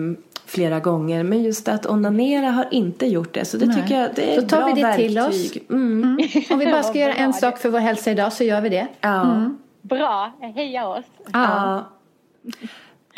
flera 0.47 0.81
gånger. 0.81 1.22
Men 1.22 1.43
just 1.43 1.68
att 1.68 1.86
onanera 1.86 2.51
har 2.51 2.66
inte 2.70 3.06
gjort 3.06 3.35
det. 3.35 3.44
Så 3.44 3.56
det 3.56 3.66
Nej. 3.66 3.82
tycker 3.82 4.01
jag 4.01 4.10
det 4.14 4.35
är 4.35 4.40
Då 4.40 4.48
tar 4.48 4.56
bra 4.56 4.66
vi 4.66 4.72
det 4.72 4.86
verktyg. 4.86 5.09
till 5.09 5.18
oss. 5.18 5.52
Mm. 5.70 6.02
Mm. 6.02 6.18
Om 6.51 6.59
vi 6.59 6.66
bara 6.66 6.82
ska 6.82 6.98
göra 6.98 7.14
en 7.14 7.32
sak 7.32 7.59
för 7.59 7.68
vår 7.68 7.78
hälsa 7.78 8.10
idag 8.10 8.32
så 8.32 8.44
gör 8.44 8.60
vi 8.60 8.68
det. 8.68 8.86
Ja. 9.01 9.22
Mm. 9.22 9.59
Bra. 9.82 10.32
Heja 10.55 10.89
oss. 10.89 11.05
Ja. 11.32 11.89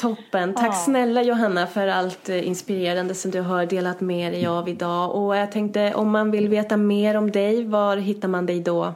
Toppen. 0.02 0.54
Tack 0.54 0.66
ja. 0.66 0.72
snälla 0.72 1.22
Johanna 1.22 1.66
för 1.66 1.86
allt 1.86 2.28
eh, 2.28 2.46
inspirerande 2.46 3.14
som 3.14 3.30
du 3.30 3.40
har 3.40 3.66
delat 3.66 4.00
med 4.00 4.32
dig 4.32 4.46
av 4.46 4.68
idag. 4.68 5.14
Och 5.14 5.36
jag 5.36 5.52
tänkte 5.52 5.94
om 5.94 6.10
man 6.10 6.30
vill 6.30 6.48
veta 6.48 6.76
mer 6.76 7.16
om 7.16 7.30
dig, 7.30 7.64
var 7.64 7.96
hittar 7.96 8.28
man 8.28 8.46
dig 8.46 8.60
då? 8.60 8.94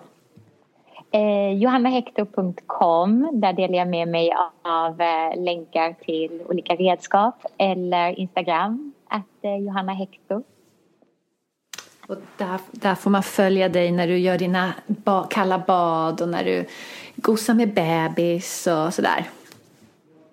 Eh, 1.11 1.53
johannahector.com. 1.59 3.31
Där 3.33 3.53
delar 3.53 3.75
jag 3.75 3.89
med 3.89 4.09
mig 4.09 4.31
av 4.63 5.01
eh, 5.01 5.45
länkar 5.45 5.95
till 6.05 6.43
olika 6.49 6.75
redskap. 6.75 7.35
Eller 7.59 8.19
Instagram, 8.19 8.93
att 9.09 9.45
eh, 9.45 9.57
Johanna 9.57 9.93
Hector. 9.93 10.43
Och 12.09 12.17
där, 12.37 12.61
där 12.71 12.95
får 12.95 13.11
man 13.11 13.23
följa 13.23 13.69
dig 13.69 13.93
när 13.93 14.07
du 14.07 14.19
gör 14.19 14.39
dina 14.39 14.73
ba 14.87 15.27
kalla 15.31 15.59
bad 15.59 16.21
och 16.21 16.29
när 16.29 16.45
du 16.45 16.65
gosar 17.17 17.55
med 17.55 17.75
bebis 17.75 18.67
och 18.67 18.95
sådär. 18.95 19.27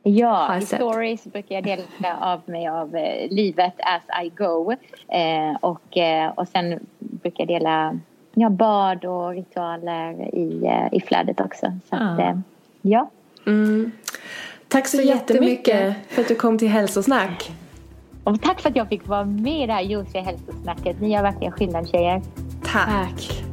Ja, 0.03 0.57
i 0.57 0.61
stories 0.61 1.23
brukar 1.23 1.55
jag 1.55 1.63
dela 1.63 2.17
av 2.21 2.41
mig 2.45 2.67
av 2.67 2.95
eh, 2.95 3.29
livet 3.29 3.73
as 3.77 4.23
I 4.25 4.29
go. 4.29 4.71
Eh, 5.07 5.57
och, 5.61 5.97
eh, 5.97 6.31
och 6.35 6.47
sen 6.47 6.79
brukar 6.99 7.41
jag 7.43 7.47
dela 7.47 7.99
ja, 8.33 8.49
bad 8.49 9.05
och 9.05 9.31
ritualer 9.31 10.35
i, 10.35 10.65
eh, 10.65 10.97
i 10.97 11.01
flödet 11.01 11.39
också. 11.39 11.73
Så 11.89 11.95
att, 11.95 12.19
ah. 12.19 12.41
ja. 12.81 13.09
Mm. 13.47 13.91
Tack 14.67 14.87
så, 14.87 14.97
så 14.97 15.03
jättemycket, 15.03 15.67
jättemycket 15.67 15.95
för 16.07 16.21
att 16.21 16.27
du 16.27 16.35
kom 16.35 16.57
till 16.57 16.69
Hälsosnack. 16.69 17.51
Och 18.23 18.41
tack 18.41 18.61
för 18.61 18.69
att 18.69 18.75
jag 18.75 18.89
fick 18.89 19.07
vara 19.07 19.25
med 19.25 19.63
i 19.63 19.65
det 19.67 19.73
här 19.73 19.81
ljusliga 19.81 20.23
hälsosnacket. 20.23 21.01
Ni 21.01 21.13
gör 21.13 21.21
verkligen 21.21 21.51
skillnad 21.51 21.89
tjejer. 21.89 22.21
Tack. 22.63 22.89
tack. 22.89 23.52